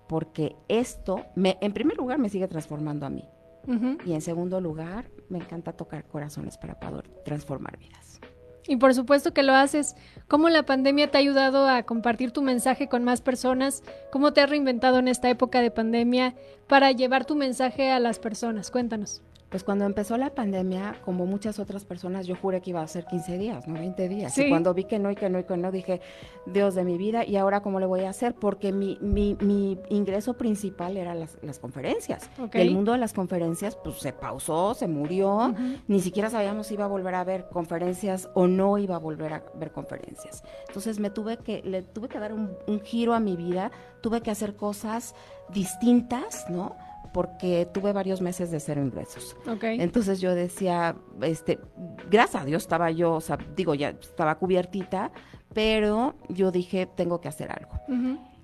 porque 0.07 0.55
esto, 0.67 1.25
me, 1.35 1.57
en 1.61 1.71
primer 1.71 1.97
lugar, 1.97 2.17
me 2.17 2.29
sigue 2.29 2.47
transformando 2.47 3.05
a 3.05 3.09
mí. 3.09 3.23
Y 4.03 4.13
en 4.13 4.21
segundo 4.21 4.59
lugar, 4.59 5.11
me 5.29 5.37
encanta 5.37 5.73
tocar 5.73 6.07
corazones 6.07 6.57
para 6.57 6.79
poder 6.79 7.07
transformar 7.23 7.77
vidas. 7.77 8.19
Y 8.69 8.77
por 8.77 8.93
supuesto 8.93 9.33
que 9.33 9.41
lo 9.41 9.55
haces. 9.55 9.95
¿Cómo 10.27 10.47
la 10.47 10.61
pandemia 10.61 11.09
te 11.09 11.17
ha 11.17 11.21
ayudado 11.21 11.67
a 11.67 11.81
compartir 11.81 12.29
tu 12.29 12.43
mensaje 12.43 12.87
con 12.87 13.03
más 13.03 13.19
personas? 13.19 13.81
¿Cómo 14.11 14.31
te 14.31 14.41
has 14.41 14.49
reinventado 14.51 14.99
en 14.99 15.07
esta 15.07 15.27
época 15.27 15.59
de 15.61 15.71
pandemia 15.71 16.35
para 16.67 16.91
llevar 16.91 17.25
tu 17.25 17.35
mensaje 17.35 17.89
a 17.91 17.99
las 17.99 18.19
personas? 18.19 18.69
Cuéntanos. 18.69 19.23
Pues 19.49 19.63
cuando 19.63 19.85
empezó 19.85 20.15
la 20.17 20.29
pandemia, 20.35 21.01
como 21.03 21.25
muchas 21.25 21.57
otras 21.57 21.83
personas, 21.83 22.27
yo 22.27 22.35
juré 22.35 22.61
que 22.61 22.69
iba 22.69 22.81
a 22.81 22.87
ser 22.87 23.05
15 23.05 23.37
días, 23.39 23.67
no 23.67 23.79
20 23.79 24.07
días. 24.07 24.37
Y 24.37 24.47
cuando 24.47 24.75
vi 24.75 24.83
que 24.83 24.99
no 24.99 25.09
y 25.09 25.15
que 25.15 25.27
no 25.29 25.39
y 25.39 25.43
que 25.43 25.57
no, 25.57 25.71
dije, 25.71 26.01
Dios 26.45 26.75
de 26.75 26.83
mi 26.83 26.97
vida, 26.97 27.25
¿y 27.25 27.35
ahora 27.35 27.61
cómo 27.61 27.79
le 27.79 27.87
voy 27.87 28.01
a 28.01 28.11
hacer? 28.11 28.35
Porque 28.35 28.71
mi, 28.71 28.99
mi, 29.01 29.35
mi 29.41 29.79
ingreso 29.89 30.35
principal 30.35 30.97
era 30.97 31.15
las, 31.15 31.37
las 31.41 31.57
conferencias. 31.57 32.29
El 32.53 32.71
mundo 32.71 32.91
de 32.91 32.99
las 32.99 33.13
conferencias, 33.13 33.75
pues 33.83 33.97
se 33.97 34.13
pausó, 34.13 34.75
se 34.75 34.87
murió, 34.87 35.55
ni 35.87 35.99
siquiera 35.99 36.29
sabíamos 36.29 36.67
si 36.67 36.75
iba 36.75 36.85
a 36.85 36.87
volver 36.87 37.15
a 37.15 37.23
ver 37.23 37.49
conferencias 37.49 38.29
o 38.35 38.45
no 38.45 38.77
iba 38.77 38.97
a 38.97 38.99
volver 38.99 39.33
a 39.33 39.43
ver 39.55 39.71
conferencias. 39.71 40.43
Entonces 40.67 40.99
me 40.99 41.09
tuve 41.09 41.37
que, 41.37 41.63
le 41.63 41.81
tuve 41.81 42.07
que 42.07 42.19
dar 42.19 42.33
un, 42.33 42.51
un 42.67 42.81
giro 42.81 43.15
a 43.15 43.19
mi 43.19 43.35
vida, 43.35 43.71
tuve 44.01 44.21
que 44.21 44.29
hacer 44.29 44.55
cosas 44.55 45.15
distintas, 45.51 46.45
¿no? 46.49 46.75
Porque 47.13 47.67
tuve 47.73 47.93
varios 47.93 48.21
meses 48.21 48.51
de 48.51 48.59
cero 48.59 48.81
ingresos. 48.81 49.35
Entonces 49.61 50.21
yo 50.21 50.35
decía, 50.35 50.95
este, 51.21 51.59
gracias 52.09 52.43
a 52.43 52.45
Dios 52.45 52.63
estaba 52.63 52.91
yo, 52.91 53.13
o 53.13 53.21
sea, 53.21 53.37
digo, 53.55 53.75
ya 53.75 53.89
estaba 53.89 54.37
cubiertita, 54.37 55.11
pero 55.53 56.15
yo 56.29 56.51
dije, 56.51 56.85
tengo 56.85 57.21
que 57.21 57.27
hacer 57.27 57.51
algo. 57.51 57.79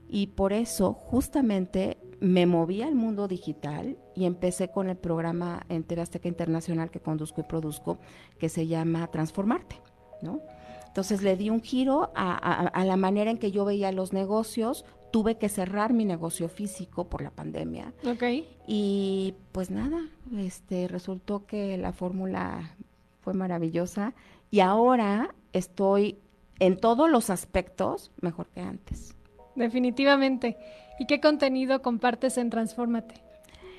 Y 0.08 0.28
por 0.28 0.54
eso 0.54 0.94
justamente 0.94 1.98
me 2.20 2.46
moví 2.46 2.82
al 2.82 2.96
mundo 2.96 3.28
digital 3.28 3.98
y 4.16 4.26
empecé 4.26 4.70
con 4.70 4.90
el 4.90 4.98
programa 4.98 5.66
en 5.70 5.84
TV 5.84 6.02
Azteca 6.02 6.28
Internacional 6.28 6.90
que 6.90 7.00
conduzco 7.00 7.42
y 7.42 7.44
produzco, 7.44 8.00
que 8.40 8.50
se 8.50 8.68
llama 8.68 9.08
Transformarte, 9.08 9.82
¿no? 10.22 10.42
Entonces 10.88 11.22
le 11.22 11.36
di 11.36 11.50
un 11.50 11.62
giro 11.62 12.14
a, 12.16 12.38
a, 12.68 12.86
la 12.86 12.96
manera 12.96 13.30
en 13.30 13.38
que 13.38 13.52
yo 13.52 13.66
veía 13.66 13.92
los 13.92 14.14
negocios, 14.14 14.86
tuve 15.16 15.38
que 15.38 15.48
cerrar 15.48 15.94
mi 15.94 16.04
negocio 16.04 16.50
físico 16.50 17.06
por 17.06 17.22
la 17.22 17.32
pandemia. 17.32 17.94
Ok. 18.06 18.24
Y 18.68 19.34
pues 19.54 19.72
nada, 19.72 20.10
este 20.38 20.90
resultó 20.90 21.46
que 21.46 21.78
la 21.78 21.94
fórmula 21.94 22.76
fue 23.22 23.34
maravillosa 23.34 24.14
y 24.52 24.60
ahora 24.60 25.34
estoy 25.54 26.20
en 26.60 26.76
todos 26.76 27.10
los 27.10 27.30
aspectos 27.30 28.12
mejor 28.20 28.48
que 28.48 28.60
antes. 28.60 29.16
Definitivamente. 29.56 30.58
¿Y 31.00 31.06
qué 31.06 31.22
contenido 31.22 31.82
compartes 31.82 32.38
en 32.38 32.50
Transformate? 32.50 33.16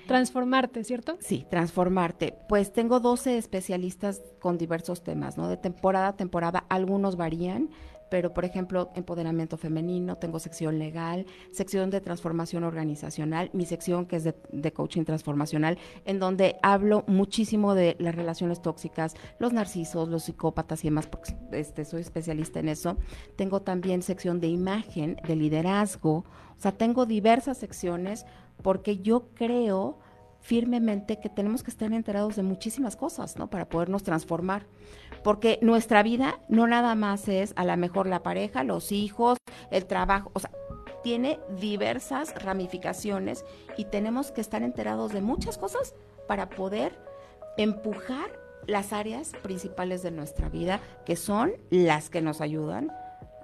Transformarte, 0.07 0.84
¿cierto? 0.84 1.18
Sí, 1.20 1.47
transformarte. 1.51 2.34
Pues 2.49 2.72
tengo 2.72 2.99
12 2.99 3.37
especialistas 3.37 4.22
con 4.39 4.57
diversos 4.57 5.03
temas, 5.03 5.37
¿no? 5.37 5.49
De 5.49 5.59
temporada 5.59 6.09
a 6.09 6.16
temporada, 6.16 6.64
algunos 6.70 7.16
varían, 7.16 7.68
pero 8.11 8.33
por 8.33 8.45
ejemplo, 8.45 8.91
empoderamiento 8.95 9.57
femenino, 9.57 10.17
tengo 10.17 10.39
sección 10.39 10.79
legal, 10.79 11.27
sección 11.51 11.91
de 11.91 12.01
transformación 12.01 12.65
organizacional, 12.65 13.51
mi 13.53 13.67
sección 13.67 14.07
que 14.07 14.17
es 14.17 14.25
de, 14.25 14.73
coaching 14.73 15.05
transformacional, 15.05 15.79
en 16.05 16.19
donde 16.19 16.57
hablo 16.63 17.05
muchísimo 17.07 17.75
de 17.75 17.97
las 17.99 18.15
relaciones 18.15 18.63
tóxicas, 18.63 19.15
los 19.39 19.53
narcisos, 19.53 20.09
los 20.09 20.25
psicópatas 20.25 20.85
y 20.85 20.89
demás, 20.89 21.07
porque 21.07 21.35
este, 21.53 21.85
soy 21.85 22.03
especialista 22.03 22.61
en 22.61 22.69
eso. 22.69 22.97
Tengo 23.37 23.63
también 23.63 24.03
sección 24.03 24.41
de 24.41 24.49
imagen, 24.49 25.17
de 25.27 25.37
liderazgo, 25.37 26.25
o 26.57 26.61
sea, 26.61 26.73
tengo 26.73 27.07
diversas 27.07 27.59
secciones 27.59 28.25
porque 28.63 28.99
yo 28.99 29.29
creo 29.35 29.99
firmemente 30.47 31.18
que 31.18 31.28
tenemos 31.28 31.64
que 31.64 31.72
estar 31.72 31.92
enterados 31.92 32.36
de 32.36 32.44
muchísimas 32.44 32.94
cosas, 32.94 33.36
¿no? 33.36 33.51
Para 33.51 33.68
podernos 33.68 34.05
transformar. 34.05 34.64
Porque 35.24 35.59
nuestra 35.61 36.05
vida 36.05 36.38
no 36.49 36.68
nada 36.68 36.94
más 36.94 37.26
es 37.26 37.53
a 37.57 37.64
lo 37.64 37.76
mejor 37.76 38.07
la 38.07 38.22
pareja, 38.22 38.62
los 38.62 38.92
hijos, 38.92 39.38
el 39.72 39.86
trabajo, 39.86 40.30
o 40.34 40.38
sea, 40.38 40.53
tiene 41.03 41.40
diversas 41.59 42.32
ramificaciones 42.44 43.44
y 43.76 43.86
tenemos 43.86 44.30
que 44.30 44.40
estar 44.40 44.62
enterados 44.62 45.12
de 45.12 45.20
muchas 45.20 45.59
cosas 45.59 45.97
para 46.28 46.49
poder 46.49 46.97
empujar 47.57 48.30
las 48.68 48.92
áreas 48.92 49.32
principales 49.42 50.05
de 50.05 50.12
nuestra 50.12 50.49
vida, 50.49 50.80
que 51.05 51.16
son 51.16 51.55
las 51.70 52.09
que 52.09 52.22
nos 52.22 52.40
ayudan 52.40 52.92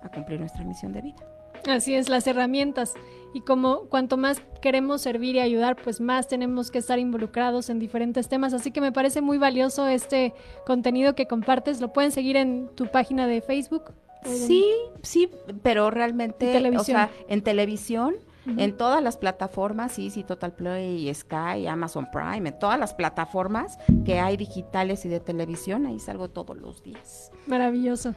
a 0.02 0.08
cumplir 0.08 0.38
nuestra 0.38 0.62
misión 0.62 0.92
de 0.92 1.02
vida. 1.02 1.32
Así 1.68 1.94
es, 1.94 2.08
las 2.08 2.26
herramientas. 2.26 2.94
Y 3.34 3.40
como 3.40 3.86
cuanto 3.88 4.16
más 4.16 4.42
queremos 4.60 5.00
servir 5.00 5.36
y 5.36 5.40
ayudar, 5.40 5.76
pues 5.82 6.00
más 6.00 6.28
tenemos 6.28 6.70
que 6.70 6.78
estar 6.78 6.98
involucrados 6.98 7.70
en 7.70 7.78
diferentes 7.78 8.28
temas. 8.28 8.52
Así 8.52 8.70
que 8.70 8.80
me 8.80 8.92
parece 8.92 9.22
muy 9.22 9.38
valioso 9.38 9.86
este 9.88 10.34
contenido 10.66 11.14
que 11.14 11.26
compartes. 11.26 11.80
Lo 11.80 11.92
pueden 11.92 12.12
seguir 12.12 12.36
en 12.36 12.68
tu 12.74 12.86
página 12.86 13.26
de 13.26 13.40
Facebook. 13.40 13.92
Sí, 14.24 14.64
sí, 15.02 15.28
pero 15.62 15.90
realmente, 15.90 16.76
o 16.76 16.84
sea, 16.84 17.10
en 17.28 17.42
televisión, 17.42 18.14
en 18.46 18.76
todas 18.76 19.02
las 19.02 19.16
plataformas, 19.16 19.92
sí, 19.92 20.10
sí, 20.10 20.22
Total 20.22 20.52
Play, 20.52 21.12
Sky, 21.12 21.66
Amazon 21.66 22.08
Prime, 22.12 22.48
en 22.48 22.58
todas 22.58 22.78
las 22.78 22.94
plataformas 22.94 23.78
que 24.04 24.20
hay 24.20 24.36
digitales 24.36 25.04
y 25.04 25.08
de 25.08 25.20
televisión, 25.20 25.86
ahí 25.86 25.98
salgo 25.98 26.28
todos 26.28 26.56
los 26.56 26.82
días. 26.82 27.32
Maravilloso. 27.46 28.14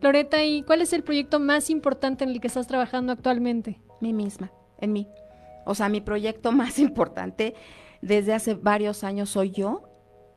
Loreta, 0.00 0.42
¿y 0.44 0.62
cuál 0.62 0.82
es 0.82 0.92
el 0.92 1.02
proyecto 1.02 1.38
más 1.38 1.68
importante 1.70 2.24
en 2.24 2.30
el 2.30 2.40
que 2.40 2.46
estás 2.46 2.66
trabajando 2.66 3.12
actualmente? 3.12 3.78
Mí 4.02 4.12
misma, 4.12 4.52
en 4.78 4.92
mí. 4.92 5.08
O 5.64 5.74
sea, 5.74 5.88
mi 5.88 6.02
proyecto 6.02 6.52
más 6.52 6.78
importante 6.78 7.54
desde 8.02 8.34
hace 8.34 8.54
varios 8.54 9.04
años 9.04 9.30
soy 9.30 9.50
yo 9.52 9.84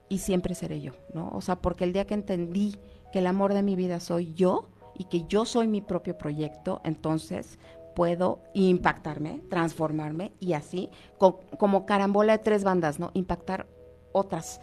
y 0.07 0.19
siempre 0.19 0.55
seré 0.55 0.79
yo, 0.79 0.93
¿no? 1.13 1.29
O 1.33 1.41
sea, 1.41 1.57
porque 1.57 1.83
el 1.83 1.91
día 1.91 2.05
que 2.05 2.13
entendí 2.13 2.77
que 3.11 3.19
el 3.19 3.27
amor 3.27 3.53
de 3.53 3.63
mi 3.63 3.75
vida 3.75 3.99
soy 3.99 4.33
yo, 4.33 4.69
y 4.97 5.05
que 5.05 5.25
yo 5.27 5.45
soy 5.45 5.67
mi 5.67 5.81
propio 5.81 6.17
proyecto, 6.17 6.81
entonces 6.83 7.59
puedo 7.95 8.41
impactarme, 8.53 9.41
transformarme 9.49 10.33
y 10.39 10.53
así, 10.53 10.89
como 11.17 11.85
carambola 11.85 12.37
de 12.37 12.43
tres 12.43 12.63
bandas, 12.63 12.99
¿no? 12.99 13.11
Impactar 13.13 13.67
otras, 14.11 14.61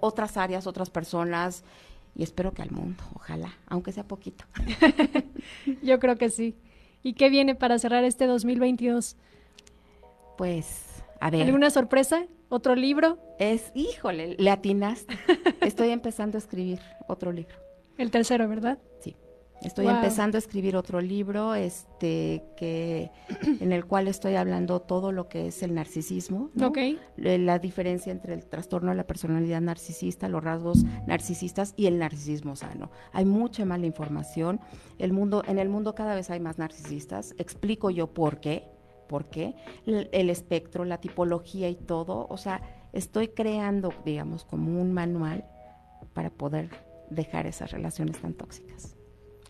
otras 0.00 0.36
áreas, 0.36 0.66
otras 0.66 0.90
personas 0.90 1.64
y 2.14 2.22
espero 2.22 2.52
que 2.52 2.62
al 2.62 2.70
mundo, 2.70 3.02
ojalá, 3.14 3.54
aunque 3.66 3.92
sea 3.92 4.06
poquito. 4.06 4.44
yo 5.82 5.98
creo 5.98 6.16
que 6.16 6.30
sí. 6.30 6.56
¿Y 7.04 7.12
qué 7.12 7.28
viene 7.28 7.54
para 7.54 7.78
cerrar 7.78 8.02
este 8.02 8.26
2022? 8.26 9.16
Pues, 10.38 11.04
a 11.20 11.30
ver. 11.30 11.42
¿Alguna 11.42 11.68
sorpresa? 11.68 12.26
¿Otro 12.48 12.74
libro? 12.74 13.18
Es, 13.38 13.70
híjole, 13.74 14.36
le 14.38 14.50
atinaste. 14.50 15.14
Estoy 15.60 15.90
empezando 15.90 16.38
a 16.38 16.40
escribir 16.40 16.80
otro 17.06 17.30
libro. 17.30 17.54
El 17.98 18.10
tercero, 18.10 18.48
¿verdad? 18.48 18.78
Sí. 19.00 19.14
Estoy 19.64 19.86
empezando 19.86 20.36
a 20.36 20.40
escribir 20.40 20.76
otro 20.76 21.00
libro, 21.00 21.54
este, 21.54 22.44
que, 22.56 23.10
en 23.60 23.72
el 23.72 23.86
cual 23.86 24.08
estoy 24.08 24.34
hablando 24.34 24.80
todo 24.80 25.12
lo 25.12 25.28
que 25.28 25.48
es 25.48 25.62
el 25.62 25.74
narcisismo, 25.74 26.50
la 27.16 27.58
diferencia 27.58 28.12
entre 28.12 28.34
el 28.34 28.46
trastorno 28.46 28.90
de 28.90 28.96
la 28.96 29.06
personalidad 29.06 29.60
narcisista, 29.60 30.28
los 30.28 30.44
rasgos 30.44 30.84
narcisistas 31.06 31.74
y 31.76 31.86
el 31.86 31.98
narcisismo 31.98 32.56
sano. 32.56 32.90
Hay 33.12 33.24
mucha 33.24 33.64
mala 33.64 33.86
información. 33.86 34.60
El 34.98 35.12
mundo, 35.12 35.42
en 35.46 35.58
el 35.58 35.68
mundo 35.68 35.94
cada 35.94 36.14
vez 36.14 36.30
hay 36.30 36.40
más 36.40 36.58
narcisistas. 36.58 37.34
Explico 37.38 37.90
yo 37.90 38.12
por 38.12 38.40
qué, 38.40 38.68
por 39.08 39.30
qué, 39.30 39.54
el, 39.86 40.08
el 40.12 40.30
espectro, 40.30 40.84
la 40.84 40.98
tipología 40.98 41.68
y 41.68 41.76
todo. 41.76 42.26
O 42.28 42.36
sea, 42.36 42.62
estoy 42.92 43.28
creando, 43.28 43.92
digamos, 44.04 44.44
como 44.44 44.80
un 44.80 44.92
manual 44.92 45.44
para 46.12 46.30
poder 46.30 46.70
dejar 47.10 47.46
esas 47.46 47.70
relaciones 47.70 48.20
tan 48.20 48.34
tóxicas. 48.34 48.96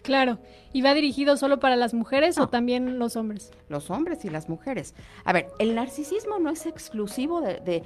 Claro. 0.05 0.39
¿Y 0.75 0.83
va 0.83 0.93
dirigido 0.93 1.39
solo 1.39 1.59
para 1.59 1.77
las 1.77 1.95
mujeres 1.95 2.37
o 2.39 2.49
también 2.49 2.99
los 2.99 3.17
hombres? 3.17 3.51
Los 3.69 3.91
hombres 3.91 4.25
y 4.27 4.29
las 4.29 4.51
mujeres. 4.51 4.95
A 5.25 5.33
ver, 5.33 5.49
el 5.59 5.75
narcisismo 5.75 6.39
no 6.39 6.51
es 6.51 6.67
exclusivo 6.67 7.41
de, 7.41 7.83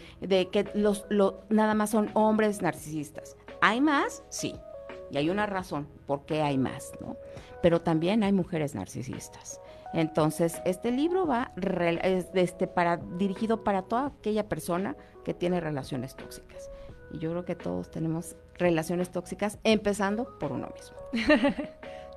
que 0.50 0.68
los, 0.74 1.06
nada 1.48 1.74
más 1.74 1.90
son 1.90 2.10
hombres 2.14 2.60
narcisistas. 2.60 3.36
¿Hay 3.60 3.80
más? 3.80 4.24
Sí. 4.30 4.56
Y 5.12 5.16
hay 5.16 5.30
una 5.30 5.46
razón 5.46 5.86
por 6.06 6.26
qué 6.26 6.42
hay 6.42 6.58
más, 6.58 6.90
¿no? 7.00 7.16
Pero 7.62 7.82
también 7.82 8.24
hay 8.24 8.32
mujeres 8.32 8.74
narcisistas. 8.74 9.60
Entonces, 9.94 10.60
este 10.64 10.90
libro 10.90 11.24
va 11.24 11.52
este, 12.34 12.66
para, 12.66 12.96
dirigido 12.96 13.62
para 13.62 13.82
toda 13.82 14.06
aquella 14.06 14.48
persona 14.48 14.96
que 15.24 15.34
tiene 15.34 15.60
relaciones 15.60 16.16
tóxicas. 16.16 16.68
Y 17.12 17.18
yo 17.18 17.30
creo 17.30 17.44
que 17.44 17.54
todos 17.54 17.90
tenemos 17.92 18.34
relaciones 18.58 19.10
tóxicas, 19.10 19.58
empezando 19.62 20.36
por 20.38 20.50
uno 20.50 20.68
mismo. 20.74 20.96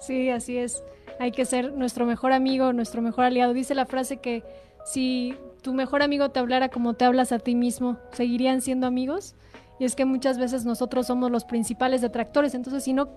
Sí, 0.01 0.29
así 0.29 0.57
es. 0.57 0.83
Hay 1.19 1.31
que 1.31 1.45
ser 1.45 1.73
nuestro 1.73 2.05
mejor 2.05 2.33
amigo, 2.33 2.73
nuestro 2.73 3.01
mejor 3.01 3.25
aliado. 3.25 3.53
Dice 3.53 3.75
la 3.75 3.85
frase 3.85 4.17
que 4.17 4.43
si 4.83 5.35
tu 5.61 5.73
mejor 5.73 6.01
amigo 6.01 6.29
te 6.29 6.39
hablara 6.39 6.69
como 6.69 6.95
te 6.95 7.05
hablas 7.05 7.31
a 7.31 7.39
ti 7.39 7.55
mismo, 7.55 7.97
¿seguirían 8.11 8.61
siendo 8.61 8.87
amigos? 8.87 9.35
Y 9.79 9.85
es 9.85 9.95
que 9.95 10.05
muchas 10.05 10.37
veces 10.37 10.65
nosotros 10.65 11.07
somos 11.07 11.31
los 11.31 11.45
principales 11.45 12.01
detractores, 12.01 12.53
entonces 12.55 12.83
si 12.83 12.93
no 12.93 13.09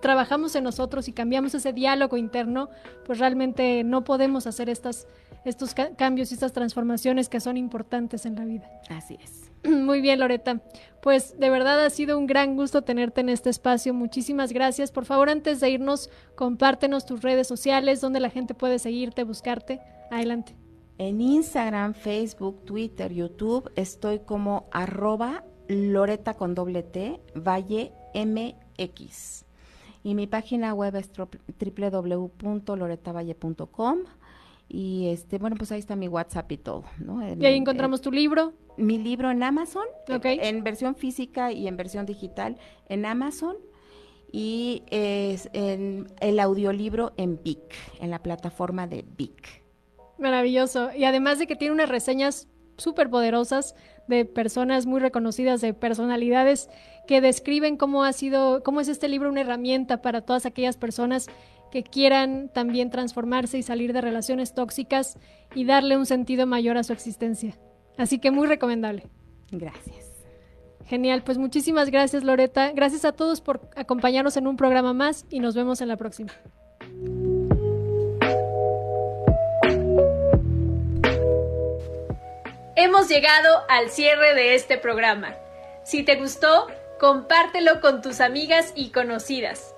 trabajamos 0.00 0.54
en 0.56 0.64
nosotros 0.64 1.08
y 1.08 1.12
cambiamos 1.12 1.54
ese 1.54 1.72
diálogo 1.72 2.16
interno, 2.16 2.68
pues 3.04 3.18
realmente 3.18 3.82
no 3.82 4.04
podemos 4.04 4.46
hacer 4.46 4.68
estas, 4.68 5.06
estos 5.44 5.74
cambios 5.74 6.30
y 6.30 6.34
estas 6.34 6.52
transformaciones 6.52 7.28
que 7.28 7.40
son 7.40 7.56
importantes 7.56 8.26
en 8.26 8.36
la 8.36 8.44
vida. 8.44 8.70
Así 8.88 9.18
es. 9.22 9.50
Muy 9.64 10.00
bien, 10.00 10.20
Loreta. 10.20 10.60
Pues 11.02 11.38
de 11.38 11.50
verdad 11.50 11.84
ha 11.84 11.90
sido 11.90 12.18
un 12.18 12.26
gran 12.26 12.56
gusto 12.56 12.82
tenerte 12.82 13.20
en 13.20 13.28
este 13.28 13.50
espacio. 13.50 13.94
Muchísimas 13.94 14.52
gracias. 14.52 14.90
Por 14.90 15.04
favor, 15.04 15.28
antes 15.28 15.60
de 15.60 15.70
irnos, 15.70 16.10
compártenos 16.34 17.06
tus 17.06 17.22
redes 17.22 17.46
sociales, 17.46 18.00
donde 18.00 18.20
la 18.20 18.30
gente 18.30 18.54
puede 18.54 18.78
seguirte, 18.78 19.22
buscarte. 19.22 19.80
Adelante. 20.10 20.56
En 20.98 21.20
Instagram, 21.20 21.92
Facebook, 21.94 22.64
Twitter, 22.64 23.12
YouTube 23.12 23.70
estoy 23.76 24.20
como 24.20 24.66
arroba 24.72 25.44
Loreta 25.68 26.32
con 26.34 26.54
doble 26.54 26.82
T, 26.82 27.20
Valle 27.34 27.92
MX. 28.14 29.44
Y 30.02 30.14
mi 30.14 30.26
página 30.26 30.72
web 30.72 30.96
es 30.96 31.10
www.loretavalle.com. 31.12 33.98
Y 34.68 35.08
este, 35.08 35.38
bueno, 35.38 35.56
pues 35.56 35.70
ahí 35.72 35.78
está 35.78 35.94
mi 35.94 36.08
WhatsApp 36.08 36.50
y 36.52 36.56
todo, 36.56 36.84
¿no? 36.98 37.22
y 37.22 37.46
ahí 37.46 37.56
encontramos 37.56 38.00
tu 38.00 38.10
libro. 38.10 38.52
Mi 38.76 38.98
libro 38.98 39.30
en 39.30 39.42
Amazon, 39.42 39.86
en 40.08 40.62
versión 40.62 40.96
física 40.96 41.50
y 41.50 41.66
en 41.66 41.76
versión 41.76 42.04
digital 42.04 42.58
en 42.88 43.06
Amazon. 43.06 43.56
Y 44.32 44.82
es 44.90 45.48
en 45.52 46.08
el 46.20 46.40
audiolibro 46.40 47.14
en 47.16 47.42
Vic, 47.42 47.74
en 48.00 48.10
la 48.10 48.22
plataforma 48.22 48.86
de 48.86 49.04
Vic. 49.16 49.62
Maravilloso. 50.18 50.90
Y 50.94 51.04
además 51.04 51.38
de 51.38 51.46
que 51.46 51.56
tiene 51.56 51.72
unas 51.72 51.88
reseñas 51.88 52.48
súper 52.76 53.08
poderosas 53.08 53.74
de 54.08 54.24
personas 54.24 54.86
muy 54.86 55.00
reconocidas, 55.00 55.60
de 55.60 55.74
personalidades 55.74 56.68
que 57.06 57.20
describen 57.20 57.76
cómo 57.76 58.04
ha 58.04 58.12
sido, 58.12 58.62
cómo 58.62 58.80
es 58.80 58.88
este 58.88 59.08
libro 59.08 59.30
una 59.30 59.40
herramienta 59.40 60.02
para 60.02 60.20
todas 60.20 60.46
aquellas 60.46 60.76
personas 60.76 61.28
que 61.70 61.82
quieran 61.82 62.48
también 62.52 62.90
transformarse 62.90 63.58
y 63.58 63.62
salir 63.62 63.92
de 63.92 64.00
relaciones 64.00 64.54
tóxicas 64.54 65.18
y 65.54 65.64
darle 65.64 65.96
un 65.96 66.06
sentido 66.06 66.46
mayor 66.46 66.76
a 66.76 66.84
su 66.84 66.92
existencia. 66.92 67.58
Así 67.96 68.18
que 68.18 68.30
muy 68.30 68.46
recomendable. 68.46 69.06
Gracias. 69.50 70.06
Genial, 70.86 71.22
pues 71.24 71.36
muchísimas 71.38 71.90
gracias 71.90 72.22
Loreta. 72.22 72.70
Gracias 72.72 73.04
a 73.04 73.12
todos 73.12 73.40
por 73.40 73.68
acompañarnos 73.74 74.36
en 74.36 74.46
un 74.46 74.56
programa 74.56 74.92
más 74.92 75.26
y 75.30 75.40
nos 75.40 75.54
vemos 75.54 75.80
en 75.80 75.88
la 75.88 75.96
próxima. 75.96 76.32
Hemos 82.76 83.08
llegado 83.08 83.62
al 83.68 83.90
cierre 83.90 84.34
de 84.34 84.54
este 84.54 84.78
programa. 84.78 85.34
Si 85.82 86.04
te 86.04 86.16
gustó, 86.16 86.68
compártelo 87.00 87.80
con 87.80 88.00
tus 88.00 88.20
amigas 88.20 88.72
y 88.76 88.90
conocidas. 88.90 89.75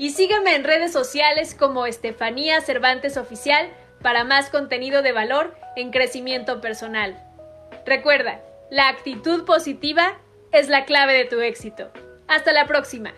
Y 0.00 0.12
sígueme 0.12 0.54
en 0.54 0.64
redes 0.64 0.94
sociales 0.94 1.54
como 1.54 1.84
Estefanía 1.84 2.62
Cervantes 2.62 3.18
Oficial 3.18 3.70
para 4.00 4.24
más 4.24 4.48
contenido 4.48 5.02
de 5.02 5.12
valor 5.12 5.54
en 5.76 5.90
crecimiento 5.90 6.62
personal. 6.62 7.22
Recuerda, 7.84 8.40
la 8.70 8.88
actitud 8.88 9.44
positiva 9.44 10.18
es 10.52 10.70
la 10.70 10.86
clave 10.86 11.12
de 11.12 11.26
tu 11.26 11.40
éxito. 11.40 11.90
Hasta 12.28 12.54
la 12.54 12.66
próxima. 12.66 13.12